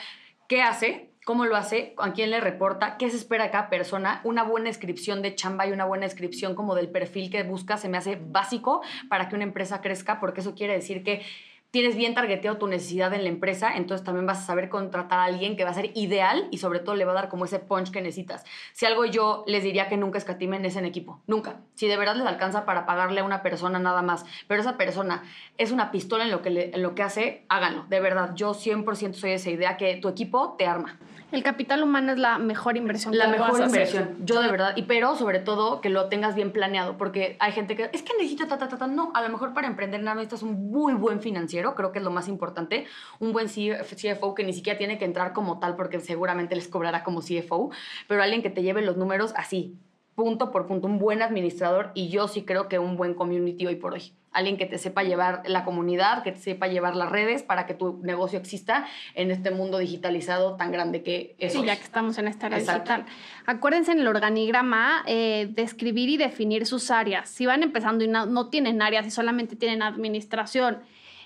qué 0.47 0.61
hace, 0.61 1.06
cómo 1.27 1.43
lo 1.43 1.57
hace, 1.57 1.93
a 1.97 2.13
quién 2.13 2.31
le 2.31 2.39
reporta, 2.39 2.95
qué 2.95 3.09
se 3.09 3.17
espera 3.17 3.43
de 3.43 3.51
cada 3.51 3.69
persona, 3.69 4.21
una 4.23 4.43
buena 4.43 4.67
descripción 4.67 5.21
de 5.21 5.35
chamba 5.35 5.67
y 5.67 5.73
una 5.73 5.83
buena 5.83 6.05
descripción 6.05 6.55
como 6.55 6.73
del 6.73 6.87
perfil 6.87 7.29
que 7.29 7.43
busca 7.43 7.75
se 7.75 7.89
me 7.89 7.97
hace 7.97 8.15
básico 8.15 8.81
para 9.09 9.27
que 9.27 9.35
una 9.35 9.43
empresa 9.43 9.81
crezca, 9.81 10.21
porque 10.21 10.39
eso 10.39 10.55
quiere 10.55 10.71
decir 10.71 11.03
que 11.03 11.23
tienes 11.69 11.97
bien 11.97 12.13
targeteado 12.13 12.57
tu 12.57 12.67
necesidad 12.67 13.13
en 13.13 13.23
la 13.23 13.29
empresa, 13.29 13.75
entonces 13.75 14.05
también 14.05 14.25
vas 14.25 14.39
a 14.39 14.45
saber 14.45 14.69
contratar 14.69 15.19
a 15.19 15.25
alguien 15.25 15.57
que 15.57 15.65
va 15.65 15.71
a 15.71 15.73
ser 15.73 15.91
ideal 15.95 16.47
y 16.49 16.59
sobre 16.59 16.79
todo 16.79 16.95
le 16.95 17.03
va 17.03 17.11
a 17.11 17.15
dar 17.15 17.27
como 17.27 17.43
ese 17.43 17.59
punch 17.59 17.91
que 17.91 18.01
necesitas. 18.01 18.45
Si 18.71 18.85
algo 18.85 19.03
yo 19.03 19.43
les 19.47 19.63
diría 19.63 19.89
que 19.89 19.97
nunca 19.97 20.17
escatimen 20.17 20.63
es 20.63 20.77
en 20.77 20.85
equipo, 20.85 21.21
nunca. 21.27 21.59
Si 21.75 21.87
de 21.87 21.97
verdad 21.97 22.15
les 22.15 22.25
alcanza 22.25 22.65
para 22.65 22.85
pagarle 22.85 23.19
a 23.19 23.25
una 23.25 23.43
persona 23.43 23.79
nada 23.79 24.01
más, 24.01 24.25
pero 24.47 24.61
esa 24.61 24.77
persona 24.77 25.23
es 25.57 25.73
una 25.73 25.91
pistola 25.91 26.23
en 26.23 26.31
lo 26.31 26.41
que, 26.41 26.71
en 26.73 26.81
lo 26.81 26.95
que 26.95 27.03
hace, 27.03 27.45
háganlo. 27.49 27.83
De 27.89 27.99
verdad, 27.99 28.33
yo 28.33 28.53
100% 28.53 29.13
soy 29.13 29.31
esa 29.31 29.49
idea 29.49 29.75
que 29.75 29.97
tu 29.97 30.07
equipo 30.07 30.55
te 30.57 30.65
arma. 30.65 30.97
El 31.31 31.43
capital 31.43 31.83
humano 31.83 32.13
es 32.13 32.19
la 32.19 32.37
mejor 32.37 32.77
inversión. 32.77 33.17
La 33.17 33.27
mejor 33.27 33.59
inversión, 33.59 34.15
yo 34.23 34.41
de 34.41 34.49
verdad. 34.49 34.73
Y 34.77 34.83
pero 34.83 35.15
sobre 35.15 35.39
todo 35.39 35.81
que 35.81 35.89
lo 35.89 36.07
tengas 36.07 36.35
bien 36.35 36.51
planeado, 36.51 36.97
porque 36.97 37.35
hay 37.39 37.51
gente 37.51 37.75
que 37.75 37.89
es 37.91 38.01
que 38.01 38.13
necesito 38.17 38.47
ta, 38.47 38.57
ta, 38.57 38.69
ta, 38.69 38.77
ta. 38.77 38.87
No, 38.87 39.11
a 39.13 39.21
lo 39.21 39.29
mejor 39.29 39.53
para 39.53 39.67
emprender 39.67 40.01
nada 40.01 40.15
necesitas 40.15 40.43
un 40.43 40.71
muy 40.71 40.93
buen 40.93 41.19
financiero, 41.19 41.75
creo 41.75 41.91
que 41.91 41.99
es 41.99 42.05
lo 42.05 42.11
más 42.11 42.29
importante. 42.29 42.85
Un 43.19 43.33
buen 43.33 43.47
CFO 43.47 44.35
que 44.35 44.43
ni 44.45 44.53
siquiera 44.53 44.77
tiene 44.77 44.97
que 44.97 45.05
entrar 45.05 45.33
como 45.33 45.59
tal, 45.59 45.75
porque 45.75 45.99
seguramente 45.99 46.55
les 46.55 46.69
cobrará 46.69 47.03
como 47.03 47.21
CFO, 47.21 47.71
pero 48.07 48.23
alguien 48.23 48.41
que 48.41 48.49
te 48.49 48.63
lleve 48.63 48.81
los 48.81 48.95
números 48.95 49.33
así, 49.35 49.75
punto 50.15 50.49
por 50.49 50.65
punto, 50.65 50.87
un 50.87 50.97
buen 50.97 51.21
administrador 51.21 51.91
y 51.93 52.07
yo 52.07 52.27
sí 52.29 52.43
creo 52.43 52.69
que 52.69 52.79
un 52.79 52.95
buen 52.95 53.13
community 53.13 53.67
hoy 53.67 53.75
por 53.75 53.93
hoy. 53.93 54.13
Alguien 54.37 54.57
que 54.57 54.67
te 54.67 54.77
sepa 54.77 55.01
llevar 55.01 55.41
la 55.47 55.65
comunidad, 55.65 56.21
que 56.21 56.31
te 56.31 56.39
sepa 56.39 56.67
llevar 56.67 56.95
las 56.95 57.09
redes 57.09 57.41
para 57.41 57.65
que 57.65 57.73
tu 57.73 57.99
negocio 58.03 58.37
exista 58.37 58.85
en 59.15 59.31
este 59.31 59.49
mundo 59.49 59.79
digitalizado 59.79 60.55
tan 60.57 60.71
grande 60.71 61.01
que 61.01 61.35
es. 61.39 61.53
Sí, 61.53 61.63
ya 61.65 61.75
que 61.75 61.83
estamos 61.83 62.17
en 62.19 62.27
esta 62.27 62.45
era 62.45 62.59
digital. 62.59 63.05
Acuérdense 63.47 63.93
en 63.93 63.99
el 63.99 64.07
organigrama 64.07 65.03
eh, 65.07 65.47
describir 65.49 66.09
y 66.09 66.17
definir 66.17 66.67
sus 66.67 66.91
áreas. 66.91 67.29
Si 67.29 67.47
van 67.47 67.63
empezando 67.63 68.03
y 68.03 68.07
no, 68.07 68.27
no 68.27 68.49
tienen 68.49 68.81
áreas 68.83 69.07
y 69.07 69.11
solamente 69.11 69.55
tienen 69.55 69.81
administración 69.81 70.77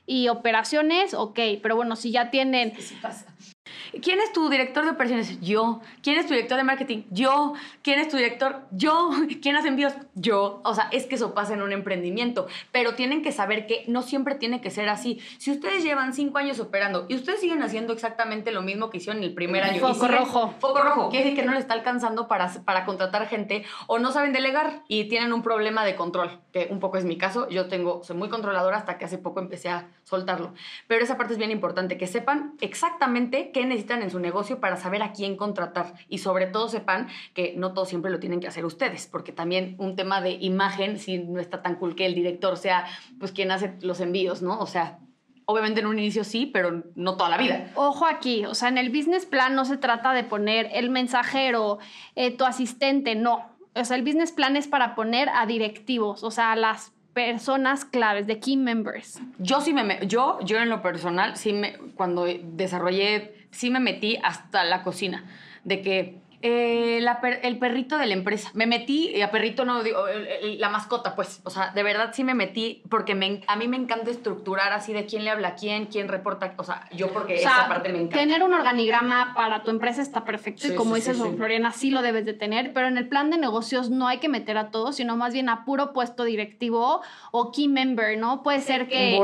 y 0.06 0.30
operaciones, 0.30 1.13
ok, 1.13 1.39
pero 1.62 1.76
bueno, 1.76 1.95
si 1.95 2.12
ya 2.12 2.32
tienen... 2.32 2.74
Sí. 2.80 2.95
¿Quién 4.01 4.19
es 4.19 4.32
tu 4.32 4.49
director 4.49 4.86
de 4.86 4.91
operaciones? 4.91 5.39
Yo. 5.41 5.82
¿Quién 6.01 6.17
es 6.17 6.25
tu 6.25 6.34
director 6.34 6.58
de 6.58 6.63
marketing? 6.63 7.04
Yo. 7.10 7.54
¿Quién 7.82 7.99
es 7.99 8.08
tu 8.08 8.17
director? 8.17 8.62
Yo. 8.71 9.12
¿Quién 9.41 9.56
hace 9.56 9.67
envíos? 9.67 9.93
Yo. 10.15 10.62
O 10.63 10.73
sea, 10.73 10.88
es 10.91 11.06
que 11.06 11.15
eso 11.15 11.34
pasa 11.34 11.54
en 11.54 11.62
un 11.62 11.71
emprendimiento, 11.73 12.47
pero 12.71 12.95
tienen 12.95 13.21
que 13.21 13.32
saber 13.32 13.67
que 13.67 13.84
no 13.88 14.01
siempre 14.01 14.36
tiene 14.36 14.62
que 14.62 14.69
ser 14.69 14.88
así. 14.88 15.19
Si 15.38 15.51
ustedes 15.51 15.84
llevan 15.84 16.13
cinco 16.13 16.38
años 16.38 16.60
operando 16.60 17.06
y 17.10 17.15
ustedes 17.15 17.41
siguen 17.41 17.62
haciendo 17.63 17.91
exactamente 17.93 18.51
lo 18.51 18.62
mismo 18.62 18.89
que 18.89 18.97
hicieron 18.97 19.23
el 19.23 19.34
primer 19.34 19.63
año. 19.63 19.80
Foco 19.80 20.08
rojo. 20.08 20.54
Foco 20.60 20.82
rojo. 20.82 21.10
Quiere 21.10 21.25
decir 21.25 21.39
que 21.39 21.46
no 21.46 21.54
les 21.54 21.62
está 21.62 21.73
alcanzando 21.73 22.27
para, 22.27 22.50
para 22.63 22.85
contratar 22.85 23.27
gente 23.27 23.65
o 23.87 24.00
no 24.00 24.12
saben 24.12 24.31
delegar 24.31 24.83
y 24.87 25.06
tienen 25.06 25.33
un 25.33 25.44
problema 25.44 25.83
de 25.83 25.96
control, 25.96 26.39
que 26.54 26.67
un 26.69 26.79
poco 26.79 26.98
es 26.98 27.06
mi 27.06 27.17
caso. 27.17 27.50
Yo 27.50 27.67
tengo, 27.67 28.04
soy 28.04 28.15
muy 28.15 28.29
controladora 28.29 28.77
hasta 28.77 28.98
que 28.98 29.06
hace 29.06 29.17
poco 29.17 29.39
empecé 29.39 29.69
a 29.69 29.89
soltarlo. 30.04 30.54
Pero 30.87 31.04
esa 31.04 31.17
parte 31.17 31.33
es 31.33 31.39
bien 31.39 31.52
importante, 31.52 31.98
que 31.98 32.08
sepan 32.08 32.56
exactamente 32.62 33.52
qué 33.52 33.65
necesitan 33.65 33.81
en 33.90 34.10
su 34.10 34.19
negocio 34.19 34.60
para 34.60 34.77
saber 34.77 35.04
a 35.04 35.12
quién 35.12 35.36
contratar 35.36 35.94
y 36.08 36.19
sobre 36.19 36.48
todo 36.48 36.69
sepan 36.69 37.08
que 37.34 37.54
no 37.58 37.73
todo 37.73 37.86
siempre 37.86 38.12
lo 38.12 38.19
tienen 38.19 38.40
que 38.40 38.48
hacer 38.48 38.65
ustedes, 38.65 39.08
porque 39.08 39.32
también 39.32 39.75
un 39.79 39.96
tema 39.96 40.21
de 40.21 40.32
imagen, 40.32 41.00
si 41.00 41.17
no 41.19 41.40
está 41.40 41.62
tan 41.62 41.75
cool 41.75 41.96
que 41.96 42.06
el 42.06 42.15
director 42.15 42.58
sea 42.58 42.86
pues 43.19 43.32
quien 43.32 43.52
hace 43.52 43.73
los 43.82 44.00
envíos, 44.00 44.42
¿no? 44.42 44.60
O 44.60 44.67
sea, 44.67 45.00
Obviamente 45.46 45.82
en 45.82 45.88
un 45.88 46.00
inicio 46.00 46.23
sí, 46.23 46.46
pero 46.46 46.84
no 46.96 47.17
toda 47.17 47.29
la 47.29 47.38
vida. 47.38 47.71
Ojo 47.75 48.06
aquí, 48.06 48.46
o 48.46 48.56
sea, 48.56 48.69
en 48.69 48.77
el 48.77 48.90
business 48.90 49.25
plan 49.25 49.54
no 49.54 49.65
se 49.65 49.75
trata 49.75 50.13
de 50.13 50.23
poner 50.23 50.69
el 50.71 50.90
mensajero, 50.90 51.79
eh, 52.15 52.32
tu 52.32 52.46
asistente, 52.46 53.15
no. 53.15 53.50
O 53.73 53.84
sea, 53.84 53.98
el 53.98 54.04
business 54.04 54.32
plan 54.32 54.56
es 54.56 54.67
para 54.67 54.96
poner 54.96 55.27
a 55.27 55.46
directivos, 55.46 56.23
o 56.23 56.32
sea, 56.32 56.54
a 56.54 56.56
las 56.56 56.94
personas 57.13 57.86
claves, 57.86 58.27
de 58.27 58.40
key 58.40 58.56
members. 58.56 59.19
Yo 59.40 59.62
sí 59.62 59.73
me, 59.73 60.00
yo, 60.08 60.40
yo 60.44 60.58
en 60.60 60.69
lo 60.69 60.82
personal, 60.82 61.36
sí 61.36 61.54
me, 61.54 61.77
cuando 61.96 62.25
desarrollé 62.25 63.40
sí 63.52 63.69
me 63.69 63.79
metí 63.79 64.17
hasta 64.23 64.63
la 64.63 64.83
cocina, 64.83 65.25
de 65.63 65.81
que 65.81 66.21
eh, 66.43 67.06
el 67.43 67.58
perrito 67.60 67.97
de 67.97 68.08
la 68.08 68.13
empresa. 68.13 68.49
Me 68.54 68.65
metí, 68.65 69.12
y 69.13 69.21
a 69.21 69.29
perrito 69.29 69.63
no 69.63 69.83
digo, 69.83 70.06
la 70.58 70.69
mascota, 70.69 71.15
pues. 71.15 71.41
O 71.43 71.49
sea, 71.49 71.71
de 71.71 71.83
verdad 71.83 72.12
sí 72.13 72.23
me 72.23 72.33
metí 72.33 72.81
porque 72.89 73.13
me, 73.13 73.41
a 73.47 73.56
mí 73.56 73.67
me 73.67 73.77
encanta 73.77 74.10
estructurar 74.10 74.73
así 74.73 74.91
de 74.91 75.06
quién 75.06 75.23
le 75.23 75.29
habla 75.29 75.49
a 75.49 75.56
quién, 75.56 75.85
quién 75.85 76.08
reporta. 76.08 76.54
O 76.58 76.63
sea, 76.63 76.87
yo 76.91 77.10
porque 77.10 77.35
esa 77.35 77.67
parte 77.67 77.89
me 77.89 77.99
encanta. 77.99 78.17
Tener 78.17 78.43
un 78.43 78.54
organigrama 78.54 79.33
para 79.35 79.63
tu 79.63 79.69
empresa 79.69 80.02
está 80.02 80.25
perfecto 80.25 80.67
y 80.67 80.75
como 80.75 80.95
dices, 80.95 81.17
Floriana, 81.17 81.71
sí 81.71 81.91
lo 81.91 82.02
debes 82.02 82.25
de 82.25 82.33
tener, 82.33 82.73
pero 82.73 82.87
en 82.87 82.97
el 82.97 83.08
plan 83.08 83.29
de 83.29 83.37
negocios 83.37 83.89
no 83.89 84.08
hay 84.08 84.17
que 84.17 84.29
meter 84.29 84.58
a 84.58 84.71
todos, 84.71 84.95
sino 84.95 85.17
más 85.17 85.33
bien 85.33 85.49
a 85.49 85.63
puro 85.63 85.93
puesto 85.93 86.23
directivo 86.23 87.02
o 87.31 87.52
key 87.52 87.67
member, 87.67 88.17
¿no? 88.17 88.41
Puede 88.41 88.62
ser 88.62 88.87
que 88.87 89.19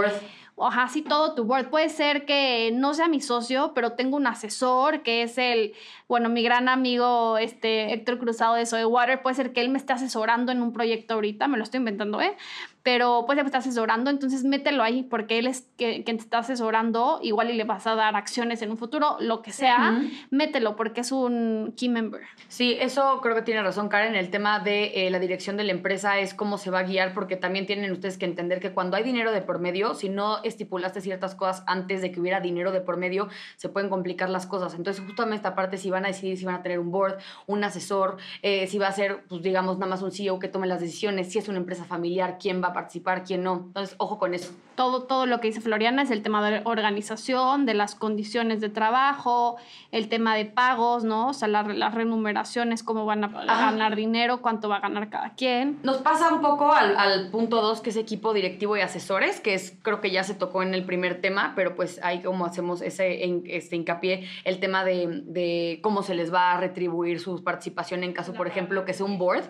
ojalá 0.58 0.84
así 0.84 1.04
todo 1.04 1.36
tu 1.36 1.46
board. 1.46 1.70
Puede 1.70 1.88
ser 1.90 2.26
que 2.26 2.72
no 2.74 2.94
sea 2.94 3.08
mi 3.08 3.22
socio, 3.22 3.72
pero 3.74 3.94
tengo 3.94 4.18
un 4.18 4.28
asesor 4.28 5.04
que 5.04 5.22
es 5.22 5.38
el, 5.38 5.74
bueno, 6.08 6.30
mi 6.30 6.44
gran 6.44 6.68
amigo 6.68 7.38
este, 7.38 7.94
Héctor 7.94 8.18
Cruzado 8.18 8.56
de 8.56 8.66
Soy 8.66 8.84
Water. 8.84 9.22
Puede 9.22 9.36
ser 9.36 9.54
que 9.54 9.62
él 9.62 9.70
me 9.70 9.78
esté 9.78 9.94
asesorando 9.94 10.52
en 10.52 10.62
un 10.62 10.74
proyecto 10.74 11.14
ahorita, 11.14 11.48
me 11.48 11.58
lo 11.58 11.64
estoy 11.64 11.78
inventando, 11.78 12.20
¿eh? 12.22 12.36
Pero 12.88 13.26
pues 13.26 13.36
me 13.36 13.44
está 13.44 13.58
asesorando, 13.58 14.10
entonces 14.10 14.46
mételo 14.46 14.82
ahí 14.82 15.04
porque 15.04 15.40
él 15.40 15.48
es 15.48 15.68
quien 15.76 16.06
te 16.06 16.14
está 16.14 16.38
asesorando, 16.38 17.20
igual 17.22 17.50
y 17.50 17.54
le 17.54 17.66
vas 17.66 17.86
a 17.86 17.96
dar 17.96 18.16
acciones 18.16 18.62
en 18.62 18.72
un 18.72 18.78
futuro, 18.78 19.18
lo 19.20 19.42
que 19.42 19.52
sea, 19.52 20.00
mételo 20.32 20.78
porque 20.78 21.02
es 21.02 21.12
un 21.12 21.74
key 21.76 21.90
member. 21.90 22.22
Sí, 22.48 22.78
eso 22.80 23.20
creo 23.22 23.36
que 23.36 23.42
tiene 23.42 23.62
razón 23.62 23.90
Karen, 23.90 24.16
el 24.16 24.30
tema 24.30 24.62
de 24.62 25.06
eh, 25.06 25.10
la 25.10 25.20
dirección 25.20 25.58
de 25.58 25.66
la 25.66 25.74
empresa 25.74 26.20
es 26.20 26.34
cómo 26.34 26.58
se 26.58 26.72
va 26.72 26.80
a 26.80 26.84
guiar 26.84 27.14
porque 27.14 27.36
también 27.36 27.66
tienen 27.66 27.92
ustedes 27.92 28.18
que 28.18 28.24
entender 28.24 28.62
que 28.62 28.72
cuando 28.72 28.96
hay 28.96 29.04
dinero 29.04 29.34
de 29.34 29.42
por 29.42 29.60
medio, 29.60 29.94
si 29.94 30.08
no 30.08 30.42
estipulaste 30.46 31.02
ciertas 31.02 31.36
cosas 31.36 31.64
antes 31.68 32.02
de 32.02 32.14
que 32.14 32.22
hubiera 32.22 32.40
dinero 32.40 32.72
de 32.72 32.80
por 32.80 32.96
medio, 32.96 33.28
se 33.58 33.68
pueden 33.68 33.90
complicar 33.90 34.30
las 34.30 34.48
cosas. 34.48 34.76
Entonces 34.76 35.04
justamente 35.06 35.36
esta 35.36 35.56
parte 35.56 35.76
si 35.76 35.90
van 35.90 36.06
a 36.06 36.08
decidir 36.08 36.38
si 36.38 36.46
van 36.46 36.56
a 36.56 36.62
tener 36.62 36.80
un 36.80 36.90
board, 36.90 37.18
un 37.48 37.66
asesor, 37.66 38.16
eh, 38.44 38.66
si 38.68 38.78
va 38.78 38.88
a 38.88 38.94
ser, 38.94 39.26
pues 39.28 39.42
digamos, 39.42 39.78
nada 39.78 39.90
más 39.90 40.02
un 40.02 40.14
CEO 40.14 40.40
que 40.40 40.48
tome 40.48 40.68
las 40.68 40.80
decisiones, 40.80 41.30
si 41.30 41.38
es 41.38 41.50
una 41.50 41.58
empresa 41.58 41.84
familiar, 41.84 42.38
quién 42.40 42.64
va 42.64 42.70
a 42.70 42.77
participar, 42.78 43.24
quién 43.24 43.42
no. 43.42 43.64
Entonces, 43.66 43.96
ojo 43.98 44.20
con 44.20 44.36
eso. 44.36 44.54
Todo, 44.76 45.06
todo 45.06 45.26
lo 45.26 45.40
que 45.40 45.48
dice 45.48 45.62
Floriana 45.62 46.04
es 46.04 46.12
el 46.12 46.22
tema 46.22 46.48
de 46.48 46.62
organización, 46.64 47.66
de 47.66 47.74
las 47.74 47.96
condiciones 47.96 48.62
de 48.62 48.70
trabajo, 48.70 49.58
el 49.92 50.08
tema 50.10 50.36
de 50.36 50.46
pagos, 50.46 51.04
¿no? 51.04 51.30
O 51.30 51.34
sea, 51.34 51.48
las 51.48 51.96
remuneraciones, 51.96 52.84
cómo 52.84 53.06
van 53.06 53.24
a, 53.24 53.30
ganar 53.30 53.96
dinero, 53.96 54.44
cuánto 54.44 54.70
va 54.70 54.76
a 54.76 54.80
ganar 54.82 55.10
cada 55.10 55.34
quien. 55.34 55.80
Nos 55.82 55.98
pasa 55.98 56.32
un 56.32 56.42
poco 56.42 56.72
al, 56.72 56.96
al 56.96 57.32
punto 57.32 57.64
dos, 57.64 57.82
que 57.82 57.90
es 57.90 57.96
equipo 57.96 58.32
directivo 58.32 58.78
y 58.78 58.82
asesores, 58.82 59.42
que 59.42 59.56
es, 59.56 59.76
creo 59.82 60.00
que 60.00 60.12
ya 60.12 60.24
se 60.24 60.36
tocó 60.36 60.62
en 60.62 60.76
el 60.76 60.86
primer 60.86 61.20
tema, 61.20 61.54
pero 61.56 61.76
pues 61.76 62.00
ahí 62.04 62.22
como 62.22 62.46
hacemos 62.46 62.84
ese 62.84 63.08
este 63.48 63.76
hincapié, 63.76 64.28
el 64.44 64.60
tema 64.60 64.84
de, 64.84 65.24
de 65.26 65.80
cómo 65.82 66.04
se 66.04 66.14
les 66.14 66.32
va 66.32 66.52
a 66.52 66.60
retribuir 66.60 67.20
su 67.20 67.44
participación 67.44 68.04
en 68.04 68.14
caso, 68.14 68.34
por 68.34 68.46
ejemplo, 68.46 68.86
que 68.86 68.94
sea 68.94 69.08
un 69.08 69.18
board, 69.18 69.46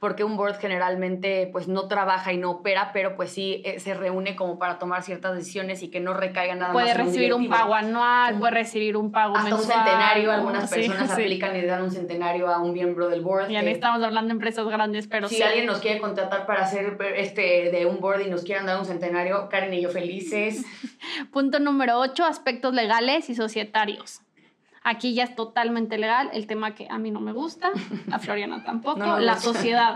porque 0.00 0.24
un 0.24 0.36
board 0.36 0.56
generalmente 0.56 1.48
pues 1.52 1.68
no 1.68 1.86
trabaja 1.86 2.32
y 2.32 2.38
no 2.38 2.50
opera 2.50 2.71
pero 2.92 3.16
pues 3.16 3.30
sí 3.30 3.62
eh, 3.64 3.80
se 3.80 3.94
reúne 3.94 4.36
como 4.36 4.58
para 4.58 4.78
tomar 4.78 5.02
ciertas 5.02 5.34
decisiones 5.34 5.82
y 5.82 5.88
que 5.88 6.00
no 6.00 6.14
recaiga 6.14 6.54
nada 6.54 6.72
puede 6.72 6.86
más. 6.86 6.94
Puede 6.94 7.06
recibir 7.06 7.34
un, 7.34 7.48
pago 7.48 7.74
anual, 7.74 8.38
puede 8.38 8.52
recibir 8.52 8.96
un 8.96 9.12
pago 9.12 9.36
hasta 9.36 9.54
un 9.54 9.60
centenario, 9.60 10.32
algunas 10.32 10.70
personas 10.70 11.10
aplican 11.10 11.56
y 11.56 11.62
dan 11.62 11.82
un 11.82 11.90
centenario 11.90 12.48
a 12.48 12.62
un 12.62 12.72
miembro 12.72 13.08
del 13.08 13.20
board. 13.20 13.48
Ya 13.48 13.60
estamos 13.60 14.02
hablando 14.02 14.28
de 14.28 14.32
empresas 14.32 14.66
grandes, 14.66 15.06
pero 15.06 15.28
si 15.28 15.42
alguien 15.42 15.66
nos 15.66 15.78
quiere 15.78 16.00
contratar 16.00 16.46
para 16.46 16.62
hacer 16.62 16.98
este 17.16 17.70
de 17.70 17.86
un 17.86 18.00
board 18.00 18.20
y 18.20 18.30
nos 18.30 18.42
quieran 18.42 18.66
dar 18.66 18.78
un 18.78 18.84
centenario, 18.84 19.48
Karen 19.48 19.72
y 19.74 19.82
yo 19.82 19.90
felices. 19.90 20.64
Punto 21.32 21.58
número 21.58 21.98
8, 21.98 22.24
aspectos 22.24 22.74
legales 22.74 23.30
y 23.30 23.34
societarios. 23.34 24.22
Aquí 24.84 25.14
ya 25.14 25.24
es 25.24 25.34
totalmente 25.36 25.98
legal, 25.98 26.30
el 26.32 26.46
tema 26.46 26.74
que 26.74 26.88
a 26.90 26.98
mí 26.98 27.10
no 27.10 27.20
me 27.20 27.32
gusta, 27.32 27.70
a 28.10 28.18
Floriana 28.18 28.64
tampoco, 28.66 29.18
la 29.18 29.38
sociedad. 29.38 29.94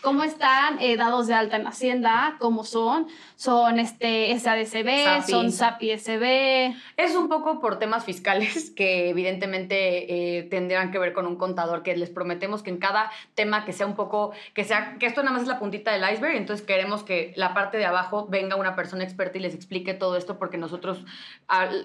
¿Cómo 0.00 0.22
están 0.22 0.78
eh, 0.80 0.96
dados 0.96 1.26
de 1.26 1.34
alta 1.34 1.56
en 1.56 1.66
Hacienda? 1.66 2.36
¿Cómo 2.38 2.62
son? 2.62 3.08
¿Son 3.34 3.80
este, 3.80 4.38
SADCB? 4.38 5.26
¿Son 5.26 5.50
SAPI-SB? 5.50 6.76
Es 6.96 7.16
un 7.16 7.28
poco 7.28 7.58
por 7.60 7.80
temas 7.80 8.04
fiscales 8.04 8.70
que 8.70 9.08
evidentemente 9.08 10.38
eh, 10.38 10.44
tendrán 10.44 10.92
que 10.92 11.00
ver 11.00 11.12
con 11.12 11.26
un 11.26 11.34
contador, 11.34 11.82
que 11.82 11.96
les 11.96 12.10
prometemos 12.10 12.62
que 12.62 12.70
en 12.70 12.78
cada 12.78 13.10
tema 13.34 13.64
que 13.64 13.72
sea 13.72 13.86
un 13.86 13.96
poco, 13.96 14.32
que 14.54 14.62
sea, 14.62 14.96
que 15.00 15.06
esto 15.06 15.22
nada 15.22 15.32
más 15.32 15.42
es 15.42 15.48
la 15.48 15.58
puntita 15.58 15.92
del 15.92 16.08
iceberg, 16.12 16.36
entonces 16.36 16.64
queremos 16.64 17.02
que 17.02 17.32
la 17.34 17.52
parte 17.52 17.76
de 17.76 17.86
abajo 17.86 18.26
venga 18.30 18.54
una 18.54 18.76
persona 18.76 19.02
experta 19.02 19.38
y 19.38 19.40
les 19.40 19.54
explique 19.54 19.94
todo 19.94 20.16
esto, 20.16 20.38
porque 20.38 20.58
nosotros, 20.58 21.04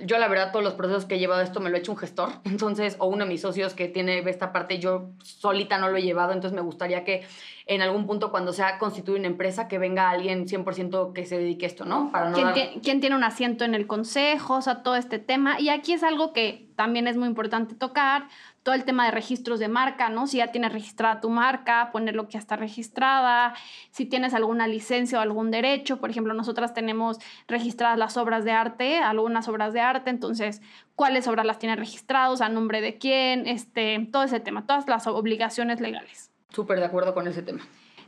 yo 0.05 0.19
la 0.19 0.27
verdad 0.27 0.51
todos 0.51 0.63
los 0.63 0.75
procesos 0.75 1.05
que 1.05 1.15
he 1.15 1.19
llevado 1.19 1.41
esto 1.41 1.59
me 1.59 1.71
lo 1.71 1.77
ha 1.77 1.79
hecho 1.79 1.91
un 1.91 1.97
gestor, 1.97 2.29
entonces, 2.45 2.95
o 2.99 3.07
uno 3.07 3.25
de 3.25 3.31
mis 3.31 3.41
socios 3.41 3.73
que 3.73 3.87
tiene 3.87 4.19
esta 4.19 4.51
parte, 4.51 4.79
yo 4.79 5.09
solita 5.23 5.77
no 5.77 5.89
lo 5.89 5.97
he 5.97 6.01
llevado, 6.01 6.33
entonces 6.33 6.55
me 6.55 6.61
gustaría 6.61 7.03
que 7.03 7.25
en 7.65 7.81
algún 7.81 8.05
punto 8.05 8.31
cuando 8.31 8.51
sea 8.51 8.77
constituye 8.77 9.19
una 9.19 9.27
empresa 9.27 9.67
que 9.67 9.77
venga 9.77 10.09
alguien 10.09 10.47
100% 10.47 11.13
que 11.13 11.25
se 11.25 11.37
dedique 11.37 11.65
a 11.65 11.67
esto, 11.67 11.85
¿no? 11.85 12.11
Para 12.11 12.29
no 12.29 12.53
¿Quién, 12.81 12.99
tiene 12.99 13.15
un 13.15 13.23
asiento 13.23 13.63
en 13.63 13.73
el 13.73 13.87
consejo? 13.87 14.55
O 14.55 14.61
sea, 14.61 14.83
todo 14.83 14.95
este 14.95 15.19
tema. 15.19 15.59
Y 15.59 15.69
aquí 15.69 15.93
es 15.93 16.03
algo 16.03 16.33
que 16.33 16.67
también 16.75 17.07
es 17.07 17.15
muy 17.15 17.27
importante 17.27 17.75
tocar, 17.75 18.27
todo 18.63 18.75
el 18.75 18.85
tema 18.85 19.05
de 19.05 19.11
registros 19.11 19.59
de 19.59 19.67
marca, 19.67 20.09
¿no? 20.09 20.25
Si 20.25 20.37
ya 20.37 20.51
tienes 20.51 20.71
registrada 20.73 21.19
tu 21.21 21.29
marca, 21.29 21.91
poner 21.91 22.15
lo 22.15 22.25
que 22.25 22.33
ya 22.33 22.39
está 22.39 22.55
registrada, 22.55 23.53
si 23.91 24.05
tienes 24.05 24.33
alguna 24.33 24.67
licencia 24.67 25.19
o 25.19 25.21
algún 25.21 25.51
derecho, 25.51 25.99
por 25.99 26.09
ejemplo, 26.09 26.33
nosotras 26.33 26.73
tenemos 26.73 27.19
registradas 27.47 27.97
las 27.97 28.17
obras 28.17 28.45
de 28.45 28.51
arte, 28.51 28.99
algunas 28.99 29.47
obras 29.49 29.73
de 29.73 29.81
arte, 29.81 30.09
entonces, 30.09 30.61
¿cuáles 30.95 31.27
obras 31.27 31.45
las 31.45 31.59
tienes 31.59 31.77
registradas, 31.77 32.41
a 32.41 32.49
nombre 32.49 32.81
de 32.81 32.97
quién, 32.97 33.47
este, 33.47 34.07
todo 34.11 34.23
ese 34.23 34.39
tema, 34.39 34.65
todas 34.65 34.87
las 34.87 35.07
obligaciones 35.07 35.81
legales. 35.81 36.31
Súper 36.49 36.79
de 36.79 36.85
acuerdo 36.85 37.13
con 37.13 37.27
ese 37.27 37.41
tema. 37.41 37.61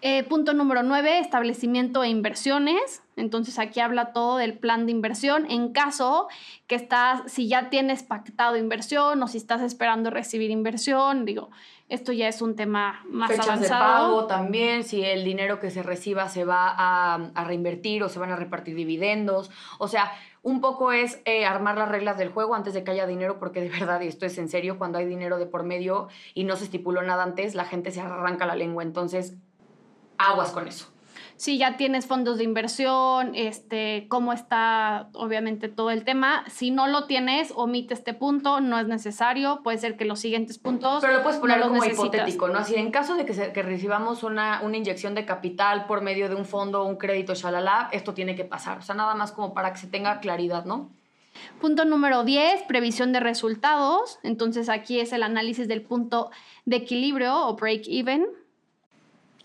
Eh, 0.07 0.23
punto 0.23 0.53
número 0.53 0.83
9, 0.83 1.17
establecimiento 1.17 2.03
e 2.03 2.09
inversiones. 2.09 3.01
Entonces 3.15 3.57
aquí 3.57 3.79
habla 3.79 4.13
todo 4.13 4.37
del 4.37 4.55
plan 4.55 4.85
de 4.85 4.91
inversión. 4.91 5.49
En 5.49 5.73
caso 5.73 6.27
que 6.67 6.75
estás, 6.75 7.23
si 7.25 7.47
ya 7.47 7.71
tienes 7.71 8.03
pactado 8.03 8.55
inversión 8.55 9.23
o 9.23 9.27
si 9.27 9.39
estás 9.39 9.63
esperando 9.63 10.11
recibir 10.11 10.51
inversión, 10.51 11.25
digo, 11.25 11.49
esto 11.89 12.11
ya 12.11 12.27
es 12.27 12.43
un 12.43 12.55
tema 12.55 13.03
más 13.09 13.31
Fechas 13.31 13.47
avanzado. 13.47 13.63
de 13.63 13.79
pago 13.79 14.27
también, 14.27 14.83
si 14.83 15.03
el 15.03 15.23
dinero 15.23 15.59
que 15.59 15.71
se 15.71 15.81
reciba 15.81 16.29
se 16.29 16.45
va 16.45 16.67
a, 16.69 17.31
a 17.33 17.43
reinvertir 17.43 18.03
o 18.03 18.09
se 18.09 18.19
van 18.19 18.31
a 18.31 18.35
repartir 18.35 18.75
dividendos. 18.75 19.49
O 19.79 19.87
sea, 19.87 20.11
un 20.45 20.61
poco 20.61 20.91
es 20.91 21.19
eh, 21.25 21.43
armar 21.47 21.79
las 21.79 21.89
reglas 21.89 22.19
del 22.19 22.29
juego 22.29 22.53
antes 22.53 22.75
de 22.75 22.83
que 22.83 22.91
haya 22.91 23.07
dinero, 23.07 23.39
porque 23.39 23.59
de 23.59 23.69
verdad, 23.79 23.99
y 24.01 24.07
esto 24.07 24.27
es 24.27 24.37
en 24.37 24.49
serio, 24.49 24.77
cuando 24.77 24.99
hay 24.99 25.07
dinero 25.07 25.39
de 25.39 25.47
por 25.47 25.63
medio 25.63 26.09
y 26.35 26.43
no 26.43 26.55
se 26.57 26.65
estipuló 26.65 27.01
nada 27.01 27.23
antes, 27.23 27.55
la 27.55 27.65
gente 27.65 27.89
se 27.89 28.01
arranca 28.01 28.45
la 28.45 28.55
lengua. 28.55 28.83
Entonces, 28.83 29.33
aguas 30.17 30.51
con 30.51 30.67
eso. 30.67 30.87
Si 31.37 31.57
ya 31.57 31.75
tienes 31.75 32.05
fondos 32.07 32.37
de 32.37 32.45
inversión, 32.45 33.33
este, 33.35 34.05
cómo 34.07 34.31
está 34.31 35.09
obviamente 35.13 35.67
todo 35.67 35.91
el 35.91 36.05
tema. 36.05 36.45
Si 36.47 36.71
no 36.71 36.87
lo 36.87 37.07
tienes, 37.07 37.51
omite 37.57 37.93
este 37.93 38.13
punto, 38.13 38.61
no 38.61 38.79
es 38.79 38.87
necesario. 38.87 39.59
Puede 39.61 39.77
ser 39.77 39.97
que 39.97 40.05
los 40.05 40.21
siguientes 40.21 40.57
puntos. 40.59 41.01
Pero 41.01 41.11
lo 41.17 41.23
puedes 41.23 41.39
poner 41.41 41.57
no 41.59 41.63
como 41.67 41.81
necesitas. 41.83 42.05
hipotético, 42.05 42.47
¿no? 42.47 42.59
Así, 42.59 42.75
en 42.75 42.89
caso 42.89 43.15
de 43.15 43.25
que, 43.25 43.33
se- 43.33 43.51
que 43.51 43.63
recibamos 43.63 44.23
una, 44.23 44.61
una 44.63 44.77
inyección 44.77 45.13
de 45.13 45.25
capital 45.25 45.87
por 45.87 46.01
medio 46.01 46.29
de 46.29 46.35
un 46.35 46.45
fondo, 46.45 46.85
un 46.85 46.95
crédito, 46.95 47.33
shalala, 47.33 47.89
esto 47.91 48.13
tiene 48.13 48.35
que 48.37 48.45
pasar. 48.45 48.77
O 48.77 48.81
sea, 48.81 48.95
nada 48.95 49.13
más 49.13 49.33
como 49.33 49.53
para 49.53 49.73
que 49.73 49.79
se 49.79 49.87
tenga 49.87 50.21
claridad, 50.21 50.63
¿no? 50.63 50.89
Punto 51.59 51.83
número 51.83 52.23
10, 52.23 52.61
previsión 52.63 53.11
de 53.11 53.19
resultados. 53.19 54.19
Entonces 54.23 54.69
aquí 54.69 55.01
es 55.01 55.11
el 55.11 55.21
análisis 55.21 55.67
del 55.67 55.81
punto 55.81 56.31
de 56.63 56.77
equilibrio 56.77 57.47
o 57.47 57.55
break 57.57 57.83
even. 57.87 58.25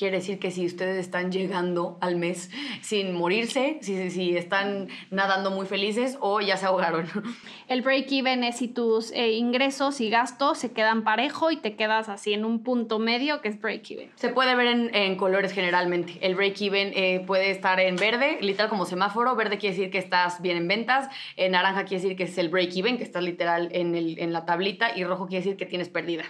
Quiere 0.00 0.16
decir 0.16 0.38
que 0.38 0.50
si 0.50 0.64
ustedes 0.64 0.96
están 0.96 1.30
llegando 1.30 1.98
al 2.00 2.16
mes 2.16 2.50
sin 2.80 3.12
morirse, 3.12 3.80
si, 3.82 4.08
si 4.10 4.34
están 4.34 4.88
nadando 5.10 5.50
muy 5.50 5.66
felices 5.66 6.16
o 6.20 6.40
ya 6.40 6.56
se 6.56 6.64
ahogaron. 6.64 7.06
El 7.68 7.82
break 7.82 8.10
even 8.10 8.42
es 8.42 8.56
si 8.56 8.68
tus 8.68 9.12
eh, 9.12 9.32
ingresos 9.32 10.00
y 10.00 10.08
gastos 10.08 10.56
se 10.56 10.72
quedan 10.72 11.04
parejo 11.04 11.50
y 11.50 11.58
te 11.58 11.76
quedas 11.76 12.08
así 12.08 12.32
en 12.32 12.46
un 12.46 12.62
punto 12.62 12.98
medio 12.98 13.42
que 13.42 13.48
es 13.48 13.60
break 13.60 13.90
even. 13.90 14.10
Se 14.14 14.30
puede 14.30 14.54
ver 14.54 14.68
en, 14.68 14.94
en 14.94 15.16
colores 15.16 15.52
generalmente. 15.52 16.16
El 16.22 16.34
break-even 16.34 16.92
eh, 16.94 17.22
puede 17.26 17.50
estar 17.50 17.78
en 17.78 17.96
verde, 17.96 18.38
literal 18.40 18.70
como 18.70 18.86
semáforo. 18.86 19.36
Verde 19.36 19.58
quiere 19.58 19.76
decir 19.76 19.90
que 19.90 19.98
estás 19.98 20.40
bien 20.40 20.56
en 20.56 20.66
ventas. 20.66 21.10
En 21.36 21.52
naranja 21.52 21.84
quiere 21.84 22.02
decir 22.02 22.16
que 22.16 22.24
es 22.24 22.38
el 22.38 22.48
break-even, 22.48 22.96
que 22.96 23.04
estás 23.04 23.22
literal 23.22 23.68
en, 23.72 23.94
el, 23.94 24.18
en 24.18 24.32
la 24.32 24.46
tablita. 24.46 24.96
Y 24.96 25.04
rojo 25.04 25.26
quiere 25.26 25.44
decir 25.44 25.58
que 25.58 25.66
tienes 25.66 25.90
pérdida. 25.90 26.24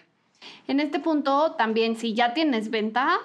En 0.66 0.80
este 0.80 0.98
punto 0.98 1.52
también 1.52 1.94
si 1.94 2.14
ya 2.14 2.34
tienes 2.34 2.70
venta, 2.70 3.20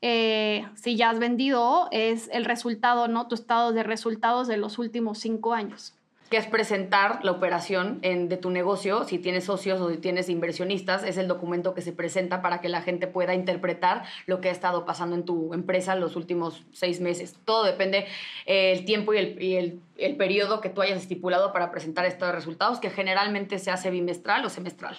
eh, 0.00 0.66
si 0.74 0.96
ya 0.96 1.10
has 1.10 1.18
vendido, 1.18 1.88
es 1.90 2.28
el 2.32 2.44
resultado, 2.44 3.08
¿no? 3.08 3.26
Tu 3.28 3.34
estado 3.34 3.72
de 3.72 3.82
resultados 3.82 4.46
de 4.46 4.56
los 4.56 4.78
últimos 4.78 5.18
cinco 5.18 5.54
años. 5.54 5.94
que 6.30 6.36
es 6.36 6.46
presentar 6.46 7.24
la 7.24 7.30
operación 7.30 8.00
de 8.02 8.36
tu 8.36 8.50
negocio, 8.50 9.04
si 9.04 9.18
tienes 9.18 9.44
socios 9.44 9.80
o 9.80 9.90
si 9.90 9.96
tienes 9.96 10.28
inversionistas, 10.28 11.02
es 11.02 11.16
el 11.16 11.26
documento 11.26 11.72
que 11.72 11.80
se 11.80 11.92
presenta 11.92 12.42
para 12.42 12.60
que 12.60 12.68
la 12.68 12.82
gente 12.82 13.06
pueda 13.06 13.34
interpretar 13.34 14.04
lo 14.26 14.40
que 14.40 14.50
ha 14.50 14.52
estado 14.52 14.84
pasando 14.84 15.16
en 15.16 15.24
tu 15.24 15.54
empresa 15.54 15.94
los 15.94 16.16
últimos 16.16 16.64
seis 16.72 17.00
meses. 17.00 17.34
Todo 17.46 17.64
depende 17.64 18.06
eh, 18.44 18.72
el 18.72 18.84
tiempo 18.84 19.14
y, 19.14 19.18
el, 19.18 19.42
y 19.42 19.80
el 19.96 20.16
periodo 20.16 20.60
que 20.60 20.68
tú 20.68 20.82
hayas 20.82 21.00
estipulado 21.00 21.52
para 21.52 21.70
presentar 21.70 22.04
estos 22.04 22.30
resultados, 22.34 22.78
que 22.78 22.90
generalmente 22.90 23.58
se 23.58 23.70
hace 23.70 23.90
bimestral 23.90 24.44
o 24.44 24.50
semestral. 24.50 24.98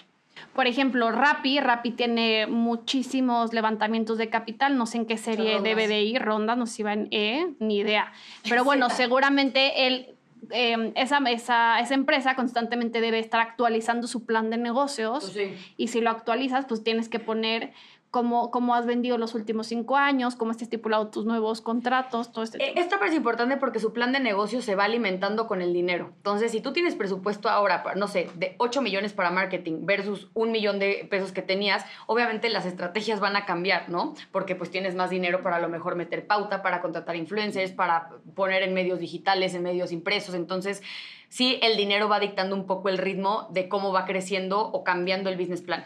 Por 0.54 0.68
ejemplo, 0.68 1.12
Rappi, 1.12 1.60
Rappi 1.60 1.92
tiene 1.92 2.48
muchísimos 2.48 3.54
levantamientos 3.54 4.18
de 4.18 4.30
capital, 4.30 4.78
no 4.78 4.86
sé 4.86 4.98
en 4.98 5.06
qué 5.06 5.18
serie 5.18 5.54
Rondas. 5.54 5.64
debe 5.64 5.88
de 5.88 6.02
ir, 6.02 6.22
ronda, 6.22 6.56
no 6.56 6.66
sé 6.66 6.74
si 6.74 6.84
va 6.84 6.94
en 6.94 7.08
E, 7.12 7.48
ni 7.60 7.78
idea. 7.78 8.12
Pero 8.48 8.64
bueno, 8.64 8.90
seguramente 8.90 9.88
él, 9.88 10.16
eh, 10.52 10.92
esa, 10.96 11.20
esa, 11.30 11.80
esa 11.80 11.94
empresa 11.94 12.36
constantemente 12.36 13.02
debe 13.02 13.20
estar 13.20 13.42
actualizando 13.42 14.08
su 14.08 14.26
plan 14.26 14.50
de 14.50 14.58
negocios. 14.58 15.20
Pues 15.24 15.34
sí. 15.34 15.74
Y 15.78 15.88
si 15.88 16.02
lo 16.02 16.10
actualizas, 16.10 16.66
pues 16.66 16.84
tienes 16.84 17.10
que 17.10 17.20
poner 17.20 17.74
cómo, 18.12 18.50
cómo 18.52 18.74
has 18.74 18.86
vendido 18.86 19.18
los 19.18 19.36
últimos 19.36 19.68
cinco 19.68 19.96
años, 19.96 20.36
cómo 20.36 20.52
está 20.52 20.64
estipulado 20.64 21.10
tus 21.10 21.26
nuevos 21.26 21.62
contratos, 21.62 22.32
todo 22.32 22.44
este 22.44 22.64
Eh. 22.64 22.74
Esta 22.76 22.98
parte 22.98 23.14
es 23.14 23.18
importante 23.18 23.58
porque 23.58 23.80
su 23.80 23.94
plan 23.94 24.12
de 24.12 24.20
negocio 24.20 24.62
se 24.62 24.76
va 24.76 24.86
alimentando 24.86 25.48
con 25.48 25.62
el 25.62 25.74
dinero. 25.74 26.12
Entonces, 26.18 26.52
si 26.52 26.62
tú 26.62 26.74
tienes 26.74 26.96
presupuesto 26.96 27.50
ahora, 27.50 27.84
no 27.96 28.08
sé, 28.08 28.30
de 28.36 28.56
8 28.58 28.82
millones 28.82 29.14
para 29.14 29.30
marketing 29.30 29.86
versus 29.86 30.30
un 30.34 30.52
millón 30.52 30.80
de 30.80 31.08
pesos 31.10 31.32
que 31.32 31.42
tenías, 31.42 31.86
obviamente 32.08 32.50
las 32.50 32.66
estrategias 32.66 33.20
van 33.20 33.36
a 33.36 33.46
cambiar, 33.46 33.90
¿no? 33.90 34.16
Porque 34.32 34.56
pues 34.56 34.72
tienes 34.72 34.96
más 34.96 35.10
dinero 35.10 35.42
para 35.44 35.58
a 35.58 35.60
lo 35.60 35.70
mejor 35.70 35.96
meter 35.96 36.26
pauta, 36.26 36.62
para 36.62 36.82
contratar 36.82 37.16
influencers, 37.16 37.72
para 37.72 38.10
poner 38.36 38.64
en 38.64 38.74
medios 38.74 39.00
digitales, 39.00 39.54
en 39.54 39.64
medios 39.64 39.92
impresos. 39.92 40.34
Entonces, 40.34 40.82
sí, 41.28 41.60
el 41.62 41.78
dinero 41.78 42.10
va 42.10 42.20
dictando 42.20 42.56
un 42.56 42.66
poco 42.66 42.90
el 42.90 42.98
ritmo 42.98 43.48
de 43.52 43.70
cómo 43.70 43.92
va 43.92 44.06
creciendo 44.06 44.62
o 44.62 44.84
cambiando 44.84 45.30
el 45.30 45.38
business 45.38 45.62
plan. 45.62 45.86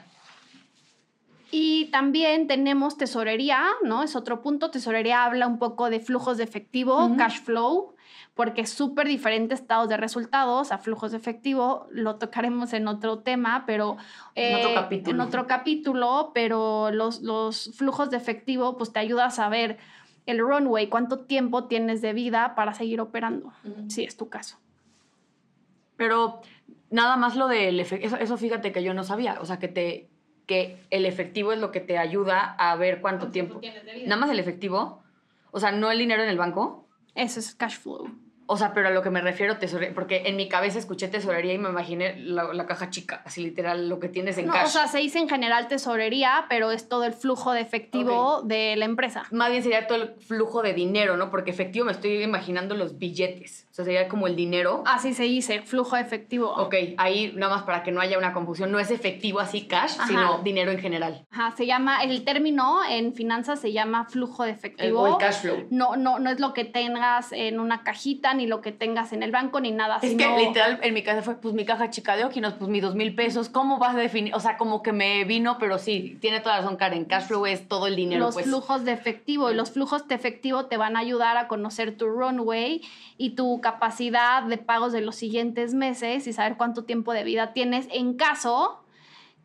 Y 1.55 1.85
también 1.91 2.47
tenemos 2.47 2.97
tesorería, 2.97 3.63
¿no? 3.83 4.01
Es 4.01 4.15
otro 4.15 4.41
punto. 4.41 4.71
Tesorería 4.71 5.23
habla 5.23 5.45
un 5.45 5.59
poco 5.59 5.91
de 5.91 5.99
flujos 5.99 6.39
de 6.39 6.43
efectivo, 6.43 7.15
cash 7.15 7.41
flow, 7.43 7.93
porque 8.33 8.61
es 8.61 8.71
súper 8.71 9.07
diferente 9.07 9.53
estados 9.53 9.87
de 9.87 9.95
resultados 9.95 10.71
a 10.71 10.79
flujos 10.79 11.11
de 11.11 11.17
efectivo. 11.17 11.85
Lo 11.91 12.15
tocaremos 12.15 12.73
en 12.73 12.87
otro 12.87 13.19
tema, 13.19 13.65
pero... 13.67 13.97
En 14.33 14.55
otro 14.55 14.69
eh, 14.71 14.73
capítulo. 14.73 15.13
En 15.13 15.21
otro 15.21 15.45
capítulo, 15.45 16.31
pero 16.33 16.89
los, 16.89 17.21
los 17.21 17.69
flujos 17.75 18.09
de 18.09 18.17
efectivo, 18.17 18.75
pues 18.75 18.91
te 18.91 18.97
ayuda 18.97 19.25
a 19.25 19.29
saber 19.29 19.77
el 20.25 20.39
runway, 20.39 20.87
cuánto 20.87 21.19
tiempo 21.19 21.65
tienes 21.65 22.01
de 22.01 22.13
vida 22.13 22.55
para 22.55 22.73
seguir 22.73 22.99
operando, 22.99 23.53
si 23.89 24.03
es 24.03 24.17
tu 24.17 24.27
caso. 24.27 24.57
Pero 25.97 26.41
nada 26.89 27.15
más 27.15 27.35
lo 27.35 27.47
del 27.47 27.79
efectivo, 27.79 28.15
eso, 28.15 28.23
eso 28.23 28.37
fíjate 28.37 28.71
que 28.71 28.81
yo 28.81 28.95
no 28.95 29.03
sabía, 29.03 29.37
o 29.39 29.45
sea, 29.45 29.59
que 29.59 29.67
te 29.67 30.09
que 30.45 30.77
el 30.89 31.05
efectivo 31.05 31.53
es 31.53 31.59
lo 31.59 31.71
que 31.71 31.79
te 31.79 31.97
ayuda 31.97 32.55
a 32.57 32.75
ver 32.75 33.01
cuánto 33.01 33.29
tiempo. 33.29 33.61
Nada 34.05 34.17
más 34.17 34.29
el 34.29 34.39
efectivo, 34.39 35.01
o 35.51 35.59
sea, 35.59 35.71
no 35.71 35.91
el 35.91 35.99
dinero 35.99 36.23
en 36.23 36.29
el 36.29 36.37
banco. 36.37 36.87
Eso 37.15 37.39
es 37.39 37.55
cash 37.55 37.77
flow. 37.77 38.09
O 38.45 38.57
sea, 38.57 38.73
pero 38.73 38.89
a 38.89 38.91
lo 38.91 39.01
que 39.01 39.09
me 39.09 39.21
refiero, 39.21 39.57
tesorería, 39.57 39.93
porque 39.95 40.23
en 40.25 40.35
mi 40.35 40.49
cabeza 40.49 40.77
escuché 40.79 41.07
tesorería 41.07 41.53
y 41.53 41.57
me 41.57 41.69
imaginé 41.69 42.17
la, 42.19 42.53
la 42.53 42.65
caja 42.65 42.89
chica, 42.89 43.21
así 43.25 43.41
literal, 43.43 43.87
lo 43.89 43.99
que 43.99 44.09
tienes 44.09 44.37
en 44.37 44.47
No, 44.47 44.53
cash. 44.53 44.65
o 44.65 44.69
sea, 44.69 44.87
se 44.87 44.97
dice 44.99 45.19
en 45.19 45.29
general 45.29 45.67
tesorería, 45.67 46.45
pero 46.49 46.71
es 46.71 46.89
todo 46.89 47.03
el 47.05 47.13
flujo 47.13 47.53
de 47.53 47.61
efectivo 47.61 48.41
de 48.43 48.75
la 48.75 48.85
empresa. 48.85 49.23
Más 49.31 49.49
bien 49.49 49.63
sería 49.63 49.87
todo 49.87 50.01
el 50.01 50.15
flujo 50.15 50.61
de 50.61 50.73
dinero, 50.73 51.17
¿no? 51.17 51.29
Porque 51.29 51.51
efectivo 51.51 51.85
me 51.85 51.91
estoy 51.93 52.21
imaginando 52.23 52.75
los 52.75 52.97
billetes. 52.97 53.67
O 53.71 53.73
sea, 53.75 53.85
sería 53.85 54.07
como 54.07 54.27
el 54.27 54.35
dinero. 54.35 54.83
Así 54.85 55.13
se 55.13 55.23
dice, 55.23 55.61
flujo 55.61 55.95
de 55.95 56.01
efectivo. 56.03 56.53
Ok, 56.55 56.75
ahí 56.97 57.31
nada 57.35 57.55
más 57.55 57.63
para 57.63 57.81
que 57.83 57.91
no 57.91 58.01
haya 58.01 58.17
una 58.17 58.33
confusión, 58.33 58.71
no 58.71 58.79
es 58.79 58.91
efectivo 58.91 59.39
así 59.39 59.67
cash, 59.67 59.93
Ajá. 59.97 60.07
sino 60.07 60.37
dinero 60.43 60.71
en 60.71 60.79
general. 60.79 61.25
Ajá, 61.31 61.55
se 61.55 61.65
llama, 61.65 62.03
el 62.03 62.23
término 62.23 62.79
en 62.87 63.13
finanzas 63.15 63.59
se 63.59 63.71
llama 63.71 64.05
flujo 64.05 64.43
de 64.43 64.51
El, 64.51 64.55
efectivo. 64.57 65.01
o 65.01 65.07
el 65.07 65.17
cash 65.17 65.41
flow. 65.41 65.67
No, 65.71 65.95
no, 65.95 66.19
no 66.19 66.29
es 66.29 66.39
lo 66.39 66.53
que 66.53 66.65
tengas 66.65 67.31
en 67.31 67.59
una 67.59 67.83
cajita, 67.83 68.32
ni 68.33 68.47
lo 68.47 68.61
que 68.61 68.71
tengas 68.71 69.13
en 69.13 69.23
el 69.23 69.31
banco, 69.31 69.59
ni 69.59 69.71
nada. 69.71 69.99
Es 70.01 70.09
sino- 70.11 70.35
que 70.35 70.43
literal 70.45 70.79
en 70.81 70.93
mi 70.93 71.03
casa 71.03 71.21
fue 71.21 71.35
pues 71.35 71.53
mi 71.53 71.65
caja 71.65 71.89
chica 71.89 72.15
de 72.15 72.25
Okinos, 72.25 72.53
pues 72.53 72.69
mis 72.69 72.81
dos 72.81 72.95
mil 72.95 73.15
pesos. 73.15 73.49
¿Cómo 73.49 73.77
vas 73.77 73.95
a 73.95 73.99
definir? 73.99 74.33
O 74.35 74.39
sea, 74.39 74.57
como 74.57 74.81
que 74.83 74.91
me 74.91 75.23
vino, 75.25 75.57
pero 75.59 75.77
sí, 75.79 76.17
tiene 76.21 76.39
toda 76.39 76.55
la 76.55 76.61
razón 76.61 76.77
Karen. 76.77 77.05
Cash 77.05 77.25
flow 77.27 77.45
es 77.45 77.67
todo 77.67 77.87
el 77.87 77.95
dinero, 77.95 78.25
los 78.25 78.33
pues. 78.35 78.45
flujos 78.45 78.83
de 78.85 78.91
efectivo 78.93 79.51
y 79.51 79.55
los 79.55 79.71
flujos 79.71 80.07
de 80.07 80.15
efectivo 80.15 80.65
te 80.65 80.77
van 80.77 80.95
a 80.95 80.99
ayudar 80.99 81.37
a 81.37 81.47
conocer 81.47 81.97
tu 81.97 82.07
runway 82.07 82.81
y 83.17 83.31
tu 83.31 83.61
capacidad 83.61 84.43
de 84.43 84.57
pagos 84.57 84.91
de 84.93 85.01
los 85.01 85.15
siguientes 85.15 85.73
meses 85.73 86.27
y 86.27 86.33
saber 86.33 86.57
cuánto 86.57 86.83
tiempo 86.83 87.13
de 87.13 87.23
vida 87.23 87.53
tienes 87.53 87.87
en 87.91 88.13
caso 88.15 88.79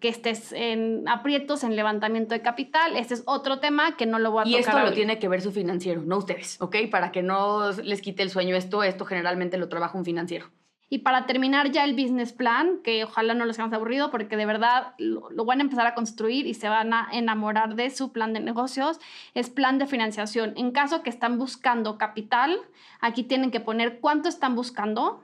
que 0.00 0.08
estés 0.08 0.52
en 0.52 1.08
aprietos 1.08 1.64
en 1.64 1.74
levantamiento 1.74 2.34
de 2.34 2.42
capital. 2.42 2.96
Este 2.96 3.14
es 3.14 3.22
otro 3.26 3.58
tema 3.58 3.96
que 3.96 4.06
no 4.06 4.18
lo 4.18 4.30
voy 4.30 4.44
a 4.44 4.48
Y 4.48 4.60
tocar. 4.62 4.76
esto 4.76 4.90
lo 4.90 4.92
tiene 4.94 5.18
que 5.18 5.28
ver 5.28 5.40
su 5.42 5.50
financiero, 5.52 6.02
no 6.02 6.18
ustedes, 6.18 6.60
¿ok? 6.60 6.76
Para 6.90 7.10
que 7.10 7.22
no 7.22 7.70
les 7.72 8.00
quite 8.00 8.22
el 8.22 8.30
sueño 8.30 8.54
esto, 8.56 8.82
esto 8.82 9.04
generalmente 9.04 9.58
lo 9.58 9.68
trabaja 9.68 9.98
un 9.98 10.04
financiero. 10.04 10.46
Y 10.90 11.00
para 11.00 11.26
terminar 11.26 11.70
ya 11.70 11.84
el 11.84 11.92
business 11.92 12.32
plan, 12.32 12.78
que 12.82 13.04
ojalá 13.04 13.34
no 13.34 13.44
les 13.44 13.58
hayamos 13.58 13.74
aburrido 13.74 14.10
porque 14.10 14.38
de 14.38 14.46
verdad 14.46 14.94
lo, 14.96 15.28
lo 15.30 15.44
van 15.44 15.58
a 15.58 15.62
empezar 15.62 15.86
a 15.86 15.94
construir 15.94 16.46
y 16.46 16.54
se 16.54 16.70
van 16.70 16.94
a 16.94 17.08
enamorar 17.12 17.74
de 17.74 17.90
su 17.90 18.10
plan 18.10 18.32
de 18.32 18.40
negocios, 18.40 18.98
es 19.34 19.50
plan 19.50 19.78
de 19.78 19.86
financiación. 19.86 20.54
En 20.56 20.70
caso 20.70 21.02
que 21.02 21.10
están 21.10 21.36
buscando 21.38 21.98
capital, 21.98 22.56
aquí 23.00 23.22
tienen 23.22 23.50
que 23.50 23.60
poner 23.60 23.98
cuánto 24.00 24.30
están 24.30 24.54
buscando, 24.54 25.22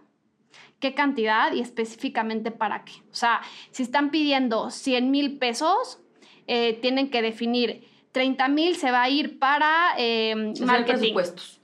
qué 0.85 0.93
cantidad 0.93 1.51
y 1.55 1.61
específicamente 1.61 2.51
para 2.51 2.85
qué. 2.85 2.93
O 3.11 3.15
sea, 3.15 3.41
si 3.71 3.83
están 3.83 4.11
pidiendo 4.11 4.71
100 4.71 5.11
mil 5.11 5.39
pesos, 5.39 5.99
eh, 6.47 6.75
tienen 6.83 7.09
que 7.09 7.23
definir 7.23 7.89
30 8.13 8.49
mil 8.49 8.77
se 8.77 8.91
va 8.91 9.05
a 9.05 9.09
ir 9.09 9.39
para 9.39 9.95
eh, 9.97 10.53
marketing 10.61 10.99
presupuestos. 10.99 11.61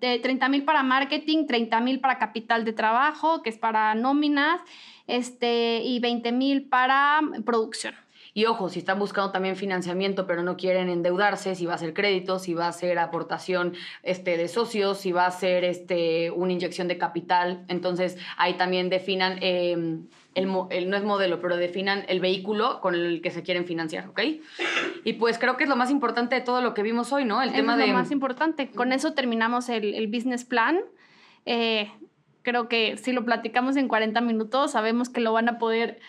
de 0.00 0.20
30 0.20 0.48
mil 0.48 0.64
para 0.64 0.84
marketing, 0.84 1.46
30 1.46 1.80
mil 1.80 1.98
para 1.98 2.18
capital 2.18 2.64
de 2.64 2.72
trabajo, 2.72 3.42
que 3.42 3.50
es 3.50 3.58
para 3.58 3.96
nóminas, 3.96 4.60
este, 5.08 5.82
y 5.82 5.98
20 5.98 6.30
mil 6.30 6.68
para 6.68 7.20
producción. 7.44 7.96
Y 8.36 8.44
ojo, 8.44 8.68
si 8.68 8.80
están 8.80 8.98
buscando 8.98 9.32
también 9.32 9.56
financiamiento, 9.56 10.26
pero 10.26 10.42
no 10.42 10.58
quieren 10.58 10.90
endeudarse, 10.90 11.54
si 11.54 11.64
va 11.64 11.72
a 11.72 11.78
ser 11.78 11.94
crédito, 11.94 12.38
si 12.38 12.52
va 12.52 12.68
a 12.68 12.72
ser 12.72 12.98
aportación 12.98 13.72
este, 14.02 14.36
de 14.36 14.46
socios, 14.48 14.98
si 14.98 15.10
va 15.10 15.24
a 15.24 15.30
ser 15.30 15.64
este, 15.64 16.30
una 16.30 16.52
inyección 16.52 16.86
de 16.86 16.98
capital. 16.98 17.64
Entonces, 17.68 18.18
ahí 18.36 18.52
también 18.58 18.90
definan, 18.90 19.38
eh, 19.40 20.00
el, 20.34 20.46
no 20.50 20.68
es 20.70 21.02
modelo, 21.02 21.40
pero 21.40 21.56
definan 21.56 22.04
el 22.08 22.20
vehículo 22.20 22.82
con 22.82 22.94
el 22.94 23.22
que 23.22 23.30
se 23.30 23.42
quieren 23.42 23.64
financiar, 23.64 24.06
¿ok? 24.10 24.20
Y 25.04 25.14
pues 25.14 25.38
creo 25.38 25.56
que 25.56 25.64
es 25.64 25.70
lo 25.70 25.76
más 25.76 25.90
importante 25.90 26.34
de 26.34 26.42
todo 26.42 26.60
lo 26.60 26.74
que 26.74 26.82
vimos 26.82 27.14
hoy, 27.14 27.24
¿no? 27.24 27.40
El 27.40 27.54
tema 27.54 27.78
de... 27.78 27.86
Lo 27.86 27.94
más 27.94 28.10
importante. 28.10 28.70
Con 28.70 28.92
eso 28.92 29.14
terminamos 29.14 29.70
el, 29.70 29.94
el 29.94 30.08
business 30.08 30.44
plan. 30.44 30.80
Eh, 31.46 31.90
creo 32.42 32.68
que 32.68 32.98
si 32.98 33.12
lo 33.12 33.24
platicamos 33.24 33.76
en 33.76 33.88
40 33.88 34.20
minutos, 34.20 34.72
sabemos 34.72 35.08
que 35.08 35.22
lo 35.22 35.32
van 35.32 35.48
a 35.48 35.58
poder 35.58 36.00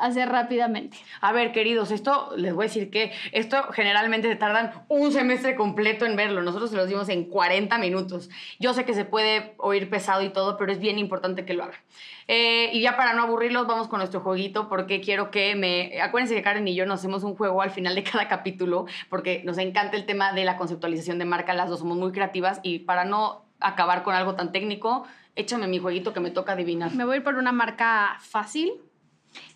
hacer 0.00 0.28
rápidamente. 0.28 0.96
A 1.20 1.32
ver, 1.32 1.52
queridos, 1.52 1.90
esto 1.90 2.32
les 2.36 2.54
voy 2.54 2.64
a 2.64 2.68
decir 2.68 2.90
que 2.90 3.12
esto 3.32 3.62
generalmente 3.72 4.28
se 4.28 4.36
tardan 4.36 4.72
un 4.88 5.12
semestre 5.12 5.54
completo 5.54 6.06
en 6.06 6.16
verlo. 6.16 6.42
Nosotros 6.42 6.70
se 6.70 6.76
los 6.76 6.88
dimos 6.88 7.08
en 7.08 7.24
40 7.24 7.78
minutos. 7.78 8.30
Yo 8.58 8.74
sé 8.74 8.84
que 8.84 8.94
se 8.94 9.04
puede 9.04 9.54
oír 9.58 9.88
pesado 9.90 10.22
y 10.22 10.30
todo, 10.30 10.56
pero 10.56 10.72
es 10.72 10.78
bien 10.78 10.98
importante 10.98 11.44
que 11.44 11.54
lo 11.54 11.64
hagan. 11.64 11.80
Eh, 12.28 12.70
y 12.72 12.80
ya 12.80 12.96
para 12.96 13.12
no 13.12 13.22
aburrirlos, 13.22 13.66
vamos 13.66 13.88
con 13.88 13.98
nuestro 13.98 14.20
jueguito, 14.20 14.68
porque 14.68 15.00
quiero 15.00 15.30
que 15.30 15.56
me... 15.56 16.00
Acuérdense 16.00 16.34
que 16.34 16.42
Karen 16.42 16.66
y 16.68 16.74
yo 16.74 16.86
nos 16.86 17.00
hacemos 17.00 17.24
un 17.24 17.34
juego 17.34 17.60
al 17.60 17.70
final 17.70 17.94
de 17.94 18.04
cada 18.04 18.28
capítulo, 18.28 18.86
porque 19.08 19.42
nos 19.44 19.58
encanta 19.58 19.96
el 19.96 20.06
tema 20.06 20.32
de 20.32 20.44
la 20.44 20.56
conceptualización 20.56 21.18
de 21.18 21.24
marca, 21.24 21.54
las 21.54 21.68
dos 21.68 21.80
somos 21.80 21.98
muy 21.98 22.12
creativas, 22.12 22.60
y 22.62 22.80
para 22.80 23.04
no 23.04 23.44
acabar 23.58 24.02
con 24.02 24.14
algo 24.14 24.36
tan 24.36 24.52
técnico, 24.52 25.04
échame 25.36 25.66
mi 25.66 25.78
jueguito 25.78 26.12
que 26.12 26.20
me 26.20 26.30
toca 26.30 26.52
adivinar. 26.52 26.94
Me 26.94 27.04
voy 27.04 27.14
a 27.14 27.16
ir 27.18 27.24
por 27.24 27.34
una 27.34 27.52
marca 27.52 28.16
fácil. 28.20 28.72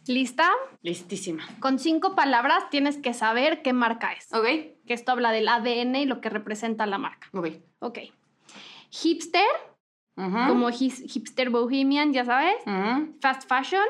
¿Lista? 0.07 0.51
Listísima. 0.83 1.45
Con 1.61 1.79
cinco 1.79 2.15
palabras 2.15 2.69
tienes 2.71 2.99
que 2.99 3.15
saber 3.15 3.63
qué 3.63 3.73
marca 3.73 4.13
es. 4.13 4.33
Ok. 4.33 4.45
Que 4.87 4.95
esto 4.95 5.13
habla 5.13 5.33
del 5.33 5.49
ADN 5.49 5.97
y 5.97 6.07
lo 6.07 6.21
que 6.21 6.29
representa 6.29 6.87
la 6.87 6.99
marca. 6.99 7.29
Ok. 7.33 7.49
Ok. 7.81 7.99
Hipster, 8.91 9.47
como 10.15 10.71
hipster 10.71 11.51
bohemian, 11.51 12.13
ya 12.13 12.25
sabes. 12.25 12.57
Fast 13.21 13.49
fashion. 13.49 13.85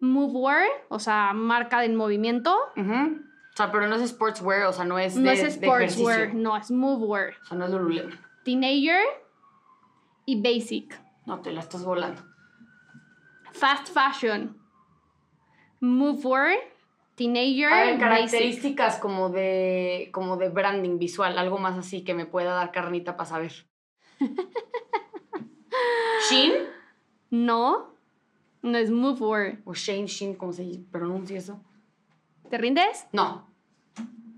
Movewear, 0.00 0.66
o 0.88 0.98
sea, 0.98 1.32
marca 1.32 1.80
de 1.80 1.88
movimiento. 1.88 2.54
O 2.76 3.56
sea, 3.56 3.72
pero 3.72 3.88
no 3.88 3.96
es 3.96 4.08
sportswear, 4.10 4.66
o 4.66 4.72
sea, 4.72 4.84
no 4.84 4.98
es 4.98 5.16
de 5.16 5.22
No 5.22 5.30
es 5.30 5.54
sportswear, 5.54 6.34
no, 6.34 6.56
es 6.56 6.70
movewear. 6.70 7.34
O 7.42 7.44
sea, 7.46 7.58
no 7.58 7.64
es 7.64 7.70
Lululemon. 7.72 8.18
Teenager 8.44 9.02
y 10.24 10.40
basic. 10.40 11.00
No, 11.26 11.40
te 11.40 11.50
la 11.50 11.60
estás 11.60 11.84
volando. 11.84 12.22
Fast 13.52 13.92
fashion. 13.92 14.59
Movewear, 15.80 16.58
teenager. 17.14 17.72
Hay 17.72 17.98
características 17.98 18.98
como 18.98 19.30
de, 19.30 20.10
como 20.12 20.36
de 20.36 20.50
branding 20.50 20.98
visual, 20.98 21.38
algo 21.38 21.58
más 21.58 21.78
así 21.78 22.04
que 22.04 22.14
me 22.14 22.26
pueda 22.26 22.54
dar 22.54 22.70
carnita 22.70 23.16
para 23.16 23.28
saber. 23.28 23.66
¿Shin? 26.30 26.52
No, 27.30 27.94
no 28.62 28.78
es 28.78 28.90
Movewear. 28.90 29.58
O 29.64 29.74
Shane 29.74 30.06
Shin, 30.06 30.34
¿cómo 30.34 30.52
se 30.52 30.84
pronuncia 30.90 31.38
eso? 31.38 31.60
¿Te 32.50 32.58
rindes? 32.58 33.06
No, 33.12 33.48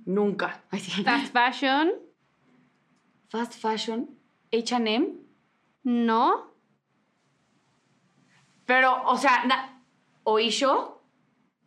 nunca. 0.04 0.62
Fast 0.70 1.32
fashion. 1.32 1.92
Fast 3.28 3.54
fashion. 3.54 4.10
HM. 4.52 5.18
No. 5.84 6.52
Pero, 8.66 9.02
o 9.06 9.16
sea, 9.16 9.44
¿Oisho? 10.24 10.91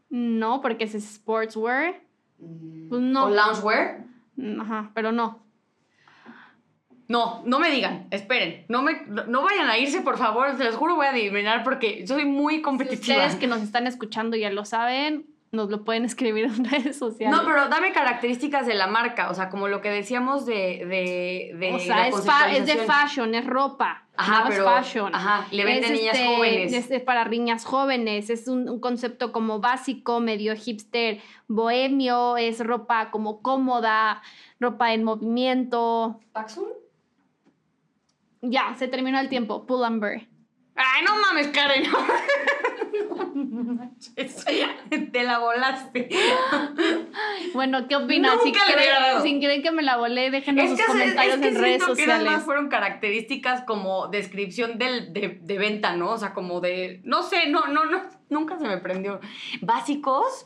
No, 0.10 0.62
porque 0.62 0.86
es 0.86 0.94
sportswear. 0.94 2.02
Mm. 2.40 2.90
Pues 2.90 3.02
no. 3.02 3.26
¿O 3.26 3.30
loungewear? 3.30 4.06
Mm, 4.36 4.62
ajá, 4.62 4.92
pero 4.94 5.12
no. 5.12 5.44
No, 7.08 7.44
no 7.46 7.60
me 7.60 7.70
digan, 7.70 8.08
esperen, 8.10 8.66
no, 8.68 8.82
me, 8.82 9.04
no 9.06 9.44
vayan 9.44 9.70
a 9.70 9.78
irse, 9.78 10.02
por 10.02 10.18
favor, 10.18 10.58
se 10.58 10.64
los 10.64 10.76
juro 10.76 10.96
voy 10.96 11.06
a 11.06 11.12
adivinar 11.12 11.64
porque 11.64 12.08
soy 12.08 12.26
muy 12.26 12.64
competitiva. 12.64 13.18
ustedes 13.18 13.36
que 13.36 13.46
nos 13.46 13.62
están 13.62 13.86
escuchando 13.86 14.36
ya 14.36 14.50
lo 14.50 14.66
saben, 14.66 15.28
nos 15.56 15.70
lo 15.70 15.84
pueden 15.84 16.06
escribir 16.06 16.46
en 16.58 16.66
redes 16.66 16.98
sociales. 16.98 17.36
No, 17.36 17.46
pero 17.46 17.68
dame 17.70 17.92
características 17.92 18.68
de 18.68 18.76
la 18.76 18.88
marca, 18.88 19.30
o 19.30 19.34
sea, 19.34 19.50
como 19.50 19.68
lo 19.68 19.82
que 19.82 19.90
decíamos 19.90 20.46
de... 20.46 20.86
de, 20.86 21.74
o 21.74 21.80
sea, 21.80 22.08
es, 22.08 22.16
es, 22.16 22.66
de 22.66 22.78
fashion, 22.86 23.34
es 23.34 23.46
ropa. 23.46 24.04
Ajá, 24.18 24.46
pero, 24.48 24.70
es 24.70 24.86
fashion. 24.86 25.14
Ajá, 25.14 25.48
le 25.52 25.66
venden 25.66 25.94
niñas 25.94 26.16
este, 26.16 26.36
jóvenes. 26.36 26.92
Es 26.92 27.02
para 27.02 27.26
niñas 27.26 27.66
jóvenes, 27.66 28.30
es 28.30 28.48
un, 28.48 28.80
concepto 28.80 29.32
como 29.32 29.60
básico, 29.60 30.20
medio 30.20 30.56
hipster, 30.56 31.22
bohemio, 31.48 32.38
es 32.38 32.60
ropa 32.60 33.12
como 33.12 33.42
cómoda, 33.42 34.22
ropa 34.60 34.94
en 34.94 35.04
movimiento. 35.04 36.20
¿Paxun? 36.32 36.68
Ya, 38.42 38.76
se 38.76 38.88
terminó 38.88 39.20
el 39.20 39.30
tiempo. 39.30 39.66
Pull 39.66 39.84
and 39.84 40.02
bear. 40.02 40.35
Ay, 40.76 41.04
no 41.06 41.16
mames, 41.18 41.48
Karen. 41.48 41.86
Te 45.12 45.24
la 45.24 45.40
volaste. 45.40 46.10
Bueno, 47.54 47.88
¿qué 47.88 47.96
opinas? 47.96 48.40
Si 48.44 48.52
quieren, 48.52 49.62
que 49.62 49.72
me 49.72 49.82
la 49.84 49.96
volé, 49.98 50.32
déjenos 50.32 50.70
sus 50.70 50.82
comentarios 50.86 51.42
en 51.42 51.56
redes 51.56 51.84
sociales. 51.84 52.34
Que 52.34 52.40
fueron 52.40 52.68
características 52.68 53.64
como 53.64 54.08
descripción 54.08 54.78
del, 54.78 55.14
de, 55.14 55.40
de, 55.42 55.58
venta, 55.58 55.96
¿no? 55.96 56.12
O 56.12 56.18
sea, 56.18 56.34
como 56.34 56.60
de. 56.60 57.02
No 57.04 57.24
sé, 57.24 57.48
no, 57.48 57.68
no, 57.68 57.86
no. 57.86 58.02
Nunca 58.30 58.58
se 58.58 58.66
me 58.66 58.78
prendió. 58.78 59.22
Básicos 59.62 60.46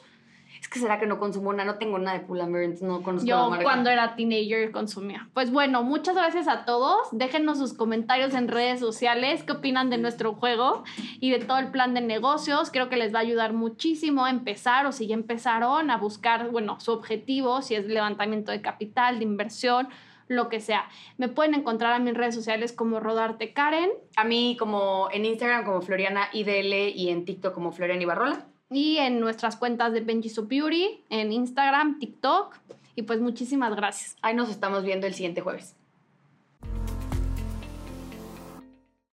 es 0.70 0.74
que 0.74 0.80
será 0.80 1.00
que 1.00 1.08
no 1.08 1.18
consumo 1.18 1.52
nada, 1.52 1.72
no 1.72 1.80
tengo 1.80 1.98
nada 1.98 2.20
de 2.20 2.26
Pull&Bear, 2.26 2.64
entonces 2.64 2.88
no 2.88 3.02
conozco 3.02 3.28
Yo 3.28 3.50
cuando 3.64 3.90
era 3.90 4.16
teenager 4.16 4.70
consumía. 4.72 5.28
Pues 5.34 5.52
bueno, 5.52 5.82
muchas 5.82 6.16
gracias 6.16 6.48
a 6.48 6.64
todos. 6.64 7.08
Déjenos 7.12 7.58
sus 7.58 7.74
comentarios 7.74 8.36
en 8.36 8.48
redes 8.48 8.80
sociales, 8.80 9.44
qué 9.44 9.54
opinan 9.54 9.90
de 9.90 9.98
nuestro 9.98 10.36
juego 10.36 10.84
y 11.20 11.32
de 11.32 11.40
todo 11.40 11.58
el 11.58 11.72
plan 11.72 11.96
de 11.96 12.02
negocios. 12.02 12.70
Creo 12.70 12.88
que 12.88 12.98
les 12.98 13.12
va 13.12 13.18
a 13.18 13.22
ayudar 13.24 13.54
muchísimo 13.54 14.26
a 14.26 14.30
empezar 14.30 14.86
o 14.86 14.92
si 14.92 15.08
ya 15.08 15.16
empezaron 15.16 15.90
a 15.90 15.98
buscar, 15.98 16.52
bueno, 16.52 16.80
su 16.80 16.92
objetivo, 16.92 17.64
si 17.64 17.74
es 17.74 17.88
levantamiento 17.88 18.52
de 18.52 18.62
capital, 18.62 19.18
de 19.18 19.26
inversión 19.26 19.88
lo 20.28 20.50
que 20.50 20.60
sea. 20.60 20.88
Me 21.18 21.30
pueden 21.30 21.56
encontrar 21.56 21.94
a 21.94 21.98
mis 21.98 22.14
redes 22.14 22.36
sociales 22.36 22.74
como 22.74 23.00
Rodarte 23.00 23.54
Karen. 23.54 23.90
A 24.16 24.24
mí 24.24 24.56
como 24.60 25.10
en 25.12 25.26
Instagram 25.26 25.66
como 25.66 25.82
Floriana 25.82 26.30
IDL 26.32 26.96
y 26.96 27.10
en 27.10 27.26
TikTok 27.26 27.56
como 27.56 27.72
Floriana 27.72 28.04
Ibarrola 28.04 28.49
y 28.72 28.98
en 28.98 29.20
nuestras 29.20 29.56
cuentas 29.56 29.94
de 29.94 30.02
Benji 30.02 30.30
So 30.30 30.46
Beauty, 30.46 31.04
en 31.10 31.32
Instagram, 31.32 32.00
TikTok. 32.00 32.56
Y 32.96 33.04
pues 33.04 33.22
muchísimas 33.22 33.76
gracias. 33.76 34.18
Ahí 34.22 34.36
nos 34.36 34.50
estamos 34.50 34.84
viendo 34.84 35.08
el 35.08 35.14
siguiente 35.14 35.42
jueves. 35.42 35.76